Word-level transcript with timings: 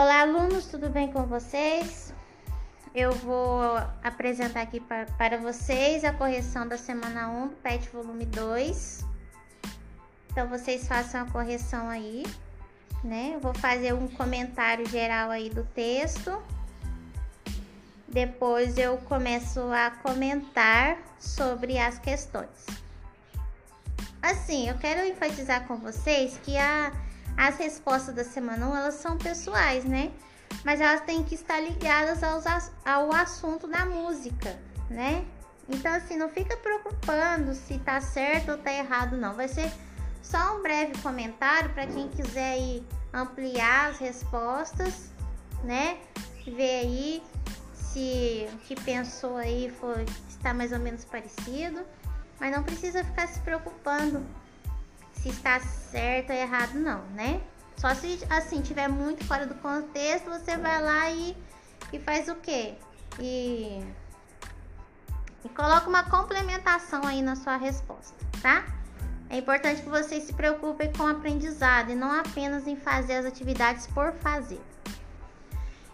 Olá, 0.00 0.20
alunos, 0.20 0.66
tudo 0.66 0.88
bem 0.88 1.10
com 1.10 1.26
vocês? 1.26 2.14
Eu 2.94 3.10
vou 3.10 3.60
apresentar 4.00 4.60
aqui 4.60 4.78
para, 4.78 5.38
vocês 5.38 6.04
a 6.04 6.12
correção 6.12 6.68
da 6.68 6.78
semana 6.78 7.28
1 7.28 7.48
do 7.48 7.56
PET 7.56 7.88
volume 7.88 8.24
2. 8.24 9.04
Então, 10.30 10.48
vocês 10.48 10.86
façam 10.86 11.22
a 11.22 11.24
correção 11.24 11.90
aí, 11.90 12.24
né? 13.02 13.32
Eu 13.34 13.40
vou 13.40 13.52
fazer 13.54 13.92
um 13.92 14.06
comentário 14.06 14.88
geral 14.88 15.30
aí 15.30 15.50
do 15.50 15.64
texto. 15.64 16.40
Depois 18.06 18.78
eu 18.78 18.98
começo 18.98 19.60
a 19.72 19.90
comentar 19.90 20.96
sobre 21.18 21.76
as 21.76 21.98
questões. 21.98 22.66
Assim, 24.22 24.68
eu 24.68 24.78
quero 24.78 25.04
enfatizar 25.08 25.66
com 25.66 25.76
vocês 25.76 26.38
que 26.44 26.56
a 26.56 26.92
as 27.38 27.56
respostas 27.56 28.16
da 28.16 28.24
semana 28.24 28.68
1, 28.68 28.76
elas 28.76 28.94
são 28.94 29.16
pessoais, 29.16 29.84
né? 29.84 30.10
Mas 30.64 30.80
elas 30.80 31.02
têm 31.02 31.22
que 31.22 31.36
estar 31.36 31.60
ligadas 31.60 32.20
aos, 32.24 32.44
ao 32.84 33.12
assunto 33.12 33.68
da 33.68 33.86
música, 33.86 34.58
né? 34.90 35.24
Então, 35.68 35.94
assim, 35.94 36.16
não 36.16 36.28
fica 36.28 36.56
preocupando 36.56 37.54
se 37.54 37.78
tá 37.78 38.00
certo 38.00 38.50
ou 38.50 38.58
tá 38.58 38.72
errado, 38.72 39.16
não. 39.16 39.34
Vai 39.34 39.46
ser 39.46 39.70
só 40.20 40.56
um 40.56 40.62
breve 40.62 41.00
comentário 41.00 41.70
para 41.74 41.86
quem 41.86 42.08
quiser 42.08 42.58
ir 42.58 42.84
ampliar 43.12 43.90
as 43.90 43.98
respostas, 43.98 45.12
né? 45.62 45.98
Ver 46.44 46.80
aí 46.80 47.22
se 47.72 48.48
o 48.52 48.58
que 48.58 48.74
pensou 48.80 49.36
aí 49.36 49.72
foi, 49.78 50.04
está 50.28 50.52
mais 50.52 50.72
ou 50.72 50.80
menos 50.80 51.04
parecido. 51.04 51.86
Mas 52.40 52.50
não 52.50 52.64
precisa 52.64 53.04
ficar 53.04 53.28
se 53.28 53.38
preocupando 53.40 54.26
se 55.22 55.30
está 55.30 55.60
certo 55.60 56.30
ou 56.30 56.36
errado, 56.36 56.74
não, 56.74 57.02
né? 57.14 57.40
Só 57.76 57.94
se 57.94 58.18
assim 58.28 58.60
tiver 58.60 58.88
muito 58.88 59.24
fora 59.24 59.46
do 59.46 59.54
contexto, 59.56 60.30
você 60.30 60.56
vai 60.56 60.82
lá 60.82 61.10
e, 61.10 61.36
e 61.92 61.98
faz 61.98 62.28
o 62.28 62.34
quê? 62.36 62.74
E, 63.20 63.80
e 65.44 65.48
coloca 65.50 65.88
uma 65.88 66.04
complementação 66.04 67.04
aí 67.06 67.22
na 67.22 67.36
sua 67.36 67.56
resposta, 67.56 68.16
tá? 68.42 68.64
É 69.30 69.38
importante 69.38 69.82
que 69.82 69.88
vocês 69.88 70.24
se 70.24 70.32
preocupem 70.32 70.92
com 70.92 71.04
o 71.04 71.06
aprendizado 71.06 71.90
e 71.90 71.94
não 71.94 72.10
apenas 72.10 72.66
em 72.66 72.76
fazer 72.76 73.14
as 73.14 73.26
atividades 73.26 73.86
por 73.88 74.12
fazer. 74.14 74.60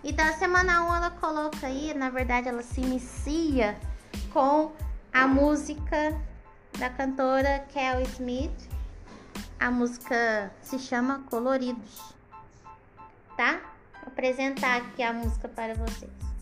Então, 0.02 0.24
a 0.26 0.32
semana 0.34 0.84
1 0.84 0.94
ela 0.94 1.10
coloca 1.10 1.66
aí, 1.66 1.92
na 1.94 2.10
verdade, 2.10 2.48
ela 2.48 2.62
se 2.62 2.80
inicia 2.80 3.76
com 4.32 4.72
a 5.12 5.26
música 5.26 6.20
da 6.78 6.90
cantora 6.90 7.60
Kel 7.72 8.02
Smith, 8.02 8.73
a 9.58 9.70
música 9.70 10.52
se 10.60 10.78
chama 10.78 11.24
Coloridos, 11.30 12.14
tá? 13.36 13.60
Vou 14.00 14.08
apresentar 14.08 14.76
aqui 14.76 15.02
a 15.02 15.12
música 15.12 15.48
para 15.48 15.74
vocês. 15.74 16.33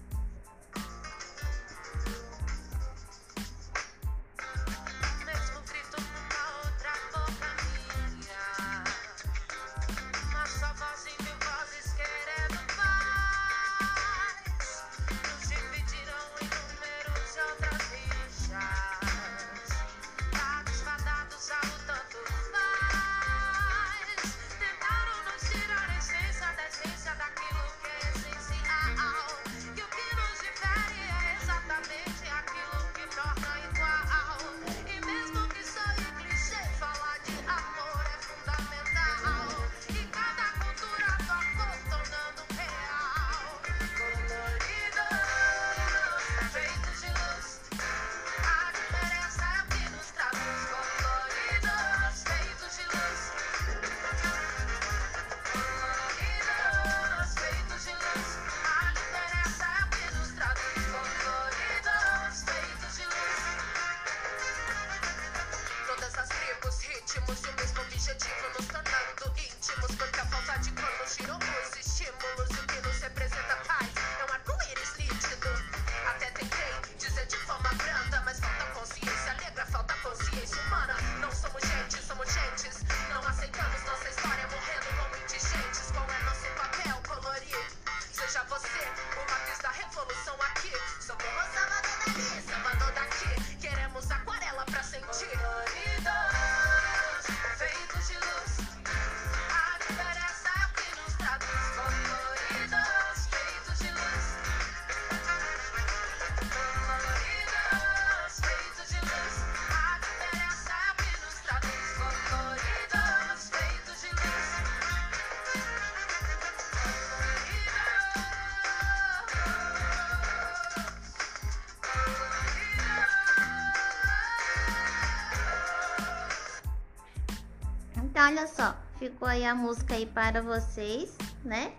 Então, 128.13 128.27
olha 128.27 128.47
só, 128.47 128.77
ficou 128.99 129.27
aí 129.27 129.43
a 129.43 129.55
música 129.55 129.95
aí 129.95 130.05
para 130.05 130.43
vocês, 130.43 131.17
né? 131.43 131.73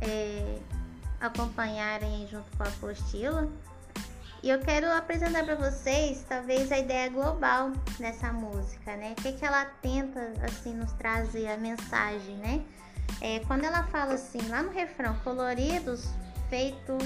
É, 0.00 0.60
acompanharem 1.20 2.24
junto 2.28 2.56
com 2.56 2.62
a 2.62 2.68
apostila. 2.68 3.50
E 4.44 4.48
eu 4.48 4.60
quero 4.60 4.88
apresentar 4.92 5.44
para 5.44 5.56
vocês, 5.56 6.24
talvez, 6.28 6.70
a 6.70 6.78
ideia 6.78 7.10
global 7.10 7.72
dessa 7.98 8.32
música, 8.32 8.94
né? 8.94 9.16
O 9.18 9.20
que, 9.20 9.32
que 9.32 9.44
ela 9.44 9.64
tenta, 9.82 10.34
assim, 10.44 10.72
nos 10.72 10.92
trazer 10.92 11.48
a 11.48 11.56
mensagem, 11.56 12.36
né? 12.36 12.64
É, 13.20 13.40
quando 13.40 13.64
ela 13.64 13.82
fala 13.88 14.14
assim, 14.14 14.46
lá 14.46 14.62
no 14.62 14.70
refrão, 14.70 15.16
coloridos, 15.24 16.08
feito, 16.48 16.96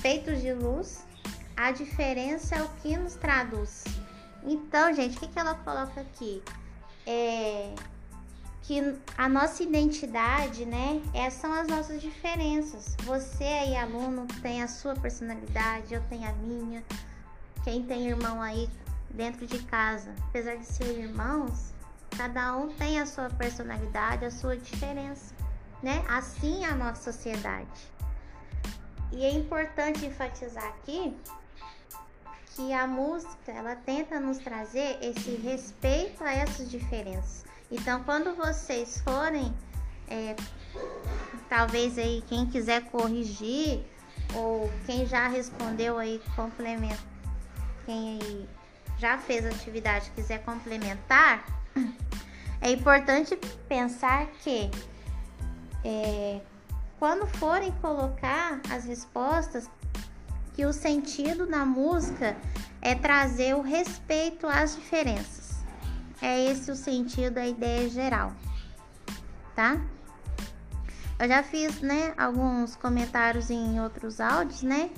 feitos 0.00 0.40
de 0.40 0.52
luz, 0.52 1.06
a 1.56 1.70
diferença 1.70 2.56
é 2.56 2.62
o 2.64 2.68
que 2.82 2.96
nos 2.96 3.14
traduz. 3.14 3.84
Então, 4.42 4.92
gente, 4.92 5.16
o 5.16 5.20
que, 5.20 5.28
que 5.28 5.38
ela 5.38 5.54
coloca 5.54 6.00
aqui? 6.00 6.42
É, 7.06 7.74
que 8.62 8.96
a 9.18 9.28
nossa 9.28 9.62
identidade, 9.62 10.64
né, 10.64 11.02
essas 11.12 11.40
são 11.40 11.52
as 11.52 11.66
nossas 11.66 12.00
diferenças. 12.00 12.96
Você 13.04 13.44
aí, 13.44 13.76
aluno, 13.76 14.26
tem 14.42 14.62
a 14.62 14.68
sua 14.68 14.94
personalidade, 14.94 15.92
eu 15.92 16.02
tenho 16.08 16.28
a 16.28 16.32
minha. 16.34 16.84
Quem 17.64 17.82
tem 17.82 18.06
irmão 18.06 18.40
aí 18.40 18.68
dentro 19.10 19.46
de 19.46 19.58
casa, 19.64 20.14
apesar 20.28 20.56
de 20.56 20.64
ser 20.64 20.98
irmãos, 20.98 21.72
cada 22.16 22.56
um 22.56 22.68
tem 22.68 23.00
a 23.00 23.06
sua 23.06 23.28
personalidade, 23.28 24.24
a 24.24 24.30
sua 24.30 24.56
diferença, 24.56 25.34
né? 25.82 26.04
Assim 26.08 26.64
é 26.64 26.68
a 26.68 26.74
nossa 26.74 27.12
sociedade. 27.12 27.90
E 29.12 29.24
é 29.24 29.32
importante 29.32 30.06
enfatizar 30.06 30.64
aqui 30.64 31.16
que 32.54 32.72
a 32.72 32.86
música 32.86 33.52
ela 33.52 33.76
tenta 33.76 34.18
nos 34.18 34.38
trazer 34.38 34.98
esse 35.00 35.30
respeito 35.36 36.22
a 36.24 36.32
essas 36.32 36.70
diferenças. 36.70 37.44
Então, 37.70 38.02
quando 38.04 38.34
vocês 38.34 39.00
forem, 39.00 39.54
é, 40.08 40.34
talvez 41.48 41.96
aí 41.98 42.22
quem 42.28 42.46
quiser 42.46 42.82
corrigir 42.90 43.84
ou 44.34 44.70
quem 44.86 45.06
já 45.06 45.28
respondeu 45.28 45.98
aí 45.98 46.20
complemento, 46.34 47.02
quem 47.86 48.18
aí 48.20 48.48
já 48.98 49.16
fez 49.18 49.46
atividade 49.46 50.10
quiser 50.14 50.42
complementar, 50.44 51.44
é 52.60 52.70
importante 52.70 53.36
pensar 53.68 54.26
que 54.42 54.70
é, 55.84 56.40
quando 56.98 57.26
forem 57.26 57.72
colocar 57.80 58.60
as 58.70 58.84
respostas, 58.84 59.70
que 60.54 60.64
o 60.64 60.72
sentido 60.72 61.46
na 61.46 61.64
música 61.64 62.36
é 62.82 62.94
trazer 62.94 63.54
o 63.54 63.60
respeito 63.60 64.46
às 64.46 64.74
diferenças. 64.74 65.60
É 66.20 66.46
esse 66.46 66.70
o 66.70 66.76
sentido, 66.76 67.38
a 67.38 67.46
ideia 67.46 67.88
geral, 67.88 68.32
tá? 69.54 69.80
Eu 71.18 71.28
já 71.28 71.42
fiz, 71.42 71.80
né, 71.80 72.14
alguns 72.16 72.76
comentários 72.76 73.50
em 73.50 73.80
outros 73.80 74.20
áudios, 74.20 74.62
né? 74.62 74.90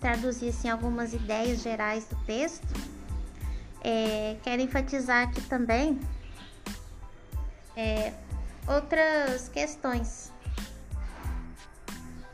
Traduzi 0.00 0.48
assim 0.48 0.68
algumas 0.68 1.12
ideias 1.12 1.62
gerais 1.62 2.06
do 2.06 2.16
texto. 2.24 2.66
É, 3.80 4.36
quero 4.42 4.62
enfatizar 4.62 5.28
aqui 5.28 5.40
também 5.42 6.00
é, 7.76 8.12
outras 8.66 9.48
questões. 9.48 10.32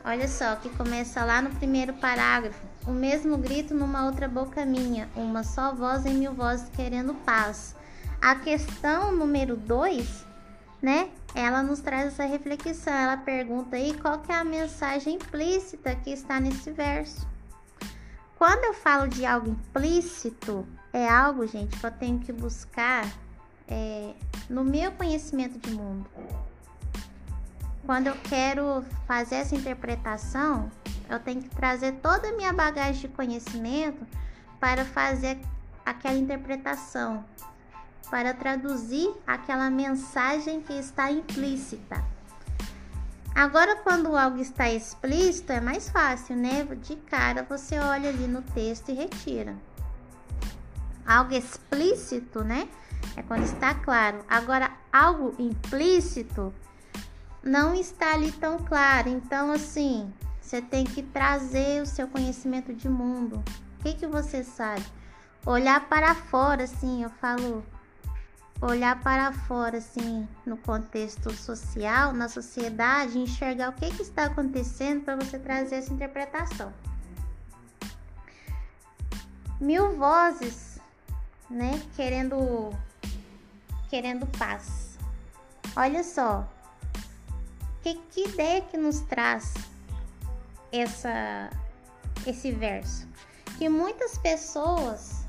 Olha 0.03 0.27
só, 0.27 0.55
que 0.55 0.69
começa 0.69 1.23
lá 1.23 1.41
no 1.41 1.51
primeiro 1.51 1.93
parágrafo. 1.93 2.59
O 2.87 2.91
mesmo 2.91 3.37
grito 3.37 3.75
numa 3.75 4.05
outra 4.05 4.27
boca 4.27 4.65
minha, 4.65 5.07
uma 5.15 5.43
só 5.43 5.75
voz 5.75 6.05
em 6.05 6.15
mil 6.15 6.33
vozes 6.33 6.69
querendo 6.69 7.13
paz. 7.13 7.75
A 8.19 8.35
questão 8.35 9.11
número 9.11 9.55
2, 9.55 10.25
né? 10.81 11.09
Ela 11.35 11.61
nos 11.61 11.79
traz 11.79 12.07
essa 12.07 12.25
reflexão. 12.25 12.93
Ela 12.93 13.17
pergunta 13.17 13.75
aí 13.75 13.93
qual 13.93 14.19
que 14.19 14.31
é 14.31 14.35
a 14.35 14.43
mensagem 14.43 15.15
implícita 15.15 15.95
que 15.95 16.09
está 16.09 16.39
nesse 16.39 16.71
verso. 16.71 17.27
Quando 18.37 18.65
eu 18.65 18.73
falo 18.73 19.07
de 19.07 19.23
algo 19.23 19.49
implícito, 19.49 20.67
é 20.91 21.07
algo, 21.07 21.45
gente, 21.45 21.79
que 21.79 21.85
eu 21.85 21.91
tenho 21.91 22.19
que 22.19 22.33
buscar 22.33 23.05
é, 23.67 24.13
no 24.49 24.63
meu 24.63 24.91
conhecimento 24.93 25.59
de 25.59 25.75
mundo. 25.75 26.09
Quando 27.91 28.07
eu 28.07 28.15
quero 28.23 28.85
fazer 29.05 29.35
essa 29.35 29.53
interpretação, 29.53 30.71
eu 31.09 31.19
tenho 31.19 31.41
que 31.41 31.49
trazer 31.49 31.91
toda 32.01 32.29
a 32.29 32.31
minha 32.31 32.53
bagagem 32.53 33.01
de 33.01 33.07
conhecimento 33.09 34.07
para 34.61 34.85
fazer 34.85 35.37
aquela 35.85 36.15
interpretação, 36.15 37.25
para 38.09 38.33
traduzir 38.33 39.13
aquela 39.27 39.69
mensagem 39.69 40.61
que 40.61 40.71
está 40.71 41.11
implícita. 41.11 42.01
Agora, 43.35 43.75
quando 43.75 44.15
algo 44.15 44.37
está 44.37 44.69
explícito, 44.71 45.51
é 45.51 45.59
mais 45.59 45.89
fácil, 45.89 46.37
né? 46.37 46.63
De 46.63 46.95
cara, 46.95 47.43
você 47.43 47.77
olha 47.77 48.07
ali 48.07 48.25
no 48.25 48.41
texto 48.41 48.87
e 48.87 48.93
retira. 48.93 49.53
Algo 51.05 51.33
explícito, 51.33 52.41
né? 52.41 52.69
É 53.17 53.21
quando 53.21 53.43
está 53.43 53.73
claro. 53.75 54.23
Agora, 54.29 54.71
algo 54.93 55.35
implícito 55.37 56.53
não 57.43 57.73
está 57.73 58.13
ali 58.13 58.31
tão 58.31 58.57
claro. 58.59 59.09
Então, 59.09 59.51
assim, 59.51 60.11
você 60.41 60.61
tem 60.61 60.83
que 60.83 61.01
trazer 61.01 61.81
o 61.81 61.85
seu 61.85 62.07
conhecimento 62.07 62.73
de 62.73 62.89
mundo. 62.89 63.43
O 63.79 63.83
que, 63.83 63.93
que 63.93 64.07
você 64.07 64.43
sabe? 64.43 64.85
Olhar 65.45 65.87
para 65.87 66.13
fora, 66.13 66.63
assim, 66.63 67.03
eu 67.03 67.09
falo. 67.09 67.65
Olhar 68.61 69.01
para 69.01 69.31
fora, 69.31 69.79
assim, 69.79 70.27
no 70.45 70.55
contexto 70.55 71.31
social, 71.33 72.13
na 72.13 72.29
sociedade, 72.29 73.17
enxergar 73.17 73.69
o 73.69 73.73
que, 73.73 73.89
que 73.89 74.03
está 74.03 74.25
acontecendo 74.25 75.03
para 75.03 75.15
você 75.15 75.39
trazer 75.39 75.77
essa 75.77 75.91
interpretação. 75.91 76.71
Mil 79.59 79.97
vozes, 79.97 80.79
né, 81.49 81.81
querendo 81.95 82.71
querendo 83.89 84.25
paz. 84.37 84.97
Olha 85.75 86.03
só, 86.03 86.47
que, 87.81 87.95
que 88.11 88.29
ideia 88.29 88.61
que 88.61 88.77
nos 88.77 89.01
traz 89.01 89.53
essa, 90.71 91.49
esse 92.25 92.51
verso? 92.51 93.07
Que 93.57 93.69
muitas 93.69 94.17
pessoas, 94.17 95.25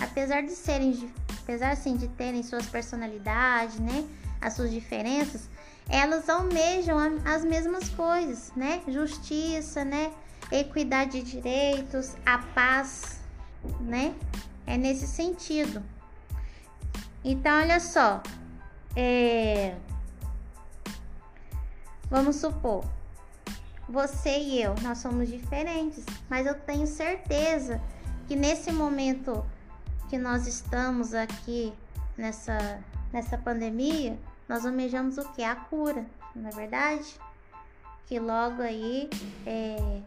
apesar 0.00 0.42
de 0.42 0.52
serem, 0.52 1.12
apesar 1.42 1.72
assim, 1.72 1.96
de 1.96 2.08
terem 2.08 2.42
suas 2.42 2.66
personalidades, 2.66 3.78
né, 3.78 4.06
as 4.40 4.54
suas 4.54 4.70
diferenças, 4.70 5.48
elas 5.88 6.28
almejam 6.28 6.98
as 7.24 7.44
mesmas 7.44 7.88
coisas, 7.90 8.52
né? 8.56 8.82
Justiça, 8.88 9.84
né? 9.84 10.12
Equidade 10.50 11.22
de 11.22 11.32
direitos, 11.32 12.14
a 12.24 12.38
paz, 12.38 13.20
né? 13.80 14.14
É 14.66 14.76
nesse 14.76 15.06
sentido. 15.06 15.82
Então, 17.24 17.60
olha 17.60 17.78
só, 17.78 18.22
é... 18.96 19.76
vamos 22.12 22.36
supor, 22.36 22.84
você 23.88 24.38
e 24.38 24.62
eu, 24.62 24.74
nós 24.82 24.98
somos 24.98 25.30
diferentes, 25.30 26.04
mas 26.28 26.46
eu 26.46 26.54
tenho 26.54 26.86
certeza 26.86 27.80
que 28.28 28.36
nesse 28.36 28.70
momento 28.70 29.42
que 30.10 30.18
nós 30.18 30.46
estamos 30.46 31.14
aqui 31.14 31.72
nessa, 32.14 32.84
nessa 33.10 33.38
pandemia, 33.38 34.18
nós 34.46 34.66
almejamos 34.66 35.16
o 35.16 35.24
que? 35.32 35.42
A 35.42 35.56
cura, 35.56 36.04
não 36.36 36.50
é 36.50 36.52
verdade? 36.52 37.18
Que 38.04 38.20
logo 38.20 38.60
aí 38.60 39.08
é, 39.46 40.02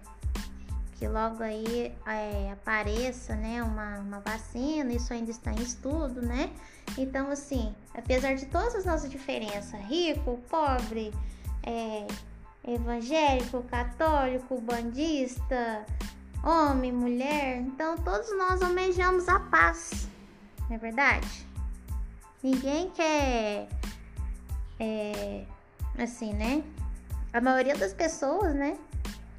que 0.99 1.07
logo 1.07 1.41
aí 1.41 1.91
é, 2.05 2.51
apareça 2.51 3.35
né, 3.35 3.63
uma, 3.63 3.97
uma 3.97 4.19
vacina, 4.19 4.93
isso 4.93 5.11
ainda 5.11 5.31
está 5.31 5.51
em 5.51 5.59
estudo, 5.59 6.21
né? 6.21 6.51
Então, 6.99 7.31
assim, 7.31 7.73
apesar 7.95 8.35
de 8.35 8.45
todas 8.45 8.75
as 8.75 8.85
nossas 8.85 9.09
diferenças, 9.09 9.81
rico, 9.87 10.39
pobre, 10.47 11.11
é, 11.65 12.07
evangélico, 12.71 13.63
católico, 13.63 14.61
bandista, 14.61 15.85
homem, 16.43 16.91
mulher, 16.91 17.57
então 17.57 17.97
todos 17.97 18.29
nós 18.37 18.61
almejamos 18.61 19.27
a 19.27 19.39
paz, 19.39 20.07
não 20.69 20.75
é 20.75 20.79
verdade? 20.79 21.47
Ninguém 22.43 22.91
quer, 22.91 23.67
é, 24.79 25.45
assim, 25.97 26.33
né? 26.33 26.63
A 27.33 27.41
maioria 27.41 27.75
das 27.75 27.93
pessoas, 27.93 28.53
né? 28.53 28.77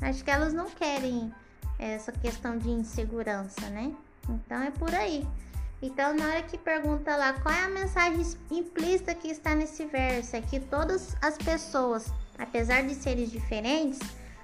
Acho 0.03 0.25
que 0.25 0.31
elas 0.31 0.53
não 0.53 0.69
querem 0.69 1.33
essa 1.79 2.11
questão 2.11 2.59
de 2.59 2.69
insegurança, 2.69 3.69
né? 3.71 3.95
Então 4.29 4.63
é 4.63 4.71
por 4.71 4.93
aí. 4.95 5.27
Então, 5.81 6.15
na 6.15 6.27
hora 6.27 6.43
que 6.43 6.57
pergunta 6.57 7.15
lá 7.17 7.35
qual 7.35 7.55
é 7.55 7.65
a 7.65 7.69
mensagem 7.69 8.25
implícita 8.51 9.15
que 9.15 9.29
está 9.29 9.55
nesse 9.55 9.85
verso, 9.85 10.35
é 10.35 10.41
que 10.41 10.59
todas 10.59 11.15
as 11.21 11.37
pessoas, 11.37 12.13
apesar 12.39 12.83
de 12.83 12.95
serem 12.95 13.27
diferentes, 13.27 14.01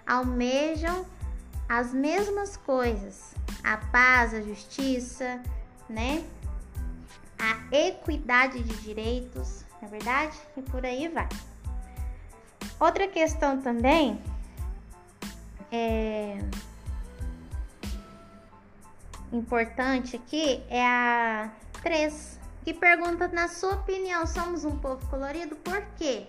almejam 0.06 1.06
as 1.68 1.92
mesmas 1.92 2.56
coisas: 2.56 3.34
a 3.62 3.76
paz, 3.76 4.34
a 4.34 4.40
justiça, 4.40 5.42
né? 5.88 6.24
A 7.38 7.76
equidade 7.76 8.62
de 8.62 8.76
direitos, 8.82 9.64
não 9.80 9.88
é 9.88 9.90
verdade? 9.90 10.36
E 10.56 10.62
por 10.62 10.84
aí 10.84 11.08
vai. 11.08 11.28
Outra 12.78 13.08
questão 13.08 13.60
também 13.60 14.20
é 15.70 16.38
importante 19.32 20.16
aqui 20.16 20.62
é 20.68 20.84
a 20.86 21.50
3, 21.82 22.38
que 22.64 22.74
pergunta: 22.74 23.28
na 23.28 23.48
sua 23.48 23.74
opinião, 23.74 24.26
somos 24.26 24.64
um 24.64 24.78
povo 24.78 25.04
colorido? 25.08 25.56
Por 25.56 25.82
quê? 25.96 26.28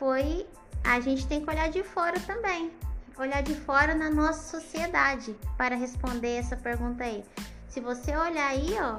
Foi. 0.00 0.46
A 0.82 0.98
gente 0.98 1.26
tem 1.26 1.44
que 1.44 1.50
olhar 1.50 1.68
de 1.68 1.84
fora 1.84 2.18
também. 2.20 2.72
Olhar 3.18 3.42
de 3.42 3.54
fora 3.54 3.94
na 3.94 4.08
nossa 4.08 4.58
sociedade 4.58 5.36
para 5.58 5.76
responder 5.76 6.36
essa 6.36 6.56
pergunta 6.56 7.04
aí. 7.04 7.22
Se 7.68 7.80
você 7.80 8.16
olhar 8.16 8.48
aí, 8.48 8.74
ó, 8.80 8.98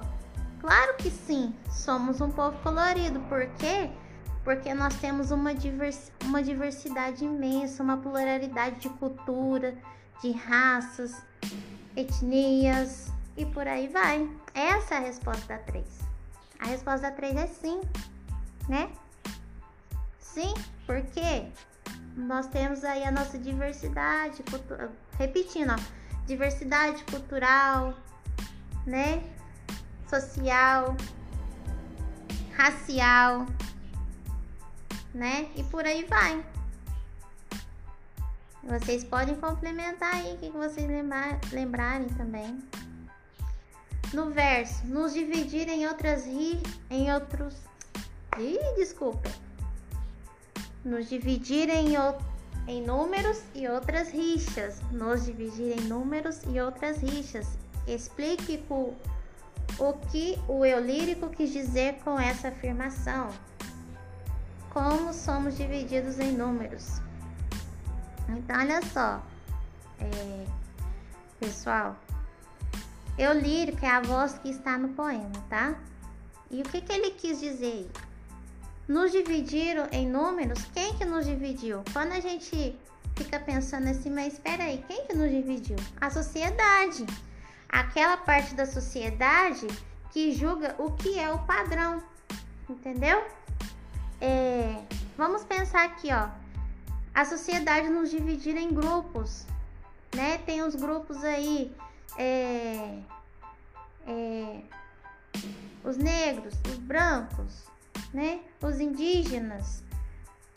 claro 0.60 0.96
que 0.98 1.10
sim, 1.10 1.56
somos 1.72 2.22
um 2.22 2.30
povo 2.30 2.56
colorido. 2.60 3.20
Por 3.22 3.48
quê? 3.58 3.90
Porque 4.44 4.76
nós 4.76 4.94
temos 4.98 5.32
uma, 5.32 5.56
divers, 5.56 6.12
uma 6.24 6.44
diversidade 6.44 7.26
imensa, 7.26 7.82
uma 7.82 7.98
pluralidade 7.98 8.80
de 8.82 8.90
cultura, 8.90 9.76
de 10.22 10.32
raças, 10.32 11.16
etnias 11.96 13.12
e 13.36 13.44
por 13.44 13.68
aí 13.68 13.88
vai. 13.88 14.30
Essa 14.54 14.96
é 14.96 14.98
a 15.00 15.02
resposta 15.02 15.48
da 15.48 15.58
3. 15.58 15.84
A 16.60 16.66
resposta 16.68 17.10
da 17.10 17.12
3 17.12 17.36
é 17.38 17.48
sim, 17.48 17.82
né? 18.70 18.92
Sim, 20.34 20.54
porque 20.86 21.52
nós 22.16 22.48
temos 22.48 22.86
aí 22.86 23.04
a 23.04 23.12
nossa 23.12 23.38
diversidade, 23.38 24.42
repetindo, 25.20 25.74
ó, 25.74 26.26
diversidade 26.26 27.04
cultural, 27.04 27.94
né? 28.86 29.22
Social, 30.10 30.96
racial, 32.56 33.46
né? 35.14 35.50
E 35.54 35.64
por 35.66 35.86
aí 35.86 36.06
vai. 36.06 36.46
Vocês 38.64 39.04
podem 39.04 39.36
complementar 39.36 40.14
aí 40.14 40.36
o 40.36 40.38
que 40.38 40.50
vocês 40.50 40.88
lembrar, 40.88 41.42
lembrarem 41.52 42.08
também. 42.10 42.58
No 44.14 44.30
verso, 44.30 44.86
nos 44.88 45.14
dividir 45.14 45.68
em 45.68 45.88
outras 45.88 46.26
ri, 46.26 46.64
em 46.90 47.12
outros. 47.12 47.56
Ih, 48.38 48.76
desculpa. 48.78 49.30
Nos 50.84 51.10
dividir 51.10 51.70
em, 51.70 51.94
em 52.68 52.82
números 52.82 53.42
e 53.54 53.68
outras 53.68 54.10
rixas. 54.10 54.82
Nos 54.92 55.26
dividir 55.26 55.78
em 55.78 55.82
números 55.82 56.42
e 56.48 56.60
outras 56.60 56.98
rixas. 56.98 57.48
Explique 57.88 58.64
o, 58.70 58.94
o 59.80 59.94
que 60.12 60.38
o 60.48 60.66
eu 60.66 60.80
lírico 60.80 61.30
quis 61.30 61.52
dizer 61.52 61.96
com 62.04 62.20
essa 62.20 62.50
afirmação. 62.50 63.30
Como 64.72 65.14
somos 65.14 65.58
divididos 65.58 66.20
em 66.20 66.32
números. 66.32 67.02
Então, 68.30 68.58
olha 68.58 68.82
só, 68.94 69.22
é, 70.00 70.46
pessoal, 71.40 71.98
eu 73.18 73.34
lírico 73.34 73.86
é 73.86 73.90
a 73.90 74.00
voz 74.00 74.38
que 74.38 74.50
está 74.50 74.78
no 74.78 74.90
poema, 74.90 75.32
tá? 75.50 75.76
E 76.50 76.62
o 76.62 76.64
que, 76.64 76.82
que 76.82 76.94
ele 76.94 77.12
quis 77.12 77.40
dizer? 77.40 77.90
Nos 78.92 79.14
dividiram 79.14 79.88
em 79.90 80.06
números? 80.06 80.66
Quem 80.74 80.94
que 80.98 81.06
nos 81.06 81.26
dividiu? 81.26 81.82
Quando 81.94 82.12
a 82.12 82.20
gente 82.20 82.78
fica 83.16 83.40
pensando 83.40 83.88
assim, 83.88 84.10
mas 84.10 84.34
espera 84.34 84.66
aí, 84.66 84.84
quem 84.86 85.06
que 85.06 85.16
nos 85.16 85.32
dividiu? 85.32 85.78
A 86.02 86.10
sociedade. 86.10 87.06
Aquela 87.70 88.18
parte 88.18 88.54
da 88.54 88.66
sociedade 88.66 89.66
que 90.12 90.34
julga 90.34 90.76
o 90.78 90.92
que 90.92 91.18
é 91.18 91.32
o 91.32 91.40
padrão, 91.46 92.04
entendeu? 92.70 93.24
É, 94.20 94.84
vamos 95.16 95.46
pensar 95.46 95.86
aqui, 95.86 96.10
ó. 96.12 96.28
A 97.14 97.24
sociedade 97.24 97.88
nos 97.88 98.12
dividir 98.12 98.58
em 98.58 98.74
grupos, 98.74 99.46
né? 100.14 100.38
Tem 100.40 100.64
os 100.64 100.76
grupos 100.76 101.24
aí, 101.24 101.74
é, 102.18 103.00
é, 104.06 104.62
os 105.82 105.96
negros, 105.96 106.56
os 106.70 106.78
brancos, 106.78 107.71
né? 108.14 108.42
Os 108.62 108.80
indígenas 108.80 109.84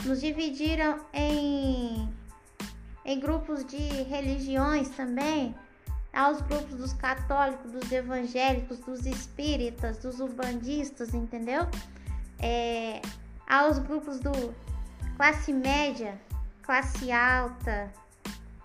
nos 0.05 0.21
dividiram 0.21 1.01
em, 1.13 2.09
em 3.05 3.21
grupos 3.21 3.65
de 3.65 3.77
religiões 4.05 4.89
também, 4.91 5.55
aos 6.13 6.41
grupos 6.43 6.77
dos 6.77 6.93
católicos, 6.93 7.73
dos 7.73 7.91
evangélicos, 7.91 8.79
dos 8.79 9.05
espíritas, 9.07 9.99
dos 9.99 10.21
umbandistas, 10.21 11.13
entendeu? 11.13 11.67
É, 12.39 13.01
aos 13.49 13.79
grupos 13.79 14.21
do 14.21 14.55
classe 15.17 15.53
média, 15.53 16.21
classe 16.63 17.11
alta, 17.11 17.93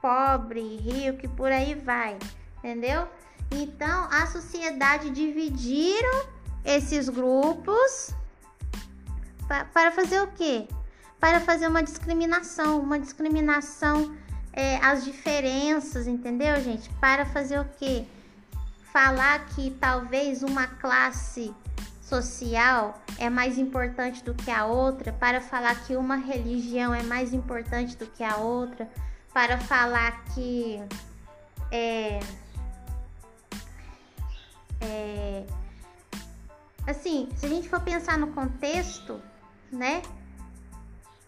pobre, 0.01 0.77
rico 0.77 1.25
e 1.25 1.29
por 1.29 1.51
aí 1.51 1.73
vai, 1.75 2.17
entendeu? 2.59 3.07
Então 3.51 4.07
a 4.11 4.27
sociedade 4.27 5.09
dividiram 5.09 6.27
esses 6.63 7.09
grupos 7.09 8.13
para 9.73 9.91
fazer 9.91 10.21
o 10.21 10.27
quê? 10.27 10.67
Para 11.19 11.39
fazer 11.39 11.67
uma 11.67 11.81
discriminação, 11.81 12.79
uma 12.79 12.99
discriminação 12.99 14.15
é, 14.53 14.77
as 14.77 15.03
diferenças, 15.03 16.07
entendeu, 16.07 16.59
gente? 16.61 16.89
Para 16.95 17.25
fazer 17.25 17.59
o 17.59 17.65
quê? 17.77 18.05
Falar 18.93 19.45
que 19.47 19.71
talvez 19.71 20.43
uma 20.43 20.67
classe 20.67 21.53
social 22.01 22.99
é 23.17 23.29
mais 23.29 23.57
importante 23.57 24.23
do 24.23 24.33
que 24.33 24.49
a 24.49 24.65
outra, 24.65 25.13
para 25.13 25.39
falar 25.39 25.75
que 25.85 25.95
uma 25.95 26.15
religião 26.15 26.93
é 26.93 27.03
mais 27.03 27.33
importante 27.33 27.95
do 27.95 28.07
que 28.07 28.23
a 28.23 28.37
outra, 28.37 28.89
para 29.33 29.57
falar 29.59 30.23
que 30.33 30.81
é, 31.71 32.19
é 34.81 35.45
assim, 36.87 37.29
se 37.35 37.45
a 37.45 37.49
gente 37.49 37.69
for 37.69 37.79
pensar 37.79 38.17
no 38.17 38.27
contexto, 38.33 39.21
né? 39.71 40.01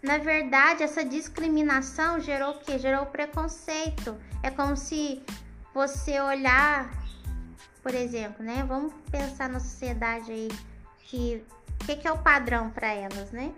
Na 0.02 0.18
verdade, 0.18 0.82
essa 0.82 1.06
discriminação 1.06 2.20
gerou 2.20 2.52
o 2.52 2.60
quê? 2.60 2.80
Gerou 2.80 3.06
preconceito. 3.06 4.18
É 4.42 4.50
como 4.50 4.76
se 4.76 5.22
você 5.74 6.20
olhar, 6.20 6.90
por 7.84 7.94
exemplo, 7.94 8.44
né? 8.44 8.64
Vamos 8.68 8.94
pensar 9.12 9.48
na 9.48 9.60
sociedade 9.60 10.32
aí 10.32 10.50
que 11.04 11.46
o 11.82 11.86
que, 11.86 11.96
que, 11.96 12.08
é 12.08 12.12
o 12.12 12.18
padrão 12.18 12.72
para 12.72 12.88
elas, 12.88 13.32
né? 13.32 13.54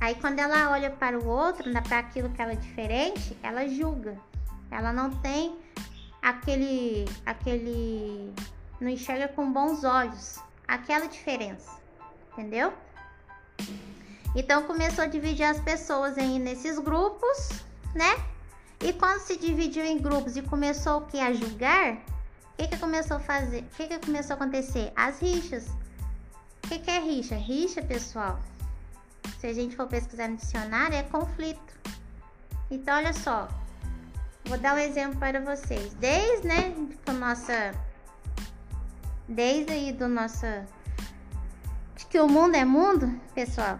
Aí 0.00 0.14
quando 0.16 0.38
ela 0.38 0.70
olha 0.70 0.90
para 0.90 1.18
o 1.18 1.26
outro, 1.26 1.70
para 1.82 1.98
aquilo 1.98 2.28
que 2.30 2.42
ela 2.42 2.52
é 2.52 2.56
diferente, 2.56 3.36
ela 3.42 3.66
julga. 3.66 4.18
Ela 4.70 4.92
não 4.92 5.10
tem 5.10 5.58
aquele 6.20 7.06
aquele 7.24 8.34
não 8.80 8.88
enxerga 8.88 9.28
com 9.28 9.50
bons 9.50 9.84
olhos 9.84 10.38
aquela 10.66 11.06
diferença, 11.06 11.70
entendeu? 12.32 12.72
Então 14.34 14.64
começou 14.64 15.04
a 15.04 15.06
dividir 15.06 15.44
as 15.44 15.60
pessoas 15.60 16.18
aí 16.18 16.38
nesses 16.38 16.78
grupos, 16.78 17.50
né? 17.94 18.16
E 18.80 18.92
quando 18.92 19.20
se 19.20 19.36
dividiu 19.36 19.84
em 19.84 19.98
grupos 19.98 20.36
e 20.36 20.42
começou 20.42 20.98
o 20.98 21.06
que 21.06 21.20
a 21.20 21.32
julgar, 21.32 21.94
o 21.94 22.56
que, 22.56 22.68
que 22.68 22.76
começou 22.76 23.16
a 23.16 23.20
fazer? 23.20 23.62
O 23.62 23.76
que, 23.76 23.86
que 23.86 23.98
começou 23.98 24.34
a 24.34 24.36
acontecer? 24.36 24.92
As 24.96 25.20
rixas. 25.20 25.66
O 26.64 26.68
que, 26.68 26.78
que 26.78 26.90
é 26.90 26.98
rixa? 26.98 27.36
Rixa, 27.36 27.82
pessoal, 27.82 28.38
se 29.38 29.46
a 29.46 29.52
gente 29.52 29.76
for 29.76 29.86
pesquisar 29.86 30.28
no 30.28 30.36
dicionário, 30.36 30.96
é 30.96 31.02
conflito. 31.02 31.74
Então, 32.70 32.96
olha 32.96 33.12
só, 33.12 33.48
vou 34.44 34.58
dar 34.58 34.74
um 34.74 34.78
exemplo 34.78 35.18
para 35.18 35.40
vocês. 35.40 35.94
Desde, 35.94 36.46
né, 36.46 36.74
a 37.06 37.12
nossa, 37.12 37.74
desde 39.28 39.72
aí 39.72 39.92
do 39.92 40.08
nossa, 40.08 40.66
que 42.14 42.20
o 42.20 42.28
mundo 42.28 42.54
é 42.54 42.64
mundo, 42.64 43.20
pessoal, 43.34 43.76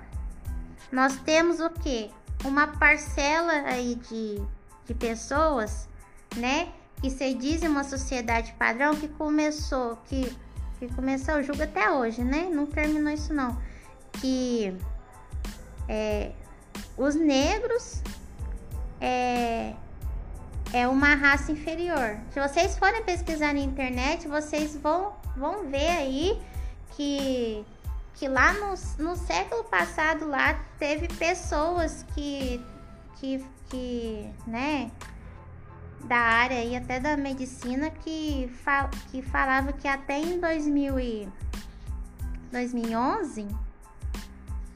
nós 0.91 1.15
temos 1.21 1.61
o 1.61 1.71
que? 1.71 2.11
Uma 2.45 2.67
parcela 2.67 3.53
aí 3.65 3.95
de, 3.95 4.43
de 4.85 4.93
pessoas, 4.93 5.89
né? 6.35 6.67
Que 7.01 7.11
se 7.11 7.33
diz 7.35 7.63
uma 7.63 7.85
sociedade 7.85 8.53
padrão 8.59 8.97
que 8.97 9.07
começou, 9.07 9.99
que, 10.07 10.37
que 10.81 10.93
começou, 10.97 11.45
julgo 11.45 11.63
até 11.63 11.89
hoje, 11.93 12.25
né? 12.25 12.49
Não 12.51 12.67
terminou 12.67 13.13
isso 13.13 13.33
não. 13.33 13.57
Que 14.15 14.77
é, 15.89 16.33
os 16.97 17.15
negros 17.15 18.03
é, 19.01 19.75
é 20.73 20.89
uma 20.89 21.15
raça 21.15 21.53
inferior. 21.53 22.19
Se 22.33 22.41
vocês 22.41 22.77
forem 22.77 23.05
pesquisar 23.05 23.55
na 23.55 23.61
internet, 23.61 24.27
vocês 24.27 24.77
vão, 24.77 25.13
vão 25.37 25.69
ver 25.69 25.89
aí 25.91 26.43
que 26.97 27.65
que 28.15 28.29
lá 28.29 28.53
no, 28.55 28.75
no 28.99 29.17
século 29.17 29.65
passado 29.65 30.27
lá 30.27 30.55
teve 30.79 31.09
pessoas 31.09 32.05
que, 32.15 32.65
que, 33.17 33.45
que 33.69 34.31
né, 34.47 34.91
da 36.05 36.17
área 36.17 36.63
e 36.65 36.77
até 36.77 37.01
da 37.01 37.17
medicina 37.17 37.91
que, 37.91 38.51
fal, 38.63 38.89
que 39.11 39.21
falava 39.23 39.73
que 39.73 39.89
até 39.89 40.19
em 40.19 40.39
2000 40.39 41.01
e 41.01 41.29
2011 42.53 43.49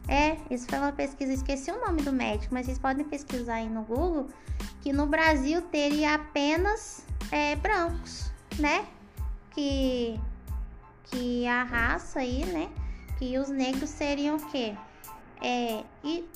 é, 0.09 0.39
isso 0.51 0.67
foi 0.67 0.79
uma 0.79 0.91
pesquisa, 0.91 1.33
esqueci 1.35 1.71
o 1.71 1.79
nome 1.85 2.01
do 2.01 2.11
médico, 2.11 2.53
mas 2.55 2.65
vocês 2.65 2.79
podem 2.79 3.05
pesquisar 3.05 3.57
aí 3.57 3.69
no 3.69 3.83
Google 3.83 4.29
que 4.81 4.91
no 4.91 5.07
Brasil 5.07 5.61
teria 5.63 6.15
apenas 6.15 7.05
é, 7.31 7.55
brancos, 7.57 8.33
né? 8.59 8.87
Que, 9.51 10.19
que 11.05 11.47
a 11.47 11.63
raça 11.63 12.21
aí, 12.21 12.45
né? 12.47 12.71
Que 13.19 13.37
os 13.39 13.49
negros 13.49 13.91
seriam 13.91 14.37
o 14.37 14.47
quê? 14.51 14.75
É, 15.43 15.85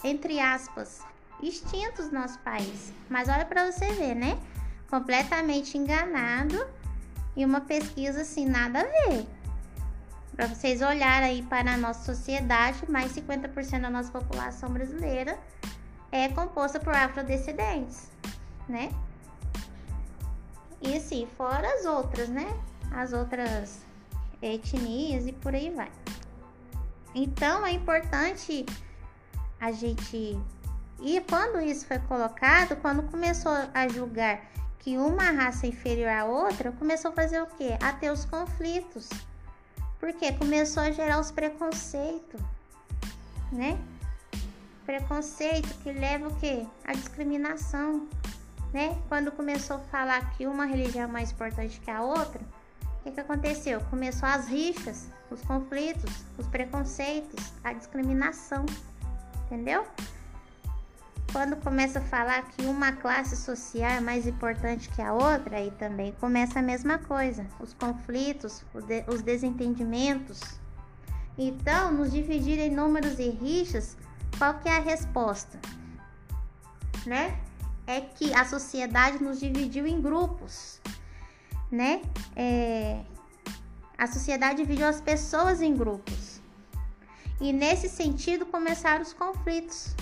entre 0.05 0.41
aspas, 0.41 1.01
extintos 1.43 2.11
no 2.11 2.21
nosso 2.21 2.39
país. 2.41 2.93
Mas 3.09 3.29
olha 3.29 3.45
para 3.45 3.71
você 3.71 3.87
ver, 3.93 4.15
né? 4.15 4.39
Completamente 4.91 5.79
enganado 5.79 6.67
e 7.37 7.45
uma 7.45 7.61
pesquisa 7.61 8.23
assim, 8.23 8.45
nada 8.47 8.81
a 8.81 8.83
ver. 8.83 9.27
Para 10.35 10.47
vocês 10.47 10.81
olharem 10.83 11.29
aí 11.29 11.43
para 11.43 11.75
a 11.75 11.77
nossa 11.77 12.05
sociedade, 12.05 12.91
mais 12.91 13.13
50% 13.13 13.81
da 13.81 13.91
nossa 13.91 14.11
população 14.11 14.71
brasileira 14.71 15.39
é 16.11 16.29
composta 16.29 16.81
por 16.81 16.95
afrodescendentes, 16.95 18.11
né? 18.69 18.91
E 20.81 20.97
assim, 20.97 21.29
fora 21.37 21.67
as 21.75 21.85
outras, 21.85 22.29
né? 22.29 22.47
As 22.91 23.13
outras 23.13 23.81
etnias 24.43 25.27
e 25.27 25.33
por 25.33 25.55
aí 25.55 25.71
vai. 25.71 25.91
Então 27.15 27.67
é 27.67 27.73
importante 27.73 28.65
a 29.61 29.71
gente. 29.71 30.39
E 31.01 31.21
quando 31.23 31.61
isso 31.61 31.87
foi 31.87 31.99
colocado, 32.01 32.77
quando 32.77 33.03
começou 33.11 33.53
a 33.75 33.89
julgar 33.89 34.41
que 34.79 34.97
uma 34.97 35.31
raça 35.31 35.67
é 35.67 35.69
inferior 35.69 36.09
à 36.09 36.25
outra, 36.25 36.73
começou 36.73 37.11
a 37.11 37.15
fazer 37.15 37.41
o 37.41 37.47
quê? 37.47 37.77
A 37.83 37.93
ter 37.93 38.11
os 38.11 38.25
conflitos. 38.25 39.09
Porque 40.01 40.33
começou 40.33 40.83
a 40.83 40.91
gerar 40.91 41.21
os 41.21 41.31
preconceitos, 41.31 42.41
né? 43.53 43.79
Preconceito 44.85 45.69
que 45.83 45.93
leva 45.93 46.27
o 46.27 46.37
quê? 46.37 46.67
A 46.85 46.93
discriminação, 46.93 48.09
né? 48.73 49.01
Quando 49.09 49.31
começou 49.31 49.77
a 49.77 49.81
falar 49.81 50.31
que 50.33 50.47
uma 50.47 50.65
religião 50.65 51.05
é 51.05 51.07
mais 51.07 51.31
importante 51.31 51.79
que 51.81 51.91
a 51.91 52.03
outra, 52.03 52.41
o 53.03 53.05
que, 53.05 53.11
que 53.11 53.21
aconteceu? 53.21 53.81
Começou 53.91 54.29
as 54.29 54.47
rixas, 54.47 55.09
os 55.29 55.43
conflitos, 55.43 56.25
os 56.39 56.47
preconceitos, 56.47 57.53
a 57.65 57.73
discriminação, 57.73 58.65
entendeu? 59.47 59.85
Quando 61.33 61.57
começa 61.57 61.99
a 61.99 62.03
falar 62.03 62.43
que 62.51 62.65
uma 62.65 62.93
classe 62.93 63.37
social 63.37 63.91
é 63.91 64.01
mais 64.01 64.25
importante 64.29 64.89
que 64.91 65.03
a 65.03 65.13
outra, 65.13 65.57
aí 65.57 65.73
também 65.73 66.13
começa 66.21 66.61
a 66.61 66.63
mesma 66.63 66.97
coisa, 66.97 67.45
os 67.59 67.75
conflitos, 67.75 68.65
os 69.09 69.21
desentendimentos. 69.21 70.41
Então, 71.37 71.91
nos 71.91 72.13
dividir 72.13 72.61
em 72.61 72.71
números 72.71 73.19
e 73.19 73.31
rixas, 73.31 73.97
qual 74.39 74.61
que 74.61 74.69
é 74.69 74.77
a 74.77 74.81
resposta? 74.81 75.59
Né? 77.05 77.37
É 77.85 78.01
que 78.01 78.33
a 78.33 78.45
sociedade 78.45 79.21
nos 79.21 79.41
dividiu 79.41 79.89
em 79.89 80.01
grupos, 80.01 80.81
né? 81.73 82.03
É, 82.37 83.01
a 83.97 84.07
sociedade 84.07 84.59
dividiu 84.59 84.87
as 84.87 85.01
pessoas 85.01 85.63
em 85.63 85.75
grupos. 85.75 86.41
E 87.41 87.53
nesse 87.53 87.89
sentido 87.89 88.45
começaram 88.45 89.03
os 89.03 89.13
conflitos. 89.13 89.97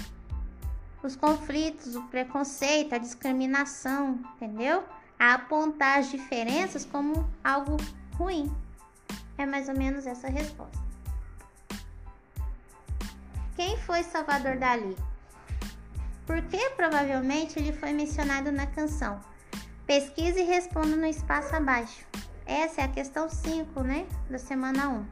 Os 1.03 1.17
conflitos, 1.17 1.97
o 1.97 2.03
preconceito, 2.09 2.95
a 2.95 2.99
discriminação, 2.99 4.21
entendeu? 4.35 4.85
A 5.19 5.35
apontar 5.35 6.01
as 6.01 6.11
diferenças 6.11 6.85
como 6.85 7.27
algo 7.43 7.77
ruim. 8.19 8.55
É 9.39 9.47
mais 9.47 9.69
ou 9.69 9.77
menos 9.77 10.07
essa 10.07 10.27
a 10.27 10.31
resposta. 10.31 10.79
Quem 13.57 13.77
foi 13.79 14.03
Salvador 14.03 14.59
Dali? 14.59 14.97
Porque 16.27 16.71
provavelmente 16.71 17.59
ele 17.59 17.73
foi 17.73 17.93
mencionado 17.93 18.53
na 18.53 18.67
canção. 18.67 19.21
Pesquise 19.91 20.39
e 20.39 20.45
responda 20.45 20.95
no 20.95 21.05
espaço 21.05 21.57
abaixo. 21.57 22.07
Essa 22.47 22.83
é 22.83 22.85
a 22.85 22.89
questão 22.89 23.29
5, 23.29 23.83
né? 23.83 24.07
Da 24.31 24.39
semana 24.39 24.89
1. 24.89 24.93
Um. 24.93 25.07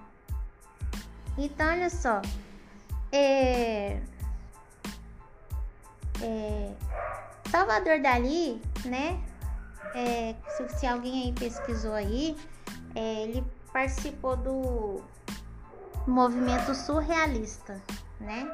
Então, 1.37 1.67
olha 1.69 1.91
só. 1.91 2.23
É... 3.11 4.01
É... 6.23 6.73
Salvador 7.51 8.01
Dali, 8.01 8.63
né? 8.85 9.21
É... 9.97 10.37
Se, 10.51 10.69
se, 10.79 10.87
alguém 10.87 11.25
aí 11.25 11.33
pesquisou 11.33 11.95
aí, 11.95 12.37
é... 12.95 13.23
ele 13.25 13.45
participou 13.73 14.37
do 14.37 15.03
movimento 16.07 16.73
surrealista, 16.73 17.83
né? 18.21 18.49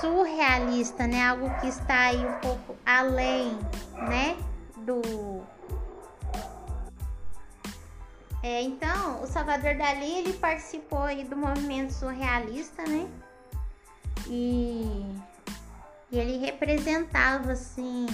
Surrealista, 0.00 1.06
né? 1.06 1.26
Algo 1.26 1.50
que 1.60 1.68
está 1.68 2.06
aí 2.06 2.24
um 2.24 2.38
pouco 2.40 2.76
além, 2.84 3.58
né? 4.08 4.36
Do 4.78 5.42
é, 8.42 8.62
então, 8.62 9.22
o 9.22 9.26
Salvador 9.26 9.76
Dali 9.76 10.18
ele 10.18 10.32
participou 10.32 11.02
aí 11.02 11.24
do 11.24 11.36
movimento 11.36 11.92
surrealista, 11.92 12.82
né? 12.84 13.06
E, 14.26 15.04
e 16.10 16.18
ele 16.18 16.38
representava 16.38 17.52
assim 17.52 18.06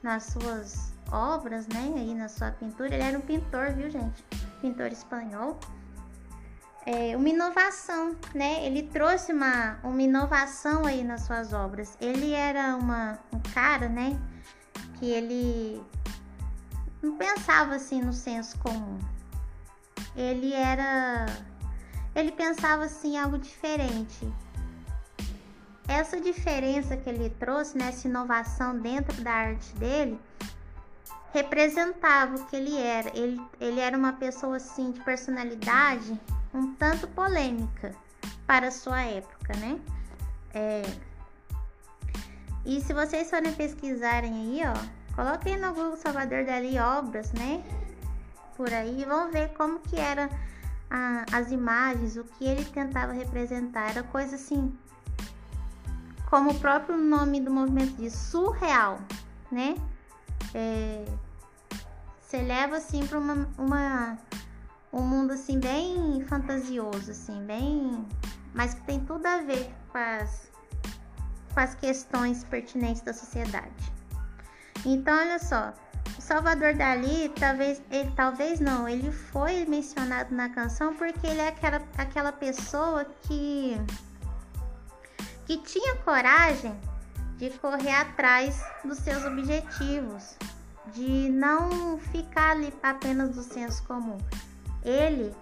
nas 0.00 0.24
suas 0.24 0.92
obras, 1.10 1.66
né? 1.66 1.92
Aí 1.96 2.14
na 2.14 2.28
sua 2.28 2.52
pintura, 2.52 2.94
ele 2.94 3.02
era 3.02 3.18
um 3.18 3.20
pintor, 3.20 3.72
viu, 3.72 3.90
gente? 3.90 4.22
Pintor 4.60 4.92
espanhol. 4.92 5.58
É, 6.84 7.16
uma 7.16 7.28
inovação, 7.28 8.16
né? 8.34 8.66
Ele 8.66 8.82
trouxe 8.82 9.32
uma, 9.32 9.78
uma 9.84 10.02
inovação 10.02 10.84
aí 10.84 11.04
nas 11.04 11.22
suas 11.22 11.52
obras. 11.52 11.96
Ele 12.00 12.32
era 12.32 12.76
uma, 12.76 13.18
um 13.32 13.38
cara, 13.54 13.88
né? 13.88 14.18
Que 14.98 15.06
ele 15.10 15.82
não 17.00 17.16
pensava 17.16 17.76
assim 17.76 18.00
no 18.00 18.12
senso 18.12 18.58
comum 18.58 18.98
ele 20.16 20.52
era. 20.52 21.26
Ele 22.14 22.32
pensava 22.32 22.84
assim 22.84 23.16
algo 23.16 23.38
diferente. 23.38 24.32
Essa 25.88 26.20
diferença 26.20 26.96
que 26.96 27.08
ele 27.08 27.30
trouxe, 27.30 27.76
né, 27.76 27.88
essa 27.88 28.06
inovação 28.06 28.78
dentro 28.78 29.20
da 29.22 29.32
arte 29.32 29.74
dele, 29.76 30.18
representava 31.32 32.36
o 32.36 32.46
que 32.46 32.56
ele 32.56 32.78
era. 32.78 33.10
Ele, 33.18 33.40
ele 33.60 33.80
era 33.80 33.96
uma 33.96 34.12
pessoa 34.12 34.56
assim 34.56 34.92
de 34.92 35.00
personalidade 35.00 36.18
um 36.54 36.74
tanto 36.74 37.06
polêmica 37.08 37.94
para 38.46 38.70
sua 38.70 39.02
época, 39.02 39.54
né? 39.56 39.80
É... 40.54 40.82
E 42.64 42.80
se 42.80 42.92
vocês 42.92 43.28
forem 43.28 43.52
pesquisarem 43.54 44.32
aí, 44.32 44.60
ó, 44.64 45.14
coloquem 45.14 45.58
no 45.58 45.74
Google 45.74 45.96
Salvador 45.96 46.44
Dali 46.44 46.78
obras, 46.78 47.32
né? 47.32 47.64
por 48.56 48.72
aí 48.72 49.04
vão 49.04 49.30
ver 49.30 49.52
como 49.54 49.80
que 49.80 49.96
era 49.96 50.30
a, 50.90 51.24
as 51.32 51.50
imagens, 51.50 52.16
o 52.16 52.24
que 52.24 52.44
ele 52.44 52.64
tentava 52.64 53.12
representar. 53.12 53.90
Era 53.90 54.02
coisa 54.02 54.36
assim, 54.36 54.72
como 56.30 56.50
o 56.50 56.60
próprio 56.60 56.96
nome 56.96 57.40
do 57.40 57.50
movimento 57.50 57.96
diz, 57.96 58.12
surreal, 58.12 59.00
né? 59.50 59.74
É, 60.54 61.04
você 62.20 62.40
leva 62.42 62.76
assim 62.76 63.06
para 63.06 63.18
uma, 63.18 63.48
uma, 63.58 64.18
um 64.92 65.00
mundo 65.02 65.32
assim 65.32 65.58
bem 65.58 66.24
fantasioso, 66.28 67.10
assim, 67.10 67.44
bem, 67.46 68.06
mas 68.52 68.74
que 68.74 68.82
tem 68.82 69.00
tudo 69.00 69.24
a 69.26 69.38
ver 69.38 69.72
com 69.88 69.98
as, 69.98 70.50
com 71.54 71.60
as 71.60 71.74
questões 71.74 72.44
pertinentes 72.44 73.02
da 73.02 73.14
sociedade. 73.14 73.92
Então, 74.84 75.16
olha 75.16 75.38
só, 75.38 75.72
Salvador 76.18 76.74
Dali, 76.74 77.30
talvez, 77.38 77.82
ele, 77.90 78.10
talvez 78.14 78.60
não, 78.60 78.88
ele 78.88 79.10
foi 79.10 79.64
mencionado 79.64 80.34
na 80.34 80.48
canção 80.50 80.94
porque 80.94 81.26
ele 81.26 81.40
é 81.40 81.48
aquela, 81.48 81.82
aquela 81.96 82.32
pessoa 82.32 83.04
que, 83.22 83.80
que 85.46 85.56
tinha 85.58 85.96
coragem 85.96 86.78
de 87.38 87.50
correr 87.50 87.94
atrás 87.94 88.62
dos 88.84 88.98
seus 88.98 89.24
objetivos, 89.24 90.36
de 90.92 91.28
não 91.30 91.98
ficar 91.98 92.52
ali 92.52 92.72
apenas 92.82 93.34
do 93.34 93.42
senso 93.42 93.82
comum. 93.84 94.18
Ele, 94.84 95.34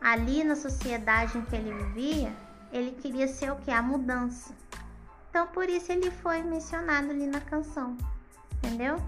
ali 0.00 0.44
na 0.44 0.56
sociedade 0.56 1.36
em 1.36 1.44
que 1.44 1.56
ele 1.56 1.72
vivia, 1.72 2.32
ele 2.72 2.92
queria 2.92 3.26
ser 3.26 3.50
o 3.50 3.56
que? 3.56 3.70
A 3.70 3.82
mudança. 3.82 4.54
Então 5.28 5.46
por 5.48 5.68
isso 5.68 5.90
ele 5.92 6.10
foi 6.10 6.42
mencionado 6.42 7.10
ali 7.10 7.26
na 7.26 7.40
canção, 7.40 7.96
entendeu? 8.56 9.00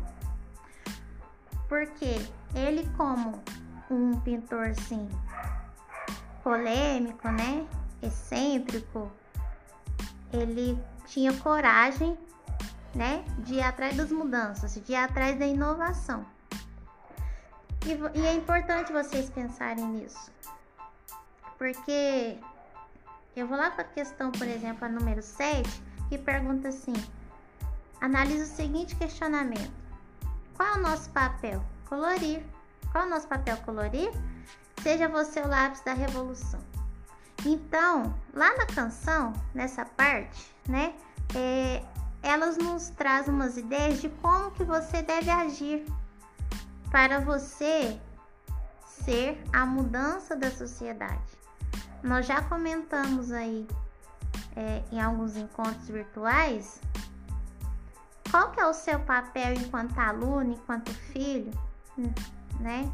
porque 1.72 2.20
ele 2.55 2.87
como 2.98 3.42
um 3.90 4.20
pintor 4.20 4.66
assim 4.66 5.09
polêmico, 6.44 7.27
né, 7.31 7.66
excêntrico, 8.03 9.11
ele 10.31 10.79
tinha 11.07 11.33
coragem, 11.33 12.18
né, 12.94 13.25
de 13.38 13.55
ir 13.55 13.62
atrás 13.62 13.96
das 13.96 14.12
mudanças, 14.12 14.75
de 14.75 14.92
ir 14.92 14.96
atrás 14.96 15.38
da 15.38 15.46
inovação. 15.46 16.27
E, 17.84 18.18
e 18.18 18.26
é 18.26 18.34
importante 18.34 18.92
vocês 18.92 19.28
pensarem 19.30 19.84
nisso, 19.84 20.30
porque 21.58 22.38
eu 23.34 23.46
vou 23.46 23.56
lá 23.56 23.70
para 23.70 23.82
a 23.82 23.88
questão, 23.88 24.30
por 24.30 24.46
exemplo, 24.46 24.84
a 24.84 24.88
número 24.88 25.22
7, 25.22 25.68
que 26.08 26.18
pergunta 26.18 26.68
assim: 26.68 26.94
analise 28.00 28.44
o 28.44 28.46
seguinte 28.46 28.94
questionamento 28.96 29.82
qual 30.62 30.76
é 30.76 30.78
o 30.78 30.82
nosso 30.82 31.10
papel? 31.10 31.60
Colorir. 31.88 32.40
Qual 32.92 33.02
é 33.02 33.06
o 33.06 33.10
nosso 33.10 33.26
papel? 33.26 33.56
Colorir? 33.58 34.12
Seja 34.80 35.08
você 35.08 35.40
o 35.40 35.48
lápis 35.48 35.80
da 35.80 35.92
revolução. 35.92 36.60
Então, 37.44 38.14
lá 38.32 38.56
na 38.56 38.66
canção, 38.66 39.32
nessa 39.52 39.84
parte, 39.84 40.54
né, 40.68 40.94
é, 41.34 41.82
elas 42.22 42.56
nos 42.56 42.90
trazem 42.90 43.34
umas 43.34 43.56
ideias 43.56 44.00
de 44.00 44.08
como 44.08 44.52
que 44.52 44.62
você 44.62 45.02
deve 45.02 45.30
agir 45.30 45.84
para 46.92 47.18
você 47.18 47.98
ser 48.87 49.42
a 49.52 49.66
mudança 49.66 50.37
da 50.37 50.50
sociedade. 50.50 51.37
Nós 52.02 52.26
já 52.26 52.40
comentamos 52.42 53.33
aí 53.33 53.66
é, 54.55 54.83
em 54.92 55.00
alguns 55.00 55.37
encontros 55.37 55.88
virtuais 55.88 56.81
qual 58.33 58.50
que 58.50 58.61
é 58.61 58.66
o 58.66 58.72
seu 58.72 58.98
papel 58.98 59.52
enquanto 59.52 59.98
aluno, 59.98 60.55
enquanto 60.55 60.90
filho, 60.90 61.52
né, 62.59 62.90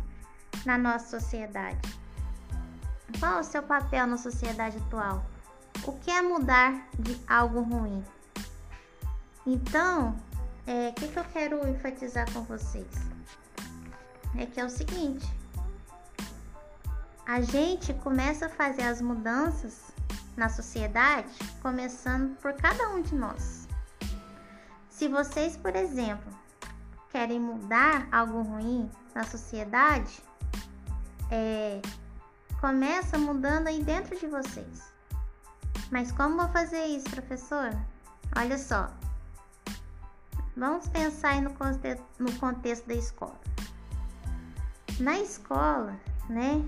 na 0.67 0.77
nossa 0.77 1.21
sociedade? 1.21 1.97
Qual 3.21 3.37
é 3.37 3.41
o 3.41 3.45
seu 3.45 3.63
papel 3.63 4.05
na 4.09 4.17
sociedade 4.17 4.79
atual? 4.79 5.25
O 5.85 5.93
que 5.93 6.11
é 6.11 6.21
mudar 6.23 6.89
de 6.99 7.17
algo 7.29 7.61
ruim? 7.61 8.05
Então, 9.47 10.11
o 10.67 10.71
é, 10.71 10.91
que, 10.91 11.07
que 11.07 11.17
eu 11.17 11.25
quero 11.33 11.69
enfatizar 11.69 12.29
com 12.33 12.43
vocês? 12.43 13.18
É 14.37 14.47
que 14.47 14.61
é 14.61 14.65
o 14.65 14.71
seguinte: 14.71 15.27
a 17.27 17.41
gente 17.41 17.93
começa 17.95 18.47
a 18.47 18.49
fazer 18.49 18.83
as 18.83 19.01
mudanças 19.01 19.93
na 20.37 20.49
sociedade 20.49 21.29
começando 21.61 22.37
por 22.37 22.53
cada 22.55 22.89
um 22.91 23.03
de 23.03 23.15
nós. 23.15 23.69
Se 24.89 25.09
vocês, 25.09 25.57
por 25.57 25.77
exemplo, 25.77 26.33
querem 27.11 27.41
mudar 27.41 28.09
algo 28.11 28.43
ruim 28.43 28.91
na 29.15 29.25
sociedade, 29.25 30.23
é, 31.31 31.81
começa 32.61 33.19
mudando 33.19 33.69
aí 33.69 33.83
dentro 33.83 34.19
de 34.19 34.27
vocês. 34.27 34.93
Mas 35.91 36.13
como 36.13 36.37
vou 36.37 36.49
fazer 36.49 36.85
isso, 36.87 37.09
professor? 37.11 37.71
Olha 38.37 38.59
só. 38.59 38.91
Vamos 40.57 40.89
pensar 40.89 41.41
no 41.41 41.55
contexto, 41.55 42.05
no 42.19 42.33
contexto 42.39 42.87
da 42.87 42.95
escola. 42.95 43.39
Na 45.01 45.19
escola, 45.21 45.97
né? 46.29 46.65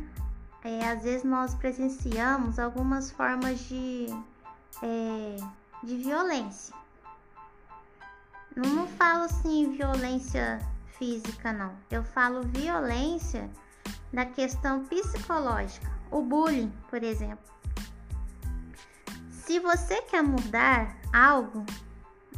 É, 0.62 0.88
às 0.88 1.03
vezes 1.03 1.25
nós 1.25 1.55
presenciamos 1.55 2.59
algumas 2.59 3.11
formas 3.11 3.59
de, 3.61 4.07
é, 4.83 5.37
de 5.83 5.97
violência. 5.97 6.75
Não, 8.55 8.71
não 8.71 8.87
falo 8.87 9.25
assim 9.25 9.73
violência 9.73 10.59
física, 10.99 11.53
não. 11.53 11.73
Eu 11.90 12.05
falo 12.05 12.43
violência 12.43 13.51
na 14.12 14.27
questão 14.27 14.85
psicológica. 14.85 15.90
O 16.11 16.23
bullying, 16.23 16.73
por 16.88 17.03
exemplo. 17.03 17.51
Se 19.31 19.59
você 19.59 20.03
quer 20.03 20.23
mudar 20.23 20.97
algo 21.12 21.64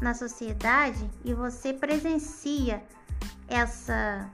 na 0.01 0.15
sociedade 0.15 1.11
e 1.25 1.35
você 1.35 1.73
presencia 1.73 2.83
essa 3.49 4.31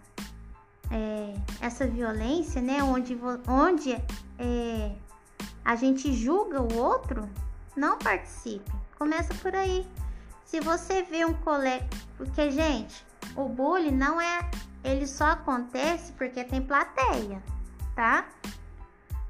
é, 0.90 1.34
essa 1.60 1.86
violência, 1.86 2.60
né, 2.60 2.82
onde, 2.82 3.18
onde 3.46 3.92
é, 4.38 4.92
a 5.64 5.76
gente 5.76 6.12
julga 6.12 6.62
o 6.62 6.76
outro, 6.76 7.28
não 7.76 7.98
participe. 7.98 8.70
Começa 8.98 9.34
por 9.34 9.54
aí. 9.54 9.86
Se 10.44 10.60
você 10.60 11.02
vê 11.02 11.24
um 11.24 11.34
colega, 11.34 11.86
porque 12.16 12.50
gente, 12.50 13.04
o 13.36 13.48
bullying 13.48 13.90
não 13.90 14.20
é, 14.20 14.50
ele 14.82 15.06
só 15.06 15.26
acontece 15.32 16.12
porque 16.12 16.42
tem 16.42 16.62
plateia, 16.62 17.42
tá? 17.94 18.26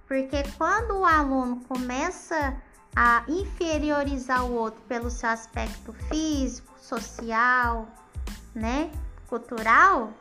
Porque 0.06 0.42
quando 0.56 0.98
o 0.98 1.04
aluno 1.04 1.60
começa 1.68 2.56
a 2.94 3.24
inferiorizar 3.28 4.44
o 4.44 4.54
outro 4.54 4.80
pelo 4.88 5.10
seu 5.10 5.28
aspecto 5.28 5.92
físico, 6.08 6.72
social, 6.80 7.86
né, 8.54 8.90
cultural, 9.28 10.14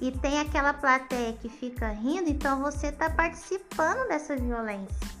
e 0.00 0.10
tem 0.10 0.40
aquela 0.40 0.72
plateia 0.72 1.34
que 1.34 1.48
fica 1.48 1.88
rindo, 1.88 2.30
então 2.30 2.62
você 2.62 2.86
está 2.86 3.10
participando 3.10 4.08
dessa 4.08 4.34
violência. 4.34 5.20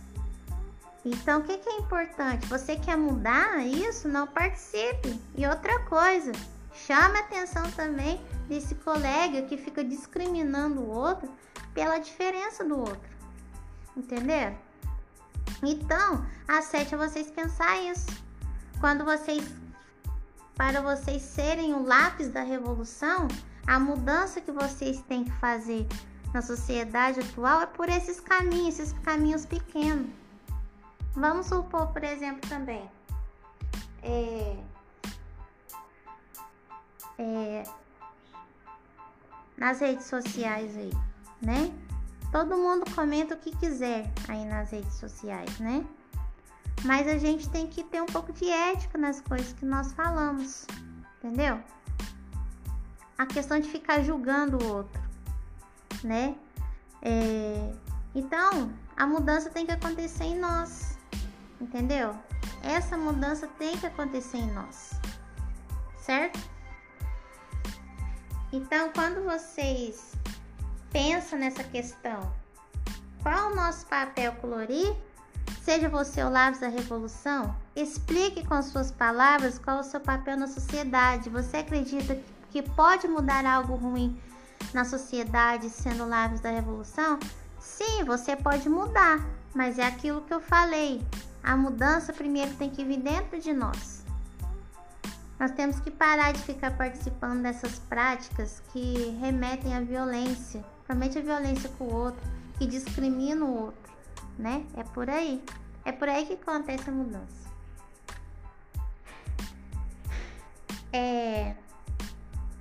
Então, 1.04 1.40
o 1.40 1.44
que, 1.44 1.58
que 1.58 1.68
é 1.68 1.78
importante? 1.78 2.46
Você 2.46 2.76
quer 2.76 2.96
mudar 2.96 3.64
isso? 3.64 4.08
Não 4.08 4.26
participe. 4.26 5.20
E 5.36 5.46
outra 5.46 5.80
coisa, 5.80 6.32
chame 6.74 7.18
atenção 7.18 7.70
também 7.72 8.20
desse 8.48 8.74
colega 8.74 9.42
que 9.42 9.56
fica 9.56 9.84
discriminando 9.84 10.80
o 10.80 10.90
outro 10.90 11.30
pela 11.74 11.98
diferença 11.98 12.64
do 12.64 12.78
outro. 12.78 13.10
Entenderam? 13.96 14.56
Então, 15.62 16.24
a 16.48 16.60
vocês 16.96 17.30
pensar 17.30 17.82
isso. 17.82 18.06
Quando 18.78 19.04
vocês, 19.04 19.44
para 20.54 20.80
vocês 20.80 21.22
serem 21.22 21.74
o 21.74 21.82
lápis 21.82 22.28
da 22.28 22.42
revolução, 22.42 23.28
a 23.66 23.78
mudança 23.78 24.40
que 24.40 24.50
vocês 24.50 25.00
têm 25.02 25.24
que 25.24 25.32
fazer 25.32 25.86
na 26.32 26.42
sociedade 26.42 27.20
atual 27.20 27.62
é 27.62 27.66
por 27.66 27.88
esses 27.88 28.20
caminhos, 28.20 28.78
esses 28.78 28.92
caminhos 29.00 29.44
pequenos. 29.44 30.08
Vamos 31.14 31.46
supor, 31.46 31.88
por 31.88 32.04
exemplo, 32.04 32.48
também. 32.48 32.88
É, 34.02 34.56
é, 37.18 37.64
nas 39.56 39.80
redes 39.80 40.06
sociais 40.06 40.76
aí, 40.76 40.90
né? 41.42 41.72
Todo 42.32 42.56
mundo 42.56 42.84
comenta 42.94 43.34
o 43.34 43.38
que 43.38 43.54
quiser 43.56 44.10
aí 44.28 44.44
nas 44.44 44.70
redes 44.70 44.94
sociais, 44.94 45.58
né? 45.58 45.84
Mas 46.84 47.06
a 47.08 47.18
gente 47.18 47.48
tem 47.50 47.66
que 47.66 47.82
ter 47.84 48.00
um 48.00 48.06
pouco 48.06 48.32
de 48.32 48.48
ética 48.48 48.96
nas 48.96 49.20
coisas 49.20 49.52
que 49.52 49.66
nós 49.66 49.92
falamos, 49.92 50.66
entendeu? 51.18 51.60
A 53.20 53.26
questão 53.26 53.60
de 53.60 53.68
ficar 53.68 54.00
julgando 54.00 54.56
o 54.56 54.76
outro, 54.76 54.98
né? 56.02 56.34
É... 57.02 57.70
Então, 58.14 58.72
a 58.96 59.06
mudança 59.06 59.50
tem 59.50 59.66
que 59.66 59.72
acontecer 59.72 60.24
em 60.24 60.38
nós, 60.38 60.96
entendeu? 61.60 62.16
Essa 62.62 62.96
mudança 62.96 63.46
tem 63.58 63.76
que 63.76 63.84
acontecer 63.84 64.38
em 64.38 64.50
nós, 64.52 64.92
certo? 65.98 66.40
Então, 68.50 68.90
quando 68.94 69.22
vocês 69.22 70.14
pensa 70.90 71.36
nessa 71.36 71.62
questão. 71.62 72.32
Qual 73.22 73.52
o 73.52 73.54
nosso 73.54 73.84
papel 73.84 74.32
colorir? 74.36 74.96
Seja 75.60 75.90
você 75.90 76.22
o 76.22 76.30
lápis 76.30 76.60
da 76.60 76.68
revolução, 76.68 77.54
explique 77.76 78.46
com 78.46 78.62
suas 78.62 78.90
palavras 78.90 79.58
qual 79.58 79.80
o 79.80 79.84
seu 79.84 80.00
papel 80.00 80.38
na 80.38 80.46
sociedade. 80.46 81.28
Você 81.28 81.58
acredita 81.58 82.14
que 82.14 82.39
pode 82.62 83.06
mudar 83.08 83.46
algo 83.46 83.74
ruim 83.74 84.20
na 84.74 84.84
sociedade 84.84 85.70
sendo 85.70 86.04
o 86.04 86.08
lápis 86.08 86.40
da 86.40 86.50
revolução? 86.50 87.18
Sim, 87.58 88.04
você 88.04 88.36
pode 88.36 88.68
mudar, 88.68 89.24
mas 89.54 89.78
é 89.78 89.86
aquilo 89.86 90.22
que 90.22 90.34
eu 90.34 90.40
falei. 90.40 91.00
A 91.42 91.56
mudança 91.56 92.12
primeiro 92.12 92.54
tem 92.54 92.70
que 92.70 92.84
vir 92.84 92.98
dentro 92.98 93.40
de 93.40 93.52
nós. 93.52 94.04
Nós 95.38 95.52
temos 95.52 95.80
que 95.80 95.90
parar 95.90 96.32
de 96.32 96.40
ficar 96.40 96.76
participando 96.76 97.42
dessas 97.42 97.78
práticas 97.78 98.62
que 98.72 99.16
remetem 99.20 99.74
à 99.74 99.80
violência 99.80 100.62
principalmente 100.90 101.18
a 101.18 101.22
violência 101.22 101.70
com 101.78 101.84
o 101.84 101.94
outro, 101.94 102.20
que 102.58 102.66
discrimina 102.66 103.44
o 103.44 103.64
outro, 103.64 103.92
né? 104.36 104.66
É 104.76 104.82
por 104.82 105.08
aí. 105.08 105.42
É 105.84 105.92
por 105.92 106.08
aí 106.08 106.26
que 106.26 106.32
acontece 106.34 106.90
a 106.90 106.92
mudança. 106.92 107.50
É. 110.92 111.54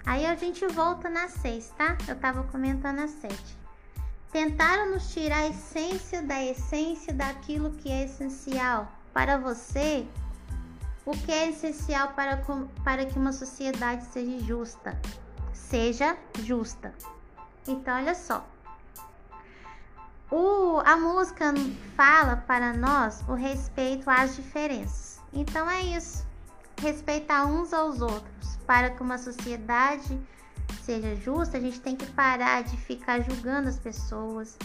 Aí 0.09 0.25
a 0.25 0.33
gente 0.33 0.65
volta 0.65 1.07
na 1.07 1.29
6, 1.29 1.71
tá? 1.77 1.95
Eu 2.07 2.15
tava 2.15 2.41
comentando 2.45 2.97
a 2.97 3.07
7. 3.07 3.35
Tentaram 4.31 4.89
nos 4.89 5.13
tirar 5.13 5.41
a 5.41 5.47
essência 5.49 6.23
da 6.23 6.43
essência 6.43 7.13
daquilo 7.13 7.69
que 7.73 7.91
é 7.91 8.05
essencial 8.05 8.91
para 9.13 9.37
você. 9.37 10.07
O 11.05 11.11
que 11.11 11.31
é 11.31 11.49
essencial 11.49 12.07
para, 12.13 12.43
para 12.83 13.05
que 13.05 13.19
uma 13.19 13.31
sociedade 13.31 14.03
seja 14.05 14.39
justa? 14.39 14.99
Seja 15.53 16.17
justa. 16.39 16.91
Então, 17.67 17.95
olha 17.95 18.15
só. 18.15 18.43
O, 20.31 20.79
a 20.85 20.97
música 20.97 21.53
fala 21.95 22.35
para 22.47 22.73
nós 22.73 23.23
o 23.27 23.35
respeito 23.35 24.09
às 24.09 24.35
diferenças. 24.35 25.21
Então 25.31 25.69
é 25.69 25.83
isso. 25.83 26.25
Respeitar 26.81 27.45
uns 27.45 27.71
aos 27.73 28.01
outros. 28.01 28.58
Para 28.69 28.91
que 28.91 29.01
uma 29.01 29.17
sociedade 29.17 30.21
seja 30.83 31.15
justa, 31.15 31.57
a 31.57 31.59
gente 31.59 31.81
tem 31.81 31.95
que 31.95 32.05
parar 32.11 32.61
de 32.61 32.77
ficar 32.77 33.19
julgando 33.19 33.67
as 33.67 33.79
pessoas 33.79 34.55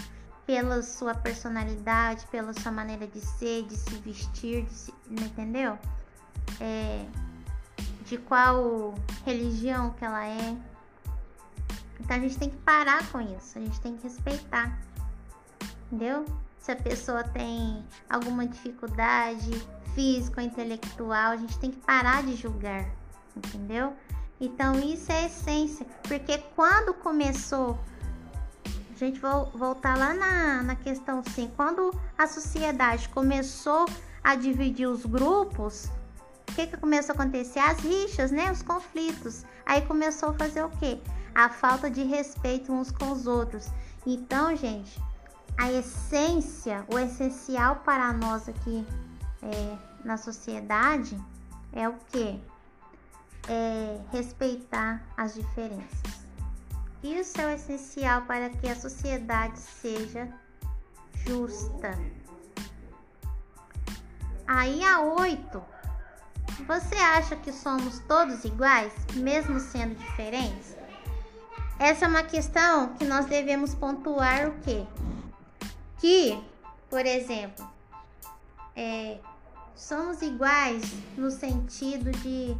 pela 0.44 0.82
sua 0.82 1.14
personalidade, 1.14 2.26
pela 2.26 2.52
sua 2.52 2.70
maneira 2.70 3.06
de 3.06 3.18
ser, 3.18 3.62
de 3.64 3.74
se 3.74 3.94
vestir, 3.96 4.66
de 4.66 4.74
se, 4.74 4.94
entendeu? 5.10 5.78
É, 6.60 7.06
de 8.04 8.18
qual 8.18 8.94
religião 9.24 9.92
que 9.92 10.04
ela 10.04 10.26
é, 10.26 10.54
então 11.98 12.18
a 12.18 12.20
gente 12.20 12.36
tem 12.36 12.50
que 12.50 12.58
parar 12.58 13.10
com 13.10 13.22
isso, 13.22 13.56
a 13.56 13.62
gente 13.62 13.80
tem 13.80 13.96
que 13.96 14.02
respeitar. 14.02 14.78
Entendeu? 15.86 16.26
Se 16.58 16.70
a 16.70 16.76
pessoa 16.76 17.24
tem 17.24 17.82
alguma 18.10 18.46
dificuldade 18.46 19.50
física 19.94 20.42
ou 20.42 20.46
intelectual, 20.46 21.32
a 21.32 21.36
gente 21.38 21.58
tem 21.58 21.70
que 21.70 21.80
parar 21.80 22.22
de 22.22 22.36
julgar, 22.36 22.86
entendeu? 23.36 23.92
Então 24.40 24.78
isso 24.80 25.10
é 25.10 25.24
a 25.24 25.26
essência, 25.26 25.86
porque 26.02 26.38
quando 26.56 26.92
começou, 26.94 27.78
a 28.94 28.98
gente 28.98 29.18
vai 29.20 29.32
voltar 29.54 29.96
lá 29.96 30.12
na, 30.12 30.62
na 30.62 30.76
questão 30.76 31.22
sim, 31.34 31.50
quando 31.56 31.92
a 32.16 32.26
sociedade 32.26 33.08
começou 33.08 33.86
a 34.22 34.34
dividir 34.34 34.86
os 34.86 35.04
grupos, 35.04 35.90
o 36.48 36.54
que, 36.54 36.66
que 36.66 36.76
começou 36.76 37.14
a 37.14 37.22
acontecer? 37.22 37.58
As 37.58 37.80
rixas, 37.80 38.30
né? 38.30 38.50
Os 38.52 38.62
conflitos. 38.62 39.44
Aí 39.66 39.82
começou 39.82 40.28
a 40.28 40.34
fazer 40.34 40.62
o 40.62 40.70
quê? 40.70 41.00
a 41.34 41.48
falta 41.48 41.90
de 41.90 42.04
respeito 42.04 42.72
uns 42.72 42.90
com 42.90 43.10
os 43.10 43.26
outros. 43.26 43.68
Então, 44.06 44.54
gente, 44.56 45.02
a 45.58 45.70
essência, 45.72 46.84
o 46.92 46.98
essencial 46.98 47.76
para 47.76 48.12
nós 48.12 48.48
aqui 48.48 48.86
é, 49.42 49.76
na 50.04 50.16
sociedade 50.16 51.18
é 51.72 51.88
o 51.88 51.94
que? 52.12 52.40
É 53.48 54.00
respeitar 54.10 55.02
as 55.16 55.34
diferenças. 55.34 56.24
Isso 57.02 57.38
é 57.40 57.46
o 57.46 57.50
essencial 57.50 58.22
para 58.22 58.48
que 58.48 58.66
a 58.66 58.74
sociedade 58.74 59.58
seja 59.58 60.28
justa. 61.26 61.98
Aí 64.46 64.82
a 64.82 65.00
oito. 65.00 65.62
Você 66.66 66.94
acha 66.94 67.36
que 67.36 67.52
somos 67.52 67.98
todos 68.00 68.44
iguais, 68.44 68.92
mesmo 69.14 69.58
sendo 69.60 69.94
diferentes? 69.94 70.76
Essa 71.78 72.04
é 72.04 72.08
uma 72.08 72.22
questão 72.22 72.94
que 72.94 73.04
nós 73.04 73.26
devemos 73.26 73.74
pontuar 73.74 74.48
o 74.48 74.58
quê? 74.60 74.86
Que, 75.98 76.42
por 76.88 77.04
exemplo, 77.04 77.68
é, 78.76 79.18
somos 79.74 80.22
iguais 80.22 80.82
no 81.16 81.30
sentido 81.30 82.12
de, 82.12 82.56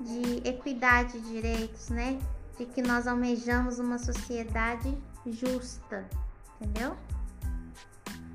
de 0.00 0.48
equidade 0.48 1.20
de 1.20 1.28
direitos, 1.28 1.88
né? 1.88 2.18
De 2.58 2.66
que 2.66 2.82
nós 2.82 3.06
almejamos 3.06 3.78
uma 3.78 3.98
sociedade 3.98 4.96
justa, 5.26 6.08
entendeu? 6.60 6.96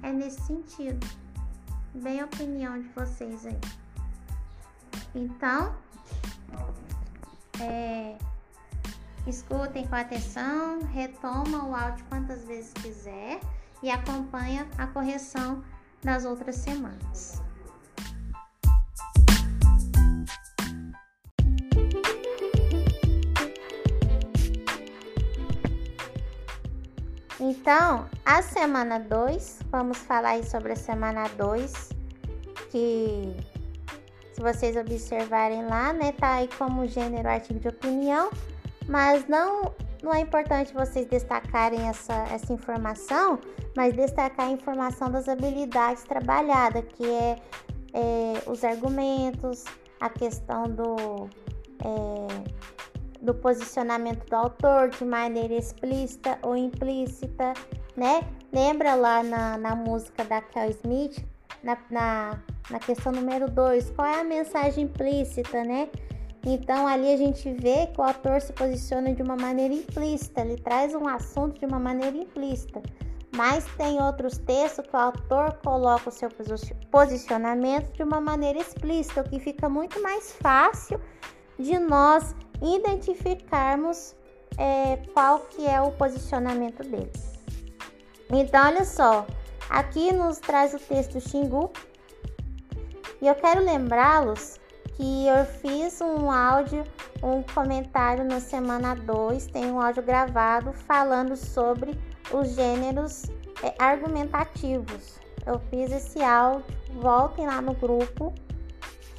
É 0.01 0.11
nesse 0.11 0.41
sentido. 0.41 1.05
Bem 1.93 2.21
a 2.21 2.25
opinião 2.25 2.79
de 2.79 2.87
vocês 2.89 3.45
aí. 3.45 3.59
Então, 5.15 5.75
é, 7.59 8.17
escutem 9.27 9.87
com 9.87 9.95
atenção, 9.95 10.79
retoma 10.93 11.65
o 11.65 11.75
áudio 11.75 12.05
quantas 12.09 12.45
vezes 12.45 12.73
quiser 12.73 13.39
e 13.81 13.89
acompanha 13.89 14.67
a 14.77 14.87
correção 14.87 15.63
das 16.03 16.25
outras 16.25 16.55
semanas. 16.55 17.41
Então, 27.61 28.07
a 28.25 28.41
semana 28.41 28.97
2, 28.97 29.59
vamos 29.69 29.97
falar 29.97 30.29
aí 30.29 30.45
sobre 30.45 30.71
a 30.71 30.75
semana 30.77 31.27
2, 31.37 31.89
que 32.71 33.35
se 34.31 34.41
vocês 34.41 34.77
observarem 34.77 35.65
lá, 35.67 35.91
né, 35.91 36.13
tá 36.13 36.35
aí 36.35 36.49
como 36.57 36.87
gênero 36.87 37.27
artigo 37.27 37.59
de 37.59 37.67
opinião, 37.67 38.29
mas 38.87 39.27
não 39.27 39.73
não 40.01 40.13
é 40.13 40.21
importante 40.21 40.73
vocês 40.73 41.05
destacarem 41.07 41.85
essa, 41.89 42.13
essa 42.31 42.53
informação, 42.53 43.37
mas 43.75 43.93
destacar 43.93 44.47
a 44.47 44.51
informação 44.51 45.11
das 45.11 45.27
habilidades 45.27 46.03
trabalhadas, 46.03 46.85
que 46.93 47.05
é, 47.05 47.37
é 47.93 48.49
os 48.49 48.63
argumentos, 48.63 49.65
a 49.99 50.09
questão 50.09 50.63
do, 50.63 51.29
é, 51.83 52.78
do 53.21 53.34
posicionamento 53.34 54.25
do 54.29 54.36
autor 54.36 54.89
de 54.89 55.03
maneira 55.03 55.53
explícita 55.53 56.39
ou 56.41 56.55
implícita, 56.55 57.53
né? 57.95 58.21
Lembra 58.51 58.95
lá 58.95 59.21
na, 59.23 59.58
na 59.58 59.75
música 59.75 60.23
da 60.23 60.41
Kel 60.41 60.69
Smith, 60.69 61.25
na, 61.63 61.77
na, 61.89 62.39
na 62.69 62.79
questão 62.79 63.12
número 63.12 63.49
2, 63.49 63.91
qual 63.91 64.08
é 64.08 64.21
a 64.21 64.23
mensagem 64.23 64.86
implícita, 64.86 65.63
né? 65.63 65.89
Então 66.45 66.88
ali 66.88 67.13
a 67.13 67.17
gente 67.17 67.51
vê 67.51 67.88
que 67.88 67.99
o 67.99 68.03
autor 68.03 68.39
se 68.39 68.53
posiciona 68.53 69.13
de 69.13 69.21
uma 69.21 69.36
maneira 69.36 69.73
implícita, 69.73 70.41
ele 70.41 70.55
traz 70.55 70.95
um 70.95 71.08
assunto 71.08 71.60
de 71.60 71.65
uma 71.65 71.79
maneira 71.79 72.15
implícita. 72.15 72.82
Mas 73.36 73.65
tem 73.77 74.01
outros 74.01 74.38
textos 74.39 74.88
que 74.88 74.95
o 74.95 74.99
autor 74.99 75.53
coloca 75.63 76.10
o 76.10 76.12
seu 76.12 76.29
posicionamento 76.89 77.91
de 77.91 78.01
uma 78.01 78.19
maneira 78.19 78.60
explícita, 78.60 79.21
o 79.21 79.29
que 79.29 79.39
fica 79.39 79.69
muito 79.69 80.01
mais 80.01 80.32
fácil 80.41 80.99
de 81.59 81.77
nós 81.77 82.33
identificarmos 82.61 84.15
é, 84.57 84.97
qual 85.13 85.41
que 85.41 85.67
é 85.67 85.81
o 85.81 85.91
posicionamento 85.91 86.83
dele. 86.83 87.11
Então, 88.31 88.65
olha 88.65 88.85
só, 88.85 89.27
aqui 89.69 90.13
nos 90.13 90.39
traz 90.39 90.73
o 90.73 90.79
texto 90.79 91.19
Xingu, 91.19 91.71
e 93.21 93.27
eu 93.27 93.35
quero 93.35 93.63
lembrá-los 93.63 94.59
que 94.95 95.27
eu 95.27 95.45
fiz 95.45 95.99
um 96.01 96.31
áudio, 96.31 96.83
um 97.21 97.41
comentário 97.53 98.23
na 98.23 98.39
semana 98.39 98.95
2, 98.95 99.47
tem 99.47 99.71
um 99.71 99.81
áudio 99.81 100.03
gravado 100.03 100.71
falando 100.73 101.35
sobre 101.35 101.99
os 102.31 102.49
gêneros 102.49 103.25
é, 103.63 103.73
argumentativos. 103.79 105.19
Eu 105.45 105.59
fiz 105.69 105.91
esse 105.91 106.21
áudio, 106.21 106.65
voltem 107.01 107.45
lá 107.45 107.61
no 107.61 107.73
grupo 107.73 108.33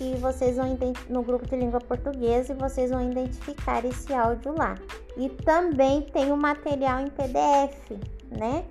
que 0.00 0.16
vocês 0.16 0.56
vão 0.56 0.78
no 1.10 1.22
grupo 1.22 1.46
de 1.46 1.54
língua 1.54 1.78
portuguesa 1.78 2.54
e 2.54 2.56
vocês 2.56 2.90
vão 2.90 3.10
identificar 3.10 3.84
esse 3.84 4.14
áudio 4.14 4.56
lá. 4.56 4.74
E 5.14 5.28
também 5.28 6.00
tem 6.00 6.32
o 6.32 6.38
material 6.38 7.00
em 7.00 7.10
PDF, 7.10 8.00
né? 8.30 8.64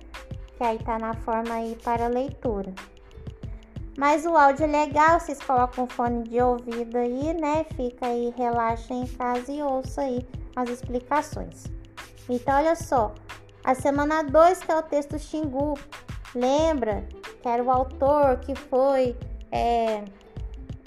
Que 0.56 0.64
aí 0.64 0.78
tá 0.80 0.98
na 0.98 1.14
forma 1.14 1.54
aí 1.54 1.78
para 1.84 2.08
leitura. 2.08 2.74
Mas 3.96 4.26
o 4.26 4.36
áudio 4.36 4.64
é 4.64 4.66
legal, 4.66 5.20
vocês 5.20 5.40
colocam 5.40 5.86
fone 5.86 6.24
de 6.24 6.40
ouvido 6.42 6.98
aí, 6.98 7.32
né? 7.32 7.64
Fica 7.76 8.06
aí, 8.06 8.34
relaxa 8.36 8.92
em 8.92 9.06
casa 9.06 9.52
e 9.52 9.62
ouça 9.62 10.00
aí 10.00 10.26
as 10.56 10.68
explicações. 10.68 11.66
Então, 12.28 12.56
olha 12.56 12.74
só, 12.74 13.14
a 13.62 13.72
semana 13.76 14.24
2, 14.24 14.64
que 14.64 14.72
é 14.72 14.76
o 14.76 14.82
texto 14.82 15.16
Xingu, 15.16 15.78
lembra 16.34 17.06
que 17.40 17.48
era 17.48 17.62
o 17.62 17.70
autor 17.70 18.40
que 18.40 18.56
foi. 18.56 19.16
É, 19.52 20.02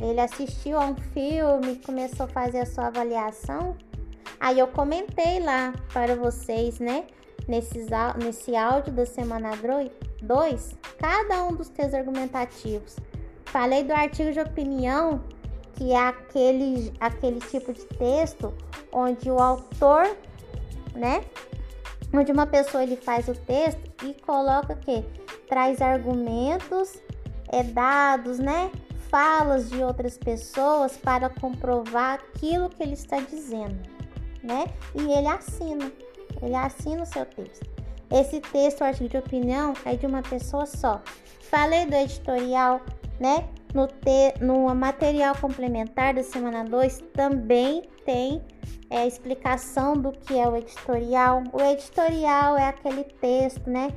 ele 0.09 0.19
assistiu 0.19 0.77
a 0.77 0.85
um 0.85 0.95
filme, 0.95 1.77
começou 1.77 2.25
a 2.25 2.29
fazer 2.29 2.59
a 2.59 2.65
sua 2.65 2.87
avaliação. 2.87 3.77
Aí 4.39 4.59
eu 4.59 4.67
comentei 4.67 5.39
lá 5.39 5.73
para 5.93 6.15
vocês, 6.15 6.79
né? 6.79 7.05
Nesses, 7.47 7.87
nesse 8.23 8.55
áudio 8.55 8.91
da 8.93 9.05
semana 9.05 9.51
2, 10.21 10.77
cada 10.97 11.43
um 11.45 11.53
dos 11.53 11.69
textos 11.69 11.95
argumentativos. 11.95 12.97
Falei 13.45 13.83
do 13.83 13.93
artigo 13.93 14.31
de 14.31 14.39
opinião, 14.39 15.23
que 15.75 15.91
é 15.91 16.07
aquele, 16.07 16.93
aquele 16.99 17.39
tipo 17.39 17.71
de 17.71 17.85
texto 17.85 18.53
onde 18.91 19.29
o 19.31 19.39
autor, 19.39 20.15
né? 20.95 21.23
Onde 22.13 22.31
uma 22.31 22.45
pessoa 22.45 22.83
ele 22.83 22.97
faz 22.97 23.27
o 23.27 23.33
texto 23.33 23.81
e 24.03 24.13
coloca 24.21 24.75
que 24.75 25.03
traz 25.47 25.81
argumentos, 25.81 27.01
é, 27.49 27.63
dados, 27.63 28.39
né? 28.39 28.71
Falas 29.13 29.69
de 29.69 29.83
outras 29.83 30.17
pessoas 30.17 30.97
para 30.97 31.29
comprovar 31.29 32.15
aquilo 32.15 32.67
que 32.67 32.81
ele 32.81 32.93
está 32.93 33.19
dizendo, 33.19 33.79
né? 34.41 34.65
E 34.95 35.01
ele 35.01 35.27
assina, 35.27 35.91
ele 36.41 36.55
assina 36.55 37.03
o 37.03 37.05
seu 37.05 37.23
texto. 37.23 37.69
Esse 38.09 38.41
texto, 38.41 38.81
artigo 38.81 39.09
de 39.09 39.17
opinião, 39.17 39.75
é 39.85 39.95
de 39.95 40.07
uma 40.07 40.23
pessoa 40.23 40.65
só. 40.65 40.99
Falei 41.41 41.85
do 41.85 41.93
editorial, 41.93 42.81
né? 43.19 43.47
No, 43.71 43.85
te, 43.85 44.33
no 44.41 44.73
material 44.73 45.35
complementar 45.39 46.15
da 46.15 46.23
semana 46.23 46.63
2 46.63 47.03
também 47.13 47.83
tem 48.03 48.41
é, 48.89 49.05
explicação 49.05 49.93
do 49.93 50.11
que 50.11 50.39
é 50.39 50.47
o 50.47 50.57
editorial. 50.57 51.43
O 51.53 51.61
editorial 51.61 52.57
é 52.57 52.67
aquele 52.67 53.03
texto, 53.03 53.69
né? 53.69 53.89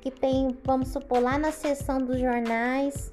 Que 0.00 0.10
tem, 0.10 0.58
vamos 0.64 0.88
supor, 0.88 1.22
lá 1.22 1.38
na 1.38 1.52
seção 1.52 1.98
dos 1.98 2.18
jornais, 2.18 3.12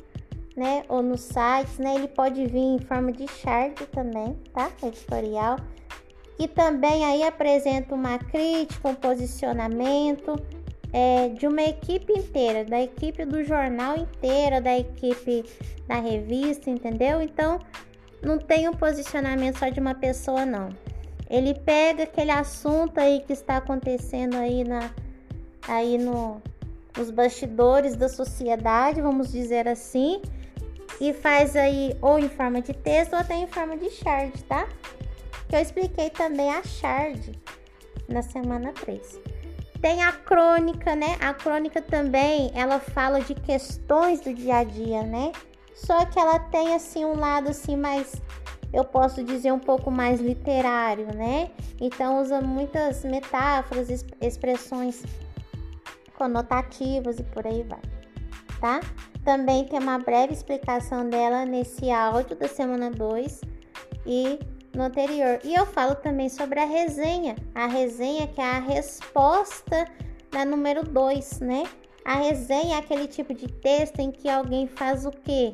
né? 0.56 0.84
Ou 0.90 1.02
nos 1.02 1.22
sites, 1.22 1.78
né? 1.78 1.96
Ele 1.96 2.08
pode 2.08 2.46
vir 2.46 2.60
em 2.60 2.80
forma 2.80 3.12
de 3.12 3.28
chart 3.28 3.80
também, 3.92 4.38
tá? 4.54 4.72
Editorial 4.84 5.58
que 6.42 6.48
também 6.48 7.06
aí 7.06 7.22
apresenta 7.22 7.94
uma 7.94 8.18
crítica, 8.18 8.90
um 8.90 8.96
posicionamento 8.96 10.42
é, 10.92 11.30
de 11.30 11.46
uma 11.46 11.62
equipe 11.62 12.12
inteira, 12.14 12.66
da 12.66 12.82
equipe 12.82 13.24
do 13.26 13.44
jornal 13.44 13.96
inteira, 13.96 14.60
da 14.60 14.76
equipe 14.76 15.46
da 15.88 16.00
revista, 16.00 16.68
entendeu? 16.68 17.22
Então 17.22 17.60
não 18.24 18.40
tem 18.40 18.68
um 18.68 18.74
posicionamento 18.74 19.60
só 19.60 19.70
de 19.70 19.80
uma 19.80 19.94
pessoa, 19.94 20.44
não. 20.44 20.70
Ele 21.30 21.54
pega 21.54 22.04
aquele 22.04 22.32
assunto 22.32 22.98
aí 22.98 23.22
que 23.22 23.34
está 23.34 23.58
acontecendo 23.58 24.36
aí 24.36 24.64
na 24.64 24.90
aí 25.68 26.00
no 26.00 26.42
nos 26.98 27.12
bastidores 27.12 27.96
da 27.96 28.10
sociedade, 28.10 29.00
vamos 29.00 29.32
dizer 29.32 29.68
assim, 29.68 30.20
e 31.00 31.14
faz 31.14 31.56
aí 31.56 31.96
ou 32.02 32.20
em 32.20 32.30
forma 32.30 32.62
de 32.62 32.74
texto 32.74 33.14
ou 33.14 33.20
até 33.20 33.36
em 33.36 33.48
forma 33.48 33.78
de 33.78 33.90
chart, 33.90 34.34
tá? 34.44 34.68
que 35.52 35.58
eu 35.58 35.60
expliquei 35.60 36.10
também 36.10 36.50
a 36.50 36.64
Shard 36.64 37.38
na 38.08 38.22
semana 38.22 38.72
3. 38.72 39.20
Tem 39.82 40.02
a 40.02 40.14
crônica, 40.14 40.96
né? 40.96 41.18
A 41.20 41.34
crônica 41.34 41.82
também, 41.82 42.50
ela 42.56 42.80
fala 42.80 43.20
de 43.20 43.36
questões 43.36 44.22
do 44.22 44.34
dia 44.34 44.60
a 44.60 44.64
dia, 44.64 45.04
né? 45.04 45.34
Só 45.76 46.06
que 46.06 46.18
ela 46.18 46.40
tem 46.40 46.74
assim 46.74 47.04
um 47.04 47.20
lado 47.20 47.50
assim 47.50 47.76
mais 47.76 48.22
eu 48.72 48.86
posso 48.86 49.22
dizer 49.22 49.52
um 49.52 49.60
pouco 49.60 49.92
mais 49.92 50.22
literário, 50.22 51.14
né? 51.14 51.52
Então 51.82 52.22
usa 52.22 52.40
muitas 52.40 53.04
metáforas, 53.04 53.90
expressões 54.22 55.04
conotativas 56.18 57.20
e 57.20 57.24
por 57.24 57.46
aí 57.46 57.64
vai, 57.64 57.82
tá? 58.62 58.80
Também 59.24 59.66
tem 59.66 59.80
uma 59.80 60.00
breve 60.00 60.34
explicação 60.34 61.08
dela 61.08 61.46
nesse 61.46 61.92
áudio 61.92 62.36
da 62.36 62.48
semana 62.48 62.90
2 62.90 63.42
e 64.06 64.40
no 64.76 64.84
anterior. 64.84 65.40
E 65.44 65.54
eu 65.54 65.66
falo 65.66 65.96
também 65.96 66.30
sobre 66.30 66.60
a 66.60 66.66
resenha. 66.66 67.36
A 67.54 67.68
resenha 67.68 68.28
que 68.28 68.42
é 68.42 68.44
a 68.44 68.60
resposta 68.60 69.88
da 70.32 70.44
número 70.44 70.84
2, 70.84 71.40
né? 71.42 71.64
A 72.04 72.16
resenha 72.16 72.76
é 72.76 72.80
aquele 72.80 73.08
tipo 73.08 73.34
de 73.34 73.48
texto 73.48 74.00
em 74.00 74.12
que 74.12 74.28
alguém 74.28 74.68
faz 74.68 75.06
o 75.06 75.12
quê? 75.12 75.54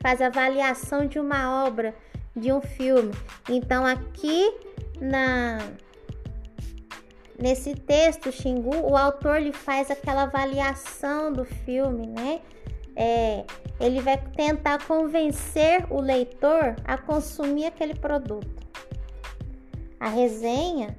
Faz 0.00 0.22
avaliação 0.22 1.06
de 1.06 1.18
uma 1.18 1.66
obra, 1.66 1.94
de 2.34 2.50
um 2.50 2.62
filme. 2.62 3.12
Então 3.48 3.84
aqui 3.84 4.54
na 5.00 5.58
nesse 7.38 7.74
texto 7.74 8.30
Xingu, 8.30 8.76
o 8.76 8.96
autor 8.96 9.40
lhe 9.40 9.52
faz 9.52 9.90
aquela 9.90 10.22
avaliação 10.22 11.32
do 11.32 11.44
filme, 11.44 12.06
né? 12.06 12.40
é, 12.96 13.44
ele 13.80 14.00
vai 14.00 14.16
tentar 14.16 14.84
convencer 14.86 15.84
o 15.90 16.00
leitor 16.00 16.76
a 16.84 16.96
consumir 16.96 17.66
aquele 17.66 17.94
produto. 17.94 18.62
A 19.98 20.08
resenha 20.08 20.96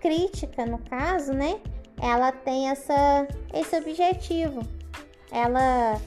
crítica, 0.00 0.66
no 0.66 0.78
caso, 0.78 1.32
né? 1.32 1.60
Ela 2.00 2.32
tem 2.32 2.68
essa, 2.68 3.26
esse 3.52 3.76
objetivo. 3.76 4.60
Ela 5.30 6.00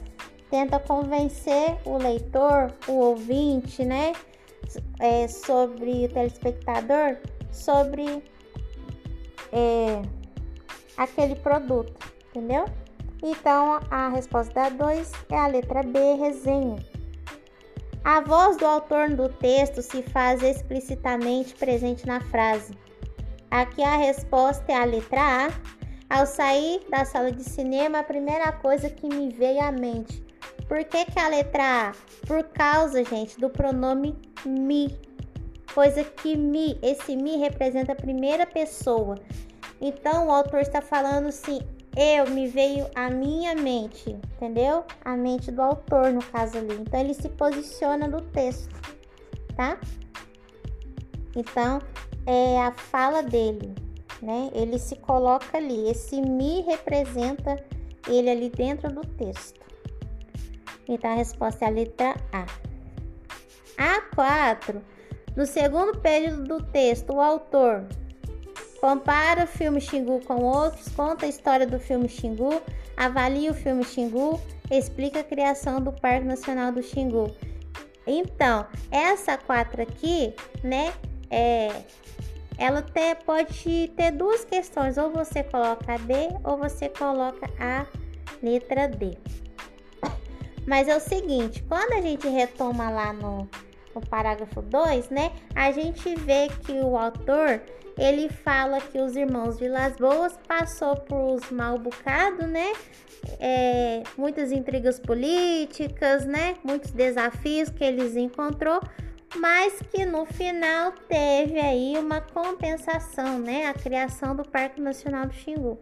tenta 0.50 0.78
convencer 0.78 1.76
o 1.84 1.96
leitor, 1.96 2.72
o 2.86 2.92
ouvinte, 2.92 3.84
né? 3.84 4.12
É, 5.00 5.26
sobre 5.26 6.04
o 6.04 6.08
telespectador, 6.10 7.16
sobre 7.50 8.22
é, 9.52 10.02
aquele 10.96 11.36
produto, 11.36 11.94
entendeu? 12.30 12.64
Então 13.22 13.80
a 13.90 14.08
resposta 14.08 14.54
da 14.54 14.68
2 14.68 15.12
é 15.30 15.36
a 15.36 15.46
letra 15.46 15.82
B, 15.82 15.98
resenha. 16.14 16.76
A 18.04 18.20
voz 18.20 18.56
do 18.56 18.64
autor 18.64 19.10
do 19.10 19.28
texto 19.28 19.82
se 19.82 20.02
faz 20.02 20.42
explicitamente 20.42 21.54
presente 21.54 22.06
na 22.06 22.20
frase. 22.20 22.72
Aqui 23.50 23.82
a 23.82 23.96
resposta 23.96 24.70
é 24.70 24.76
a 24.76 24.84
letra 24.84 25.20
A. 25.20 25.48
Ao 26.10 26.24
sair 26.24 26.80
da 26.88 27.04
sala 27.04 27.30
de 27.30 27.44
cinema, 27.44 27.98
a 27.98 28.02
primeira 28.02 28.50
coisa 28.50 28.88
que 28.88 29.06
me 29.06 29.30
veio 29.30 29.60
à 29.60 29.70
mente. 29.70 30.24
Por 30.66 30.84
que, 30.84 31.04
que 31.04 31.18
a 31.18 31.28
letra 31.28 31.88
A? 31.88 31.92
Por 32.26 32.44
causa, 32.44 33.04
gente, 33.04 33.38
do 33.38 33.50
pronome 33.50 34.16
me. 34.46 34.98
Coisa 35.78 36.02
que 36.02 36.36
me, 36.36 36.76
esse 36.82 37.14
me 37.14 37.36
representa 37.36 37.92
a 37.92 37.94
primeira 37.94 38.44
pessoa. 38.44 39.14
Então 39.80 40.26
o 40.26 40.32
autor 40.32 40.58
está 40.58 40.82
falando 40.82 41.28
assim, 41.28 41.60
eu 41.96 42.28
me 42.34 42.48
veio 42.48 42.90
a 42.96 43.08
minha 43.08 43.54
mente, 43.54 44.10
entendeu? 44.10 44.84
A 45.04 45.16
mente 45.16 45.52
do 45.52 45.62
autor, 45.62 46.12
no 46.12 46.20
caso 46.20 46.58
ali. 46.58 46.74
Então 46.74 46.98
ele 46.98 47.14
se 47.14 47.28
posiciona 47.28 48.08
no 48.08 48.20
texto, 48.20 48.74
tá? 49.54 49.78
Então 51.36 51.80
é 52.26 52.60
a 52.60 52.72
fala 52.72 53.22
dele, 53.22 53.72
né? 54.20 54.50
Ele 54.52 54.80
se 54.80 54.96
coloca 54.96 55.58
ali. 55.58 55.88
Esse 55.88 56.20
me 56.20 56.60
representa 56.62 57.54
ele 58.08 58.28
ali 58.28 58.50
dentro 58.50 58.92
do 58.92 59.02
texto. 59.02 59.60
Então 60.88 61.12
a 61.12 61.14
resposta 61.14 61.66
é 61.66 61.68
a 61.68 61.70
letra 61.70 62.16
A. 62.32 62.46
A4. 64.16 64.82
No 65.38 65.46
segundo 65.46 65.96
período 66.00 66.42
do 66.42 66.60
texto, 66.60 67.12
o 67.12 67.20
autor 67.20 67.86
Compara 68.80 69.44
o 69.44 69.46
filme 69.46 69.80
Xingu 69.80 70.20
com 70.24 70.42
outros, 70.42 70.88
conta 70.88 71.26
a 71.26 71.28
história 71.28 71.64
do 71.64 71.78
filme 71.78 72.08
Xingu, 72.08 72.60
avalia 72.96 73.52
o 73.52 73.54
filme 73.54 73.84
Xingu, 73.84 74.40
explica 74.68 75.20
a 75.20 75.24
criação 75.24 75.80
do 75.80 75.92
Parque 75.92 76.26
Nacional 76.26 76.72
do 76.72 76.82
Xingu. 76.82 77.32
Então, 78.04 78.66
essa 78.90 79.36
quatro 79.36 79.80
aqui, 79.80 80.34
né, 80.64 80.92
é, 81.30 81.82
ela 82.56 82.82
te, 82.82 83.14
pode 83.24 83.92
ter 83.96 84.10
duas 84.10 84.44
questões, 84.44 84.98
ou 84.98 85.12
você 85.12 85.44
coloca 85.44 85.94
a 85.94 85.98
B 85.98 86.14
ou 86.42 86.56
você 86.56 86.88
coloca 86.88 87.48
a 87.60 87.86
letra 88.42 88.88
D. 88.88 89.16
Mas 90.66 90.88
é 90.88 90.96
o 90.96 91.00
seguinte, 91.00 91.62
quando 91.68 91.92
a 91.92 92.00
gente 92.00 92.26
retoma 92.28 92.90
lá 92.90 93.12
no, 93.12 93.48
no 93.94 94.00
parágrafo 94.00 94.62
2, 94.62 95.10
né, 95.10 95.32
a 95.54 95.70
gente 95.72 96.14
vê 96.16 96.48
que 96.64 96.72
o 96.72 96.96
autor 96.96 97.60
ele 97.98 98.28
fala 98.28 98.80
que 98.80 98.98
os 99.00 99.16
irmãos 99.16 99.58
Vilas 99.58 99.96
Boas 99.96 100.38
passou 100.46 100.94
por 100.94 101.34
os 101.34 101.50
mal 101.50 101.76
bocados, 101.78 102.46
né? 102.46 102.72
É, 103.40 104.04
muitas 104.16 104.52
intrigas 104.52 105.00
políticas, 105.00 106.24
né? 106.24 106.54
Muitos 106.62 106.92
desafios 106.92 107.68
que 107.70 107.82
eles 107.82 108.14
encontrou, 108.14 108.80
mas 109.36 109.82
que 109.90 110.06
no 110.06 110.24
final 110.26 110.92
teve 111.08 111.58
aí 111.58 111.94
uma 111.98 112.20
compensação, 112.20 113.40
né? 113.40 113.66
A 113.66 113.74
criação 113.74 114.36
do 114.36 114.48
Parque 114.48 114.80
Nacional 114.80 115.26
do 115.26 115.34
Xingu. 115.34 115.76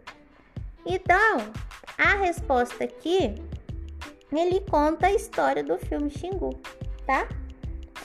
Então, 0.87 1.38
a 1.99 2.14
resposta 2.14 2.85
aqui, 2.85 3.35
ele 4.33 4.61
conta 4.71 5.09
a 5.09 5.12
história 5.12 5.62
do 5.62 5.77
filme 5.77 6.09
Xingu, 6.09 6.59
tá? 7.07 7.29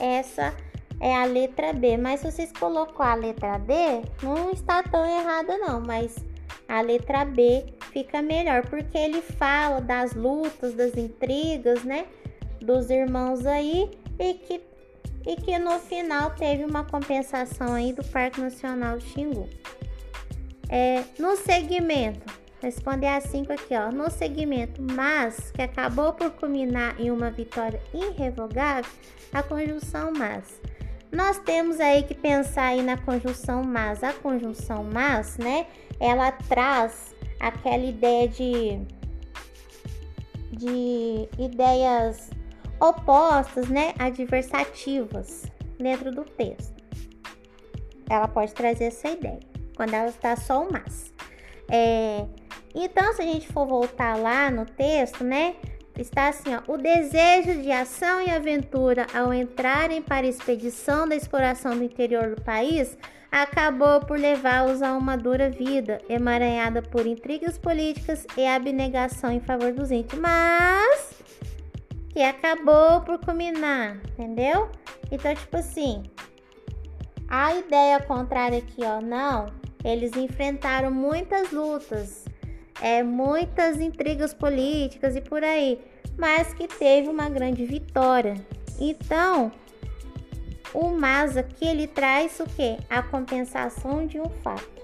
Essa 0.00 0.54
é 1.00 1.14
a 1.14 1.24
letra 1.24 1.72
B. 1.72 1.96
Mas 1.96 2.20
se 2.20 2.30
vocês 2.30 2.52
colocou 2.52 3.04
a 3.04 3.14
letra 3.14 3.58
D, 3.58 3.74
não 4.22 4.50
está 4.50 4.82
tão 4.82 5.04
errada 5.04 5.58
não, 5.58 5.80
mas 5.80 6.16
a 6.68 6.80
letra 6.80 7.24
B 7.24 7.66
fica 7.92 8.22
melhor, 8.22 8.66
porque 8.66 8.96
ele 8.96 9.20
fala 9.20 9.80
das 9.80 10.14
lutas, 10.14 10.74
das 10.74 10.96
intrigas, 10.96 11.84
né, 11.84 12.06
dos 12.60 12.88
irmãos 12.88 13.44
aí 13.44 13.90
e 14.18 14.34
que 14.34 14.60
e 15.24 15.36
que 15.36 15.56
no 15.56 15.78
final 15.78 16.30
teve 16.30 16.64
uma 16.64 16.84
compensação 16.84 17.74
aí 17.74 17.92
do 17.92 18.02
Parque 18.04 18.40
Nacional 18.40 18.98
Xingu. 18.98 19.48
É, 20.68 21.04
no 21.18 21.36
segmento, 21.36 22.41
responder 22.62 23.08
a 23.08 23.20
5 23.20 23.52
aqui, 23.52 23.74
ó. 23.74 23.90
No 23.90 24.10
segmento, 24.10 24.80
mas 24.80 25.50
que 25.50 25.62
acabou 25.62 26.12
por 26.12 26.30
culminar 26.30 26.98
em 27.00 27.10
uma 27.10 27.30
vitória 27.30 27.80
irrevogável, 27.92 28.90
a 29.32 29.42
conjunção 29.42 30.12
mas 30.16 30.60
nós 31.12 31.38
temos 31.38 31.78
aí 31.78 32.02
que 32.02 32.14
pensar 32.14 32.68
aí 32.68 32.82
na 32.82 32.96
conjunção 32.96 33.62
mas. 33.62 34.02
A 34.02 34.14
conjunção 34.14 34.82
mas, 34.82 35.36
né, 35.36 35.66
ela 36.00 36.32
traz 36.32 37.14
aquela 37.38 37.84
ideia 37.84 38.26
de, 38.26 38.80
de 40.50 41.28
ideias 41.38 42.30
opostas, 42.80 43.68
né, 43.68 43.92
adversativas 43.98 45.44
dentro 45.78 46.10
do 46.10 46.24
texto. 46.24 46.82
Ela 48.08 48.26
pode 48.26 48.54
trazer 48.54 48.84
essa 48.84 49.10
ideia 49.10 49.40
quando 49.76 49.92
ela 49.92 50.08
está 50.08 50.34
só 50.34 50.62
o 50.62 50.72
mas. 50.72 51.12
É, 51.70 52.26
então, 52.74 53.12
se 53.12 53.22
a 53.22 53.24
gente 53.24 53.48
for 53.48 53.66
voltar 53.66 54.16
lá 54.16 54.50
no 54.50 54.64
texto, 54.64 55.22
né, 55.22 55.54
está 55.96 56.28
assim, 56.28 56.50
ó, 56.54 56.72
o 56.72 56.76
desejo 56.76 57.60
de 57.60 57.70
ação 57.70 58.22
e 58.22 58.30
aventura 58.30 59.06
ao 59.14 59.32
entrarem 59.32 60.00
para 60.00 60.26
a 60.26 60.30
expedição 60.30 61.06
da 61.06 61.14
exploração 61.14 61.76
do 61.76 61.84
interior 61.84 62.34
do 62.34 62.42
país 62.42 62.96
acabou 63.30 64.00
por 64.00 64.18
levá-los 64.18 64.82
a 64.82 64.92
uma 64.92 65.16
dura 65.16 65.48
vida, 65.48 65.98
emaranhada 66.08 66.82
por 66.82 67.06
intrigas 67.06 67.56
políticas 67.56 68.26
e 68.36 68.46
abnegação 68.46 69.32
em 69.32 69.40
favor 69.40 69.72
dos 69.72 69.90
índios, 69.90 70.20
mas 70.20 71.14
que 72.10 72.22
acabou 72.22 73.00
por 73.00 73.18
culminar, 73.18 73.96
entendeu? 74.10 74.70
Então, 75.10 75.34
tipo 75.34 75.56
assim, 75.56 76.02
a 77.26 77.54
ideia 77.54 78.00
contrária 78.00 78.58
aqui, 78.58 78.82
ó, 78.84 79.00
não, 79.00 79.46
eles 79.82 80.14
enfrentaram 80.14 80.90
muitas 80.90 81.50
lutas, 81.50 82.21
é, 82.80 83.02
muitas 83.02 83.80
intrigas 83.80 84.32
políticas 84.32 85.16
e 85.16 85.20
por 85.20 85.42
aí, 85.42 85.78
mas 86.16 86.52
que 86.54 86.66
teve 86.66 87.08
uma 87.08 87.28
grande 87.28 87.64
vitória. 87.64 88.34
Então, 88.78 89.52
o 90.72 90.90
mas 90.90 91.36
aqui 91.36 91.66
ele 91.66 91.86
traz 91.86 92.40
o 92.40 92.44
que? 92.44 92.78
A 92.88 93.02
compensação 93.02 94.06
de 94.06 94.18
um 94.18 94.28
fato. 94.42 94.82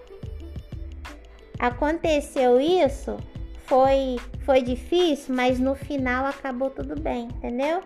Aconteceu 1.59 2.61
isso, 2.61 3.17
foi 3.65 4.17
foi 4.45 4.63
difícil, 4.63 5.35
mas 5.35 5.59
no 5.59 5.75
final 5.75 6.25
acabou 6.27 6.71
tudo 6.71 6.99
bem, 6.99 7.25
entendeu? 7.25 7.83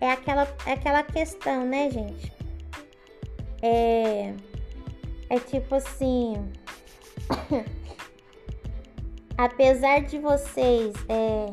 É 0.00 0.10
aquela 0.10 0.46
é 0.66 0.72
aquela 0.72 1.02
questão, 1.02 1.64
né, 1.64 1.90
gente? 1.90 2.32
É 3.62 4.34
é 5.30 5.38
tipo 5.40 5.74
assim, 5.74 6.34
apesar 9.36 10.00
de 10.02 10.18
vocês 10.18 10.94
é, 11.08 11.52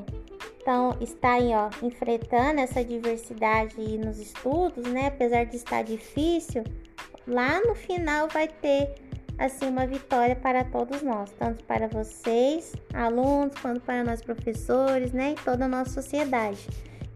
então, 0.62 0.96
estarem 1.02 1.56
ó, 1.56 1.70
enfrentando 1.82 2.62
essa 2.62 2.84
diversidade 2.84 3.76
nos 3.98 4.20
estudos, 4.20 4.86
né? 4.86 5.08
Apesar 5.08 5.44
de 5.46 5.56
estar 5.56 5.84
difícil, 5.84 6.64
lá 7.28 7.60
no 7.62 7.74
final 7.74 8.28
vai 8.28 8.48
ter 8.48 8.94
assim 9.40 9.68
uma 9.68 9.88
vitória 9.88 10.36
para 10.36 10.64
todos 10.64 11.02
nós, 11.02 11.32
tanto 11.32 11.64
para 11.64 11.88
vocês, 11.88 12.76
alunos, 12.94 13.58
quanto 13.60 13.82
para 13.82 14.04
nós 14.04 14.22
professores, 14.22 15.12
né? 15.12 15.32
E 15.32 15.44
toda 15.44 15.66
a 15.66 15.68
nossa 15.68 15.90
sociedade. 15.90 16.68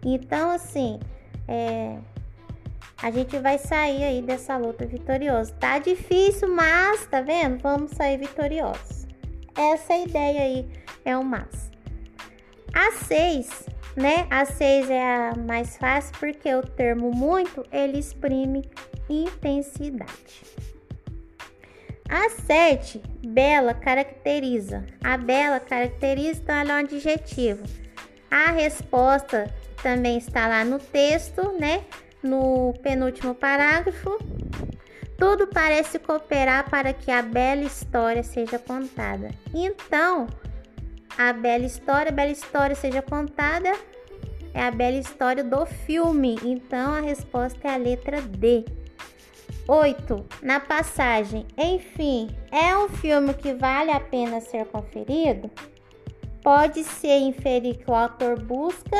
Então, 0.04 0.50
assim, 0.50 0.98
é, 1.46 1.98
a 3.00 3.12
gente 3.12 3.38
vai 3.38 3.58
sair 3.58 4.02
aí 4.02 4.22
dessa 4.22 4.56
luta 4.56 4.84
vitorioso. 4.86 5.52
Tá 5.54 5.78
difícil, 5.78 6.48
mas 6.48 7.06
tá 7.06 7.20
vendo? 7.20 7.58
Vamos 7.62 7.92
sair 7.92 8.18
vitoriosos. 8.18 9.05
Essa 9.56 9.96
ideia 9.96 10.42
aí 10.42 10.68
é 11.04 11.16
o 11.16 11.24
mas. 11.24 11.70
A 12.74 12.92
6, 12.92 13.68
né? 13.96 14.26
A 14.30 14.44
6 14.44 14.90
é 14.90 15.02
a 15.02 15.34
mais 15.34 15.76
fácil 15.78 16.14
porque 16.18 16.54
o 16.54 16.62
termo 16.62 17.10
muito 17.10 17.64
ele 17.72 17.98
exprime 17.98 18.68
intensidade. 19.08 20.44
A 22.08 22.28
7, 22.28 23.02
bela 23.26 23.72
caracteriza. 23.72 24.84
A 25.02 25.16
bela 25.16 25.58
caracteriza 25.58 26.40
então 26.42 26.54
ela 26.54 26.72
é 26.72 26.74
um 26.74 26.84
adjetivo. 26.84 27.64
A 28.30 28.50
resposta 28.50 29.52
também 29.82 30.18
está 30.18 30.46
lá 30.46 30.64
no 30.64 30.78
texto, 30.78 31.52
né? 31.58 31.84
No 32.22 32.74
penúltimo 32.82 33.34
parágrafo. 33.34 34.18
Tudo 35.18 35.46
parece 35.46 35.98
cooperar 35.98 36.68
para 36.68 36.92
que 36.92 37.10
a 37.10 37.22
bela 37.22 37.62
história 37.62 38.22
seja 38.22 38.58
contada. 38.58 39.30
Então, 39.54 40.26
a 41.16 41.32
bela 41.32 41.64
história, 41.64 42.10
a 42.10 42.14
bela 42.14 42.30
história 42.30 42.76
seja 42.76 43.00
contada 43.00 43.72
é 44.56 44.62
a 44.62 44.70
bela 44.70 44.96
história 44.96 45.44
do 45.44 45.66
filme. 45.66 46.38
Então, 46.42 46.94
a 46.94 47.00
resposta 47.00 47.68
é 47.68 47.74
a 47.74 47.76
letra 47.76 48.22
D. 48.22 48.64
8. 49.68 50.24
Na 50.42 50.60
passagem, 50.60 51.44
enfim, 51.58 52.30
é 52.50 52.76
um 52.76 52.88
filme 52.88 53.34
que 53.34 53.52
vale 53.52 53.90
a 53.90 54.00
pena 54.00 54.40
ser 54.40 54.64
conferido? 54.66 55.50
Pode-se 56.42 57.08
inferir 57.08 57.76
que 57.76 57.90
o 57.90 57.94
autor 57.94 58.40
busca 58.40 58.96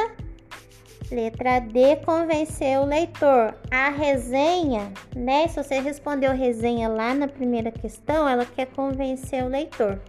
Letra 1.10 1.60
D, 1.60 1.96
convencer 2.04 2.80
o 2.80 2.84
leitor. 2.84 3.54
A 3.70 3.90
resenha, 3.90 4.92
né? 5.14 5.46
Se 5.46 5.62
você 5.62 5.78
respondeu 5.78 6.32
resenha 6.32 6.88
lá 6.88 7.14
na 7.14 7.28
primeira 7.28 7.70
questão, 7.70 8.28
ela 8.28 8.44
quer 8.44 8.66
convencer 8.66 9.44
o 9.44 9.48
leitor. 9.48 10.00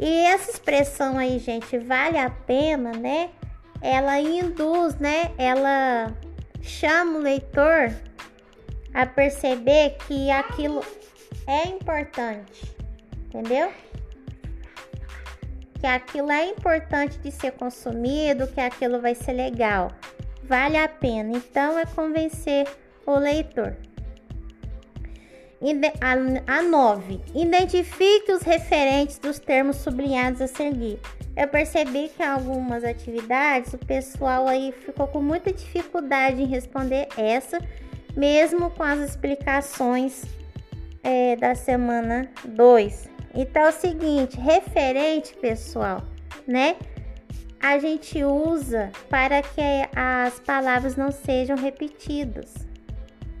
E 0.00 0.20
essa 0.24 0.50
expressão 0.50 1.18
aí, 1.18 1.38
gente, 1.38 1.76
vale 1.78 2.16
a 2.16 2.30
pena, 2.30 2.92
né? 2.92 3.30
Ela 3.82 4.18
induz, 4.20 4.96
né? 4.96 5.32
Ela 5.36 6.14
chama 6.62 7.18
o 7.18 7.22
leitor 7.22 7.92
a 8.94 9.04
perceber 9.04 9.96
que 10.06 10.30
aquilo 10.30 10.82
é 11.46 11.68
importante, 11.68 12.74
entendeu? 13.26 13.70
Que 15.78 15.86
aquilo 15.86 16.30
é 16.30 16.46
importante 16.46 17.18
de 17.18 17.30
ser 17.30 17.52
consumido, 17.52 18.46
que 18.46 18.60
aquilo 18.60 19.00
vai 19.00 19.14
ser 19.14 19.32
legal 19.32 19.90
vale 20.52 20.76
a 20.76 20.86
pena. 20.86 21.34
Então 21.34 21.78
é 21.78 21.86
convencer 21.86 22.68
o 23.06 23.16
leitor. 23.16 23.74
A 26.46 26.62
9. 26.62 27.20
Identifique 27.34 28.32
os 28.32 28.42
referentes 28.42 29.18
dos 29.18 29.38
termos 29.38 29.76
sublinhados 29.76 30.42
a 30.42 30.46
seguir. 30.46 30.98
Eu 31.34 31.48
percebi 31.48 32.10
que 32.10 32.22
em 32.22 32.26
algumas 32.26 32.84
atividades 32.84 33.72
o 33.72 33.78
pessoal 33.78 34.46
aí 34.46 34.72
ficou 34.72 35.06
com 35.06 35.22
muita 35.22 35.52
dificuldade 35.52 36.42
em 36.42 36.46
responder 36.46 37.08
essa, 37.16 37.58
mesmo 38.14 38.70
com 38.72 38.82
as 38.82 38.98
explicações 38.98 40.24
é, 41.02 41.34
da 41.36 41.54
semana 41.54 42.28
2. 42.44 43.08
Então 43.34 43.62
é 43.62 43.68
o 43.70 43.72
seguinte, 43.72 44.38
referente, 44.38 45.34
pessoal, 45.34 46.02
né? 46.46 46.76
A 47.62 47.78
gente 47.78 48.24
usa 48.24 48.90
para 49.08 49.40
que 49.40 49.88
as 49.94 50.40
palavras 50.40 50.96
não 50.96 51.12
sejam 51.12 51.56
repetidas 51.56 52.66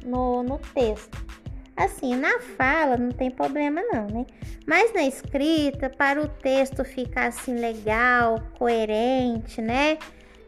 no, 0.04 0.44
no 0.44 0.58
texto. 0.58 1.26
Assim, 1.76 2.14
na 2.14 2.38
fala 2.38 2.96
não 2.96 3.10
tem 3.10 3.30
problema 3.30 3.82
não, 3.92 4.06
né? 4.06 4.26
Mas 4.64 4.94
na 4.94 5.02
escrita, 5.02 5.90
para 5.90 6.22
o 6.22 6.28
texto 6.28 6.84
ficar 6.84 7.26
assim 7.26 7.54
legal, 7.54 8.40
coerente, 8.56 9.60
né? 9.60 9.98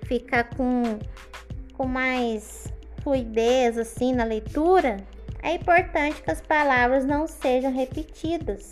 Ficar 0.04 0.54
com, 0.54 0.82
com 1.72 1.86
mais 1.86 2.72
fluidez 3.02 3.76
assim 3.76 4.12
na 4.14 4.22
leitura, 4.22 4.98
é 5.42 5.54
importante 5.54 6.22
que 6.22 6.30
as 6.30 6.40
palavras 6.40 7.04
não 7.04 7.26
sejam 7.26 7.72
repetidas. 7.72 8.70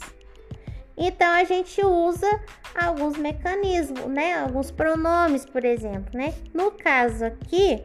Então 0.96 1.30
a 1.32 1.44
gente 1.44 1.84
usa 1.84 2.28
alguns 2.74 3.16
mecanismos, 3.16 4.06
né? 4.06 4.40
Alguns 4.40 4.70
pronomes, 4.70 5.44
por 5.44 5.64
exemplo, 5.64 6.18
né? 6.18 6.34
No 6.52 6.70
caso 6.70 7.24
aqui, 7.24 7.82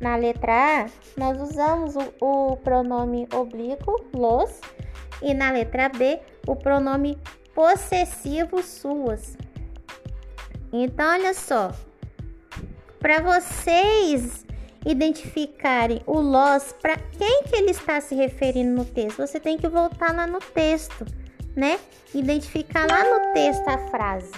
na 0.00 0.16
letra 0.16 0.84
A, 0.84 0.86
nós 1.16 1.40
usamos 1.40 1.94
o, 1.96 2.52
o 2.52 2.56
pronome 2.58 3.28
oblíquo, 3.32 4.04
los, 4.14 4.60
e 5.20 5.34
na 5.34 5.50
letra 5.50 5.88
B, 5.88 6.20
o 6.46 6.54
pronome 6.54 7.18
possessivo, 7.54 8.62
suas. 8.62 9.36
Então, 10.72 11.10
olha 11.12 11.34
só, 11.34 11.72
para 13.00 13.20
vocês 13.20 14.46
identificarem 14.86 16.00
o 16.06 16.20
los, 16.20 16.72
para 16.80 16.96
quem 16.96 17.42
que 17.44 17.56
ele 17.56 17.70
está 17.70 18.00
se 18.00 18.14
referindo 18.14 18.70
no 18.70 18.84
texto, 18.84 19.18
você 19.18 19.40
tem 19.40 19.58
que 19.58 19.66
voltar 19.66 20.14
lá 20.14 20.26
no 20.26 20.38
texto 20.38 21.04
né? 21.58 21.80
Identificar 22.14 22.86
lá 22.88 23.02
no 23.04 23.32
texto 23.34 23.66
a 23.66 23.78
frase. 23.90 24.32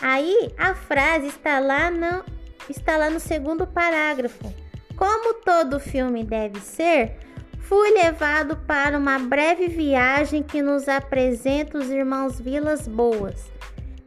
Aí 0.00 0.52
a 0.56 0.72
frase 0.72 1.26
está 1.26 1.58
lá 1.58 1.90
no, 1.90 2.24
está 2.68 2.96
lá 2.96 3.10
no 3.10 3.18
segundo 3.18 3.66
parágrafo. 3.66 4.54
Como 4.96 5.34
todo 5.34 5.80
filme 5.80 6.22
deve 6.22 6.60
ser, 6.60 7.16
fui 7.58 7.90
levado 7.90 8.56
para 8.56 8.96
uma 8.96 9.18
breve 9.18 9.66
viagem 9.66 10.42
que 10.42 10.62
nos 10.62 10.88
apresenta 10.88 11.76
os 11.76 11.90
irmãos 11.90 12.40
Vilas 12.40 12.86
Boas, 12.86 13.50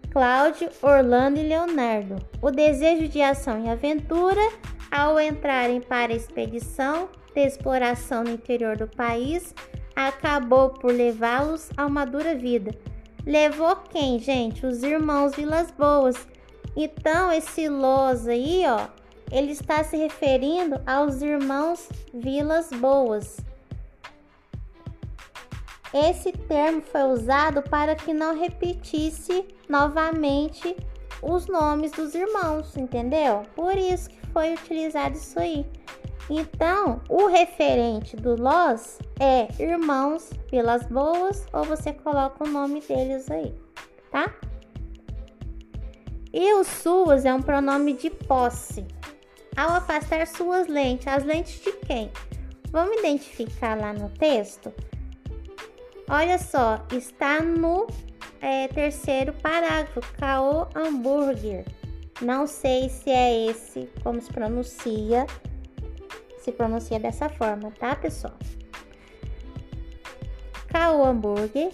Cláudio, 0.10 0.70
Orlando 0.82 1.40
e 1.40 1.44
Leonardo. 1.44 2.16
O 2.42 2.50
desejo 2.50 3.10
de 3.10 3.22
ação 3.22 3.66
e 3.66 3.70
aventura 3.70 4.42
ao 4.90 5.20
entrarem 5.20 5.82
para 5.82 6.14
a 6.14 6.16
expedição 6.16 7.10
de 7.36 7.42
exploração 7.42 8.24
no 8.24 8.30
interior 8.30 8.78
do 8.78 8.88
país 8.88 9.54
acabou 9.96 10.70
por 10.70 10.92
levá-los 10.92 11.70
a 11.78 11.86
uma 11.86 12.06
dura 12.06 12.36
vida. 12.36 12.76
Levou 13.26 13.76
quem, 13.76 14.20
gente? 14.20 14.66
Os 14.66 14.84
irmãos 14.84 15.36
Vilas 15.36 15.72
Boas. 15.72 16.16
Então, 16.76 17.32
esse 17.32 17.70
Los 17.70 18.28
aí, 18.28 18.64
ó, 18.68 18.88
ele 19.32 19.52
está 19.52 19.84
se 19.84 19.96
referindo 19.96 20.82
aos 20.86 21.22
irmãos 21.22 21.88
Vilas 22.14 22.70
Boas. 22.70 23.38
Esse 25.94 26.32
termo 26.32 26.82
foi 26.82 27.04
usado 27.04 27.62
para 27.62 27.96
que 27.96 28.14
não 28.14 28.36
repetisse 28.36 29.46
novamente 29.70 30.76
os 31.22 31.48
nomes 31.48 31.92
dos 31.92 32.16
irmãos, 32.16 32.76
entendeu? 32.76 33.44
Por 33.56 33.78
isso 33.78 34.10
que 34.10 34.28
foi 34.28 34.54
utilizado 34.54 35.16
isso 35.16 35.40
aí. 35.40 35.66
Então, 36.30 37.02
o 37.10 37.28
referente 37.28 38.16
do 38.16 38.36
Los 38.36 39.00
é 39.20 39.48
Irmãos 39.62 40.30
Pelas 40.50 40.84
Boas, 40.88 41.46
ou 41.52 41.64
você 41.66 41.92
coloca 41.92 42.44
o 42.44 42.48
nome 42.48 42.80
deles 42.82 43.30
aí, 43.30 43.54
tá? 44.10 44.34
E 46.32 46.54
o 46.54 46.64
suas 46.64 47.26
é 47.26 47.34
um 47.34 47.42
pronome 47.42 47.94
de 47.94 48.10
posse. 48.10 48.86
Ao 49.56 49.70
afastar 49.72 50.26
suas 50.26 50.68
lentes, 50.68 51.08
as 51.08 51.24
lentes 51.24 51.62
de 51.62 51.72
quem? 51.86 52.10
Vamos 52.72 52.98
identificar 52.98 53.78
lá 53.78 53.94
no 53.94 54.10
texto? 54.10 54.74
Olha 56.10 56.40
só, 56.40 56.84
está 56.92 57.42
no 57.42 57.86
é, 58.42 58.68
terceiro 58.68 59.32
parágrafo, 59.34 60.02
Caô 60.18 60.68
Hambúrguer. 60.74 61.66
Não 62.22 62.48
sei 62.48 62.90
se 62.90 63.10
é 63.10 63.48
esse, 63.48 63.90
como 64.04 64.20
se 64.22 64.32
pronuncia, 64.32 65.28
se 66.44 66.52
pronuncia 66.52 67.00
dessa 67.00 67.30
forma, 67.30 67.72
tá, 67.72 67.96
pessoal? 67.96 68.34
Kao 70.68 71.06
Hambúrguer 71.06 71.72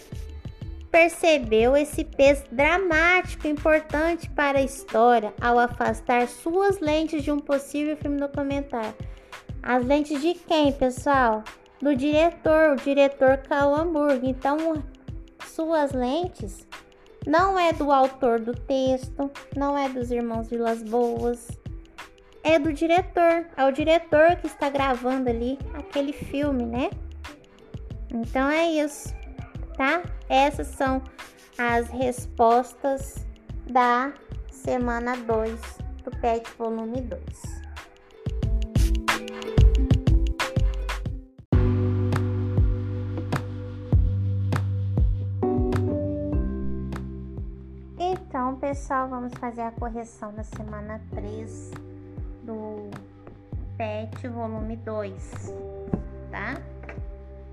percebeu 0.91 1.76
esse 1.76 2.03
peso 2.03 2.43
dramático 2.51 3.47
importante 3.47 4.30
para 4.30 4.59
a 4.59 4.63
história 4.63 5.34
ao 5.39 5.57
afastar 5.57 6.28
suas 6.28 6.80
lentes 6.80 7.24
de 7.24 7.32
um 7.32 7.39
possível 7.39 7.95
filme 7.97 8.17
documentário. 8.20 8.95
As 9.61 9.86
lentes 9.86 10.22
de 10.22 10.34
quem, 10.34 10.72
pessoal? 10.72 11.43
Do 11.82 11.95
diretor, 11.95 12.74
o 12.74 12.76
diretor 12.76 13.38
Kao 13.38 13.74
Hamburg. 13.74 14.28
Então, 14.28 14.84
suas 15.45 15.91
lentes 15.91 16.67
não 17.26 17.57
é 17.59 17.72
do 17.72 17.91
autor 17.91 18.39
do 18.39 18.53
texto, 18.53 19.30
não 19.55 19.78
é 19.78 19.89
dos 19.89 20.11
irmãos 20.11 20.49
Vilas 20.49 20.82
Boas, 20.84 21.47
é 22.49 22.57
do 22.57 22.73
diretor. 22.73 23.45
É 23.55 23.65
o 23.65 23.71
diretor 23.71 24.35
que 24.37 24.47
está 24.47 24.69
gravando 24.69 25.29
ali 25.29 25.59
aquele 25.75 26.11
filme, 26.11 26.65
né? 26.65 26.89
Então 28.11 28.49
é 28.49 28.67
isso, 28.71 29.13
tá? 29.77 30.01
Essas 30.27 30.67
são 30.67 31.01
as 31.57 31.87
respostas 31.89 33.27
da 33.69 34.11
semana 34.51 35.15
2 35.15 35.59
do 36.03 36.11
PET 36.19 36.49
volume 36.57 37.01
2. 37.01 37.23
Então, 47.99 48.55
pessoal, 48.55 49.07
vamos 49.07 49.33
fazer 49.35 49.61
a 49.61 49.71
correção 49.71 50.33
da 50.33 50.43
semana 50.43 50.99
3 51.11 51.88
do 52.49 52.89
PET 53.77 54.27
volume 54.27 54.75
2, 54.77 55.53
tá? 56.31 56.59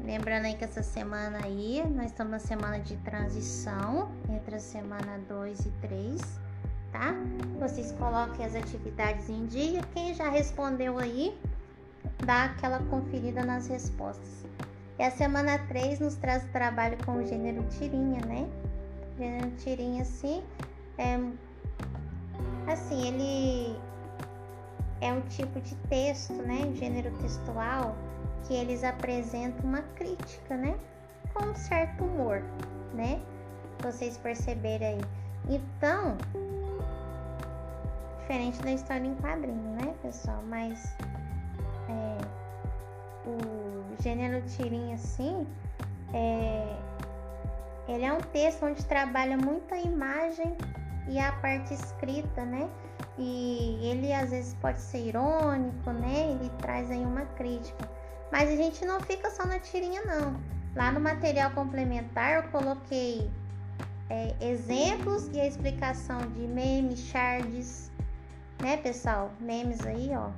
Lembrando 0.03 0.47
aí 0.47 0.57
que 0.57 0.65
essa 0.65 0.83
semana 0.83 1.39
aí, 1.45 1.85
nós 1.95 2.07
estamos 2.07 2.33
na 2.33 2.39
semana 2.39 2.81
de 2.81 2.97
transição 2.99 4.11
entre 4.31 4.57
a 4.57 4.59
semana 4.59 5.21
2 5.29 5.67
e 5.67 5.71
3, 5.83 6.41
tá? 6.93 7.15
Vocês 7.61 7.93
coloquem 7.93 8.47
as 8.47 8.55
atividades 8.55 9.29
em 9.29 9.45
dia. 9.45 9.83
Quem 9.93 10.15
já 10.15 10.31
respondeu 10.31 10.99
aí, 10.99 11.39
dá 12.25 12.45
aquela 12.45 12.79
conferida 12.85 13.45
nas 13.45 13.67
respostas. 13.67 14.47
E 14.99 15.03
a 15.03 15.11
semana 15.11 15.59
3 15.69 16.01
nos 16.01 16.15
traz 16.15 16.43
o 16.45 16.49
trabalho 16.49 16.97
com 17.05 17.19
o 17.19 17.27
gênero 17.27 17.63
tirinha, 17.65 18.25
né? 18.25 18.49
O 19.13 19.19
gênero 19.19 19.51
tirinha, 19.59 20.01
assim, 20.01 20.43
é. 20.97 21.21
Assim, 22.67 23.09
ele 23.09 23.77
é 25.01 25.13
um 25.13 25.21
tipo 25.23 25.61
de 25.61 25.75
texto, 25.89 26.35
né? 26.35 26.73
Gênero 26.75 27.11
textual, 27.19 27.97
que 28.45 28.55
eles 28.55 28.83
apresentam 28.85 29.65
uma 29.65 29.83
crítica, 29.95 30.57
né? 30.57 30.77
Com 31.35 31.47
um 31.47 31.55
certo 31.55 32.05
humor, 32.05 32.43
né? 32.95 33.21
Vocês 33.81 34.17
perceberem 34.17 34.89
aí. 34.89 35.01
Então, 35.49 36.17
diferente 38.21 38.61
da 38.63 38.73
história 38.73 39.07
em 39.07 39.15
quadrinho, 39.17 39.77
né, 39.81 39.95
pessoal? 40.03 40.43
Mas 40.49 40.97
é, 41.89 42.19
o 43.27 44.03
gênero 44.03 44.43
tirinha, 44.49 44.95
assim, 44.95 45.47
é, 46.13 46.77
ele 47.87 48.05
é 48.05 48.13
um 48.13 48.21
texto 48.21 48.65
onde 48.65 48.85
trabalha 48.85 49.37
muito 49.37 49.73
a 49.73 49.79
imagem 49.79 50.57
e 51.09 51.19
a 51.19 51.31
parte 51.33 51.75
escrita, 51.75 52.45
né? 52.45 52.69
E 53.19 53.79
ele 53.83 54.13
às 54.13 54.31
vezes 54.31 54.55
pode 54.55 54.81
ser 54.81 55.07
irônico, 55.07 55.91
né? 55.91 56.31
Ele 56.33 56.51
traz 56.59 56.91
aí 56.91 57.05
uma 57.05 57.25
crítica. 57.37 57.89
Mas 58.31 58.51
a 58.51 58.57
gente 58.57 58.85
não 58.85 59.01
fica 59.01 59.31
só 59.31 59.47
na 59.47 59.59
tirinha, 59.59 60.03
não. 60.05 60.37
Lá 60.75 60.93
no 60.93 61.01
material 61.01 61.51
complementar 61.53 62.35
eu 62.35 62.51
coloquei 62.51 63.31
é, 64.11 64.35
exemplos 64.41 65.29
e 65.33 65.41
a 65.41 65.47
explicação 65.47 66.19
de 66.33 66.47
memes, 66.47 66.99
shards, 67.01 67.91
né, 68.61 68.77
pessoal? 68.77 69.31
Memes 69.41 69.85
aí, 69.87 70.11
ó. 70.15 70.31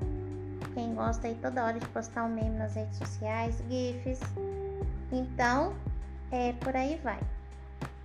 Quem 0.74 0.94
gosta 0.94 1.26
aí 1.26 1.34
toda 1.42 1.64
hora 1.64 1.78
de 1.78 1.88
postar 1.88 2.24
um 2.24 2.28
meme 2.28 2.56
nas 2.56 2.74
redes 2.74 2.96
sociais, 2.98 3.62
GIFs. 3.68 4.20
Então, 5.10 5.74
é 6.30 6.52
por 6.52 6.76
aí 6.76 7.00
vai. 7.02 7.18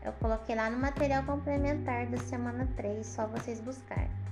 Eu 0.04 0.12
coloquei 0.14 0.56
lá 0.56 0.70
no 0.70 0.80
material 0.80 1.24
complementar 1.24 2.08
da 2.08 2.18
semana 2.18 2.68
3, 2.76 3.06
só 3.06 3.28
vocês 3.28 3.62
buscarem. 3.62 4.23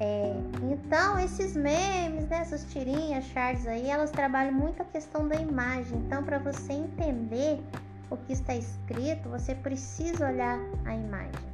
É, 0.00 0.34
então, 0.62 1.18
esses 1.18 1.54
memes, 1.54 2.26
né, 2.26 2.38
essas 2.38 2.64
tirinhas, 2.72 3.22
charts 3.26 3.66
aí, 3.66 3.90
elas 3.90 4.10
trabalham 4.10 4.52
muito 4.52 4.80
a 4.80 4.84
questão 4.86 5.28
da 5.28 5.36
imagem. 5.36 5.98
Então, 5.98 6.24
para 6.24 6.38
você 6.38 6.72
entender 6.72 7.62
o 8.08 8.16
que 8.16 8.32
está 8.32 8.56
escrito, 8.56 9.28
você 9.28 9.54
precisa 9.54 10.26
olhar 10.26 10.58
a 10.86 10.96
imagem, 10.96 11.44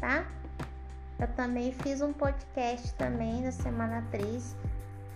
tá? 0.00 0.24
Eu 1.18 1.26
também 1.34 1.72
fiz 1.72 2.00
um 2.00 2.12
podcast 2.12 2.94
também 2.94 3.42
na 3.42 3.50
semana 3.50 4.04
3 4.12 4.54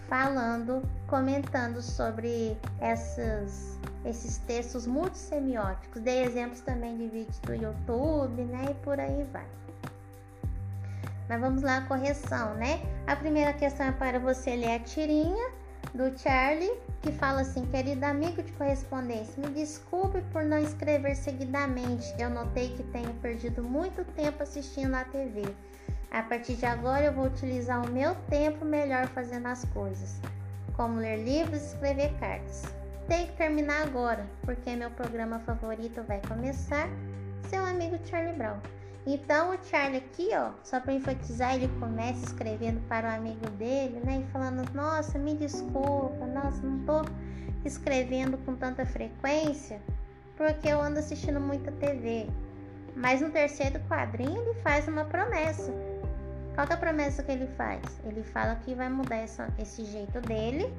falando, 0.09 0.83
comentando 1.07 1.81
sobre 1.81 2.59
essas, 2.81 3.79
esses 4.05 4.39
textos 4.39 4.85
multissemióticos. 4.85 6.03
Dei 6.03 6.25
exemplos 6.25 6.61
também 6.63 6.97
de 6.97 7.07
vídeos 7.07 7.39
do 7.39 7.55
YouTube, 7.55 8.43
né? 8.47 8.67
E 8.71 8.75
por 8.83 8.99
aí 8.99 9.25
vai. 9.33 9.47
Mas 11.31 11.41
vamos 11.41 11.63
lá 11.63 11.77
a 11.77 11.83
correção, 11.83 12.55
né? 12.55 12.83
A 13.07 13.15
primeira 13.15 13.53
questão 13.53 13.87
é 13.87 13.93
para 13.93 14.19
você 14.19 14.57
ler 14.57 14.75
a 14.75 14.79
tirinha 14.81 15.53
do 15.95 16.19
Charlie, 16.19 16.73
que 17.01 17.13
fala 17.13 17.43
assim: 17.43 17.65
Querido 17.67 18.05
amigo 18.05 18.43
de 18.43 18.51
correspondência, 18.51 19.41
me 19.41 19.49
desculpe 19.55 20.23
por 20.33 20.43
não 20.43 20.59
escrever 20.59 21.15
seguidamente. 21.15 22.13
Eu 22.19 22.31
notei 22.31 22.71
que 22.71 22.83
tenho 22.83 23.15
perdido 23.23 23.63
muito 23.63 24.05
tempo 24.17 24.43
assistindo 24.43 24.93
a 24.97 25.05
TV. 25.05 25.45
A 26.11 26.21
partir 26.21 26.57
de 26.57 26.67
agora 26.67 27.05
eu 27.05 27.13
vou 27.13 27.27
utilizar 27.27 27.81
o 27.87 27.93
meu 27.93 28.17
tempo 28.29 28.65
melhor 28.65 29.07
fazendo 29.07 29.47
as 29.47 29.65
coisas, 29.67 30.21
como 30.77 30.99
ler 30.99 31.23
livros 31.23 31.63
e 31.63 31.67
escrever 31.67 32.13
cartas. 32.19 32.65
Tem 33.07 33.29
que 33.29 33.35
terminar 33.35 33.83
agora, 33.83 34.27
porque 34.43 34.75
meu 34.75 34.91
programa 34.91 35.39
favorito 35.39 36.03
vai 36.03 36.21
começar. 36.27 36.89
Seu 37.49 37.65
amigo 37.65 37.97
Charlie 38.05 38.35
Brown. 38.37 38.59
Então 39.07 39.55
o 39.55 39.65
Charlie 39.65 39.99
aqui, 39.99 40.29
ó, 40.35 40.51
só 40.63 40.79
para 40.79 40.93
enfatizar, 40.93 41.55
ele 41.55 41.69
começa 41.81 42.25
escrevendo 42.27 42.81
para 42.87 43.09
o 43.09 43.15
amigo 43.15 43.49
dele, 43.51 44.01
né, 44.05 44.23
e 44.27 44.31
falando: 44.31 44.71
"Nossa, 44.75 45.19
me 45.19 45.35
desculpa, 45.35 46.27
nossa, 46.27 46.63
não 46.63 46.85
tô 46.85 47.03
escrevendo 47.65 48.37
com 48.39 48.55
tanta 48.55 48.85
frequência, 48.85 49.81
porque 50.37 50.69
eu 50.69 50.81
ando 50.81 50.99
assistindo 50.99 51.41
muita 51.41 51.73
TV". 51.73 52.29
Mas 52.95 53.21
no 53.21 53.31
terceiro 53.31 53.81
quadrinho 53.89 54.43
ele 54.43 54.55
faz 54.61 54.87
uma 54.87 55.05
promessa. 55.05 55.73
Qual 56.55 56.67
é 56.69 56.75
a 56.75 56.77
promessa 56.77 57.23
que 57.23 57.33
ele 57.33 57.47
faz? 57.57 57.81
Ele 58.05 58.23
fala 58.23 58.57
que 58.57 58.75
vai 58.75 58.89
mudar 58.89 59.17
essa, 59.17 59.49
esse 59.59 59.85
jeito 59.85 60.21
dele. 60.21 60.71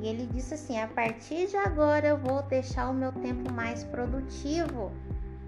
E 0.00 0.06
ele 0.06 0.26
disse 0.26 0.54
assim: 0.54 0.78
a 0.78 0.86
partir 0.86 1.48
de 1.48 1.56
agora 1.56 2.06
eu 2.06 2.18
vou 2.18 2.42
deixar 2.42 2.90
o 2.90 2.94
meu 2.94 3.12
tempo 3.12 3.50
mais 3.52 3.82
produtivo. 3.84 4.92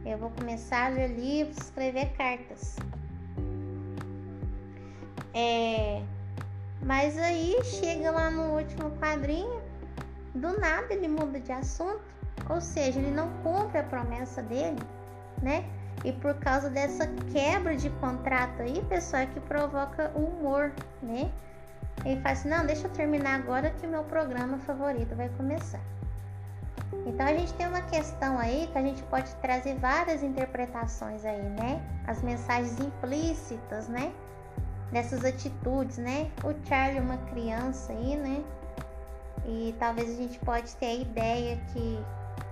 Eu 0.05 0.19
vou 0.19 0.31
começar 0.31 0.87
a 0.87 0.89
ler 0.89 1.09
livros, 1.09 1.57
escrever 1.57 2.13
cartas. 2.17 2.77
É, 5.33 6.03
mas 6.83 7.19
aí 7.19 7.59
chega 7.65 8.11
lá 8.11 8.31
no 8.31 8.57
último 8.59 8.91
quadrinho, 8.99 9.63
do 10.35 10.61
nada 10.61 10.93
ele 10.93 11.09
muda 11.09 11.41
de 11.41 11.51
assunto, 11.51 12.03
ou 12.51 12.61
seja, 12.61 13.01
ele 13.01 13.11
não 13.11 13.31
cumpre 13.43 13.79
a 13.79 13.83
promessa 13.83 14.43
dele, 14.43 14.81
né? 15.43 15.65
E 16.05 16.13
por 16.13 16.35
causa 16.35 16.69
dessa 16.69 17.07
quebra 17.33 17.75
de 17.75 17.89
contrato 17.91 18.61
aí, 18.61 18.85
pessoal, 18.85 19.23
é 19.23 19.27
que 19.27 19.41
provoca 19.41 20.13
o 20.15 20.21
humor, 20.21 20.71
né? 21.03 21.33
Ele 22.05 22.21
fala 22.21 22.33
assim: 22.33 22.49
não, 22.49 22.67
deixa 22.67 22.87
eu 22.87 22.93
terminar 22.93 23.37
agora 23.37 23.71
que 23.71 23.87
o 23.87 23.91
meu 23.91 24.05
programa 24.05 24.59
favorito 24.59 25.17
vai 25.17 25.31
começar. 25.31 25.81
Então 27.07 27.27
a 27.27 27.35
gente 27.35 27.53
tem 27.55 27.67
uma 27.67 27.83
questão 27.83 28.39
aí 28.39 28.69
que 28.73 28.79
a 28.79 28.83
gente 28.83 29.03
pode 29.05 29.33
trazer 29.37 29.77
várias 29.77 30.23
interpretações 30.23 31.25
aí, 31.25 31.43
né? 31.43 31.83
As 32.07 32.23
mensagens 32.23 32.79
implícitas, 32.81 33.89
né? 33.89 34.13
Dessas 34.91 35.25
atitudes, 35.25 35.99
né? 35.99 36.31
O 36.43 36.55
Charlie, 36.67 37.01
uma 37.01 37.19
criança 37.27 37.93
aí, 37.93 38.17
né? 38.17 38.43
E 39.45 39.75
talvez 39.79 40.09
a 40.11 40.15
gente 40.15 40.39
pode 40.41 40.75
ter 40.77 40.87
a 40.87 40.95
ideia 40.95 41.61
que 41.73 42.03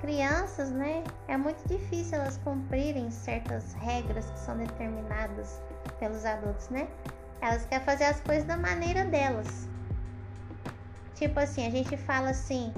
crianças, 0.01 0.71
né? 0.71 1.03
É 1.29 1.37
muito 1.37 1.67
difícil 1.67 2.19
elas 2.19 2.37
cumprirem 2.39 3.11
certas 3.11 3.73
regras 3.75 4.29
que 4.31 4.39
são 4.39 4.57
determinadas 4.59 5.63
pelos 5.99 6.27
adultos, 6.27 6.69
né? 6.69 6.89
Elas 7.41 7.65
querem 7.65 7.85
fazer 7.87 8.05
as 8.05 8.21
coisas 8.21 8.45
da 8.45 8.57
maneira 8.57 9.05
delas. 9.05 9.69
Tipo 11.15 11.41
assim, 11.41 11.67
a 11.67 11.71
gente 11.71 11.97
fala 11.97 12.31
assim 12.31 12.73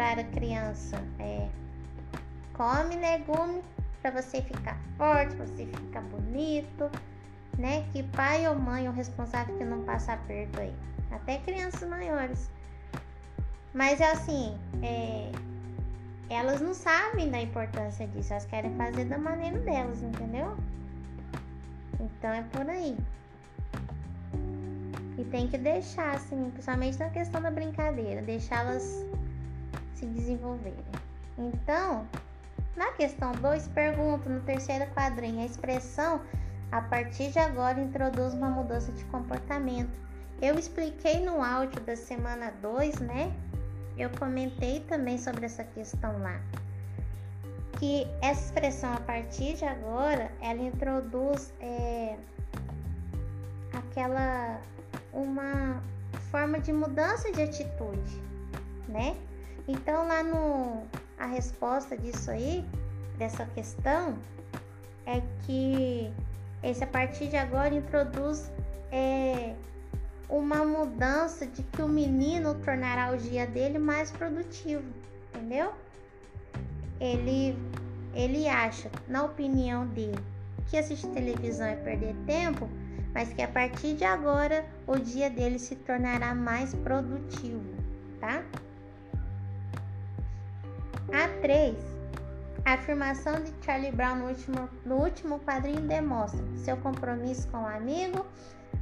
para 0.00 0.22
a 0.22 0.24
criança, 0.24 0.96
é, 1.18 1.46
come 2.54 2.96
legume 2.96 3.62
para 4.00 4.10
você 4.10 4.40
ficar 4.40 4.80
forte, 4.96 5.36
você 5.36 5.66
ficar 5.66 6.00
bonito, 6.00 6.90
né? 7.58 7.86
Que 7.92 8.02
pai 8.04 8.48
ou 8.48 8.54
mãe 8.54 8.86
é 8.86 8.88
o 8.88 8.94
responsável 8.94 9.54
que 9.58 9.62
não 9.62 9.82
passa 9.84 10.14
aperto 10.14 10.58
aí. 10.58 10.74
Até 11.10 11.36
crianças 11.40 11.86
maiores. 11.86 12.48
Mas 13.74 14.00
é 14.00 14.10
assim, 14.10 14.56
é, 14.82 15.30
elas 16.30 16.62
não 16.62 16.72
sabem 16.72 17.30
da 17.30 17.38
importância 17.38 18.06
disso, 18.06 18.32
elas 18.32 18.46
querem 18.46 18.74
fazer 18.76 19.04
da 19.04 19.18
maneira 19.18 19.58
delas, 19.58 20.02
entendeu? 20.02 20.56
Então 22.00 22.30
é 22.30 22.42
por 22.44 22.66
aí. 22.70 22.96
E 25.18 25.24
tem 25.24 25.46
que 25.46 25.58
deixar, 25.58 26.14
assim, 26.14 26.48
principalmente 26.52 26.98
na 26.98 27.10
questão 27.10 27.42
da 27.42 27.50
brincadeira, 27.50 28.22
deixá-las 28.22 29.04
se 30.00 30.06
desenvolverem. 30.06 30.84
Então, 31.38 32.06
na 32.76 32.90
questão 32.92 33.32
2, 33.32 33.68
pergunta 33.68 34.28
no 34.28 34.40
terceiro 34.40 34.86
quadrinho, 34.94 35.42
a 35.42 35.46
expressão 35.46 36.20
a 36.72 36.80
partir 36.80 37.30
de 37.30 37.38
agora 37.38 37.80
introduz 37.80 38.32
uma 38.32 38.48
mudança 38.48 38.90
de 38.92 39.04
comportamento. 39.06 39.92
Eu 40.40 40.58
expliquei 40.58 41.20
no 41.20 41.42
áudio 41.42 41.80
da 41.82 41.94
semana 41.94 42.50
2, 42.62 43.00
né? 43.00 43.32
Eu 43.98 44.08
comentei 44.18 44.80
também 44.80 45.18
sobre 45.18 45.44
essa 45.44 45.62
questão 45.62 46.18
lá. 46.20 46.40
Que 47.78 48.06
essa 48.22 48.46
expressão 48.46 48.92
a 48.94 49.00
partir 49.00 49.54
de 49.54 49.64
agora, 49.64 50.30
ela 50.40 50.62
introduz 50.62 51.52
é, 51.60 52.16
aquela 53.74 54.60
uma 55.12 55.82
forma 56.30 56.60
de 56.60 56.72
mudança 56.72 57.30
de 57.32 57.42
atitude, 57.42 58.22
né? 58.88 59.16
Então 59.70 60.06
lá 60.08 60.22
no 60.22 60.82
a 61.16 61.26
resposta 61.26 61.96
disso 61.96 62.30
aí, 62.30 62.64
dessa 63.16 63.44
questão, 63.46 64.18
é 65.06 65.22
que 65.44 66.12
esse 66.62 66.82
a 66.82 66.86
partir 66.86 67.28
de 67.28 67.36
agora 67.36 67.72
introduz 67.74 68.50
é, 68.90 69.54
uma 70.28 70.64
mudança 70.64 71.46
de 71.46 71.62
que 71.62 71.82
o 71.82 71.88
menino 71.88 72.54
tornará 72.56 73.12
o 73.12 73.16
dia 73.16 73.46
dele 73.46 73.78
mais 73.78 74.10
produtivo, 74.10 74.82
entendeu? 75.28 75.72
Ele 76.98 77.56
ele 78.12 78.48
acha, 78.48 78.90
na 79.06 79.22
opinião 79.22 79.86
dele, 79.86 80.18
que 80.68 80.76
assistir 80.76 81.06
televisão 81.10 81.66
é 81.66 81.76
perder 81.76 82.16
tempo, 82.26 82.68
mas 83.14 83.32
que 83.32 83.40
a 83.40 83.46
partir 83.46 83.94
de 83.94 84.04
agora 84.04 84.66
o 84.84 84.96
dia 84.96 85.30
dele 85.30 85.60
se 85.60 85.76
tornará 85.76 86.34
mais 86.34 86.74
produtivo, 86.74 87.62
tá? 88.18 88.42
A 91.12 91.28
3. 91.40 91.76
A 92.64 92.74
afirmação 92.74 93.42
de 93.42 93.52
Charlie 93.64 93.90
Brown 93.90 94.16
no 94.16 94.28
último, 94.28 94.68
no 94.84 94.96
último 94.96 95.40
quadrinho 95.40 95.80
demonstra 95.80 96.44
seu 96.56 96.76
compromisso 96.76 97.48
com 97.48 97.58
o 97.58 97.66
amigo, 97.66 98.24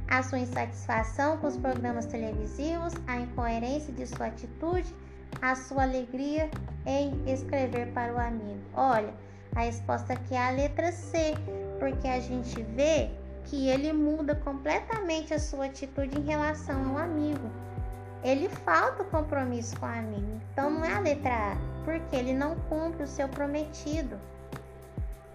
a 0.07 0.21
sua 0.21 0.37
insatisfação 0.37 1.37
com 1.37 1.47
os 1.47 1.57
programas 1.57 2.05
televisivos, 2.05 2.93
a 3.07 3.17
incoerência 3.17 3.91
de 3.93 4.05
sua 4.05 4.27
atitude, 4.27 4.93
a 5.41 5.55
sua 5.55 5.83
alegria 5.83 6.51
em 6.85 7.13
escrever 7.25 7.91
para 7.93 8.13
o 8.13 8.19
amigo. 8.19 8.61
Olha, 8.75 9.13
a 9.55 9.61
resposta 9.61 10.13
aqui 10.13 10.35
é 10.35 10.47
a 10.47 10.51
letra 10.51 10.91
C, 10.91 11.33
porque 11.79 12.07
a 12.07 12.19
gente 12.19 12.61
vê 12.61 13.09
que 13.45 13.69
ele 13.69 13.91
muda 13.91 14.35
completamente 14.35 15.33
a 15.33 15.39
sua 15.39 15.65
atitude 15.65 16.19
em 16.19 16.25
relação 16.25 16.91
ao 16.91 16.99
amigo. 16.99 17.49
Ele 18.23 18.49
falta 18.49 19.01
o 19.01 19.05
compromisso 19.05 19.79
com 19.79 19.87
o 19.87 19.89
amigo. 19.89 20.41
Então 20.51 20.69
não 20.69 20.85
é 20.85 20.93
a 20.93 20.99
letra 20.99 21.33
A, 21.33 21.68
porque 21.83 22.15
ele 22.15 22.33
não 22.33 22.55
cumpre 22.61 23.03
o 23.03 23.07
seu 23.07 23.27
prometido. 23.27 24.19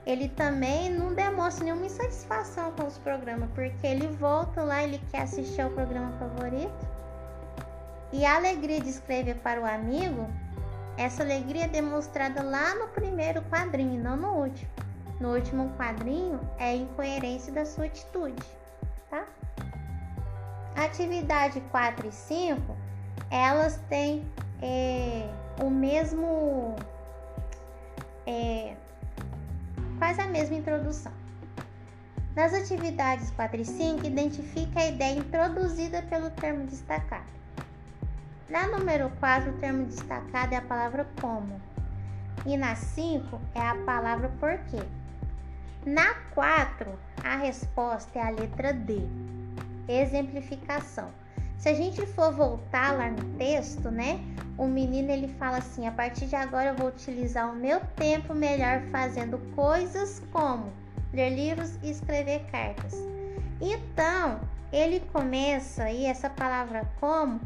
Ele 0.06 0.28
também 0.28 0.90
não 0.90 1.14
demonstra 1.14 1.64
nenhuma 1.64 1.86
insatisfação 1.86 2.72
com 2.72 2.86
os 2.86 2.98
programas, 2.98 3.48
porque 3.54 3.86
ele 3.86 4.06
volta 4.08 4.62
lá, 4.62 4.82
ele 4.82 5.00
quer 5.10 5.22
assistir 5.22 5.62
ao 5.62 5.70
programa 5.70 6.12
favorito. 6.18 6.86
E 8.12 8.24
a 8.24 8.36
alegria 8.36 8.80
de 8.80 8.90
escrever 8.90 9.36
para 9.36 9.60
o 9.60 9.64
amigo, 9.64 10.28
essa 10.96 11.22
alegria 11.22 11.64
é 11.64 11.68
demonstrada 11.68 12.42
lá 12.42 12.74
no 12.74 12.88
primeiro 12.88 13.42
quadrinho, 13.42 14.02
não 14.02 14.16
no 14.16 14.28
último. 14.34 14.70
No 15.20 15.34
último 15.34 15.72
quadrinho 15.78 16.40
é 16.58 16.70
a 16.70 16.76
incoerência 16.76 17.52
da 17.52 17.64
sua 17.64 17.86
atitude, 17.86 18.42
tá? 19.08 19.24
Atividade 20.76 21.60
4 21.70 22.08
e 22.08 22.12
5, 22.12 22.76
elas 23.30 23.80
têm 23.88 24.24
é, 24.60 25.28
o 25.62 25.70
mesmo. 25.70 26.76
É, 28.26 28.74
faz 29.98 30.18
a 30.18 30.26
mesma 30.26 30.56
introdução. 30.56 31.12
Nas 32.34 32.52
atividades 32.52 33.30
4 33.30 33.60
e 33.60 33.64
5, 33.64 34.06
identifique 34.06 34.76
a 34.76 34.88
ideia 34.88 35.18
introduzida 35.18 36.02
pelo 36.02 36.30
termo 36.30 36.66
destacado. 36.66 37.32
Na 38.48 38.66
número 38.66 39.10
4, 39.20 39.50
o 39.50 39.58
termo 39.58 39.86
destacado 39.86 40.52
é 40.52 40.56
a 40.56 40.62
palavra 40.62 41.06
como. 41.20 41.60
E 42.44 42.56
na 42.56 42.74
5 42.74 43.40
é 43.54 43.60
a 43.60 43.76
palavra 43.84 44.30
porquê. 44.40 44.84
Na 45.86 46.14
4, 46.34 46.90
a 47.22 47.36
resposta 47.36 48.18
é 48.18 48.22
a 48.22 48.30
letra 48.30 48.72
D. 48.72 49.00
Exemplificação. 49.88 51.08
Se 51.58 51.68
a 51.68 51.74
gente 51.74 52.04
for 52.06 52.32
voltar 52.32 52.92
lá 52.96 53.10
no 53.10 53.36
texto, 53.38 53.90
né? 53.90 54.20
O 54.56 54.66
menino 54.66 55.10
ele 55.10 55.28
fala 55.28 55.58
assim: 55.58 55.86
"A 55.86 55.92
partir 55.92 56.26
de 56.26 56.36
agora 56.36 56.70
eu 56.70 56.76
vou 56.76 56.88
utilizar 56.88 57.50
o 57.50 57.56
meu 57.56 57.80
tempo 57.96 58.34
melhor 58.34 58.82
fazendo 58.90 59.38
coisas 59.54 60.22
como 60.30 60.72
ler 61.12 61.30
livros 61.30 61.78
e 61.82 61.90
escrever 61.90 62.44
cartas". 62.50 62.94
Então, 63.60 64.40
ele 64.72 65.00
começa 65.12 65.90
e 65.90 66.04
essa 66.04 66.28
palavra 66.28 66.88
como, 67.00 67.40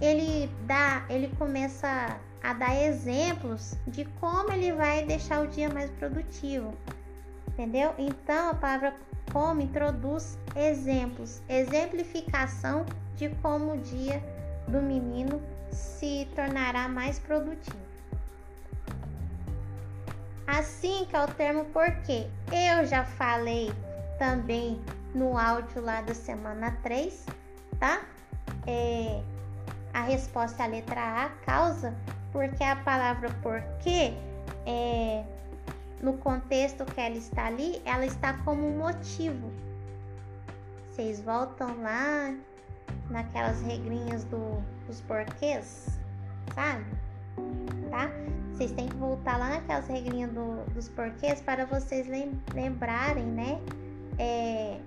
ele 0.00 0.50
dá, 0.66 1.04
ele 1.08 1.28
começa 1.36 2.18
a 2.42 2.52
dar 2.52 2.74
exemplos 2.74 3.76
de 3.86 4.04
como 4.20 4.52
ele 4.52 4.72
vai 4.72 5.04
deixar 5.04 5.42
o 5.42 5.46
dia 5.46 5.68
mais 5.68 5.90
produtivo 5.92 6.74
entendeu? 7.54 7.94
Então 7.96 8.50
a 8.50 8.54
palavra 8.54 8.94
como 9.32 9.60
introduz 9.60 10.38
exemplos, 10.54 11.40
exemplificação 11.48 12.84
de 13.16 13.28
como 13.42 13.74
o 13.74 13.78
dia 13.78 14.22
do 14.68 14.80
menino 14.80 15.40
se 15.70 16.28
tornará 16.34 16.88
mais 16.88 17.18
produtivo. 17.18 17.84
Assim 20.46 21.06
que 21.06 21.16
é 21.16 21.24
o 21.24 21.28
termo 21.28 21.64
porquê. 21.66 22.28
Eu 22.52 22.86
já 22.86 23.04
falei 23.04 23.72
também 24.18 24.80
no 25.14 25.38
áudio 25.38 25.82
lá 25.82 26.02
da 26.02 26.14
semana 26.14 26.76
3, 26.82 27.26
tá? 27.78 28.02
É, 28.66 29.22
a 29.92 30.02
resposta 30.02 30.64
a 30.64 30.66
letra 30.66 31.24
A, 31.24 31.28
causa, 31.44 31.94
porque 32.32 32.62
a 32.62 32.76
palavra 32.76 33.30
porquê 33.42 34.12
é 34.66 35.24
no 36.02 36.14
contexto 36.18 36.84
que 36.84 37.00
ela 37.00 37.16
está 37.16 37.46
ali, 37.46 37.80
ela 37.84 38.04
está 38.04 38.34
como 38.44 38.68
motivo. 38.70 39.50
Vocês 40.90 41.20
voltam 41.20 41.80
lá 41.82 42.34
naquelas 43.10 43.60
regrinhas 43.62 44.24
do, 44.24 44.62
dos 44.86 45.00
porquês, 45.02 45.98
sabe? 46.54 46.84
Tá? 47.90 48.10
Vocês 48.52 48.72
têm 48.72 48.88
que 48.88 48.96
voltar 48.96 49.36
lá 49.36 49.50
naquelas 49.50 49.88
regrinhas 49.88 50.30
do, 50.32 50.64
dos 50.72 50.88
porquês 50.88 51.40
para 51.40 51.66
vocês 51.66 52.06
lembrarem, 52.54 53.24
né? 53.24 53.60
É, 54.18 54.80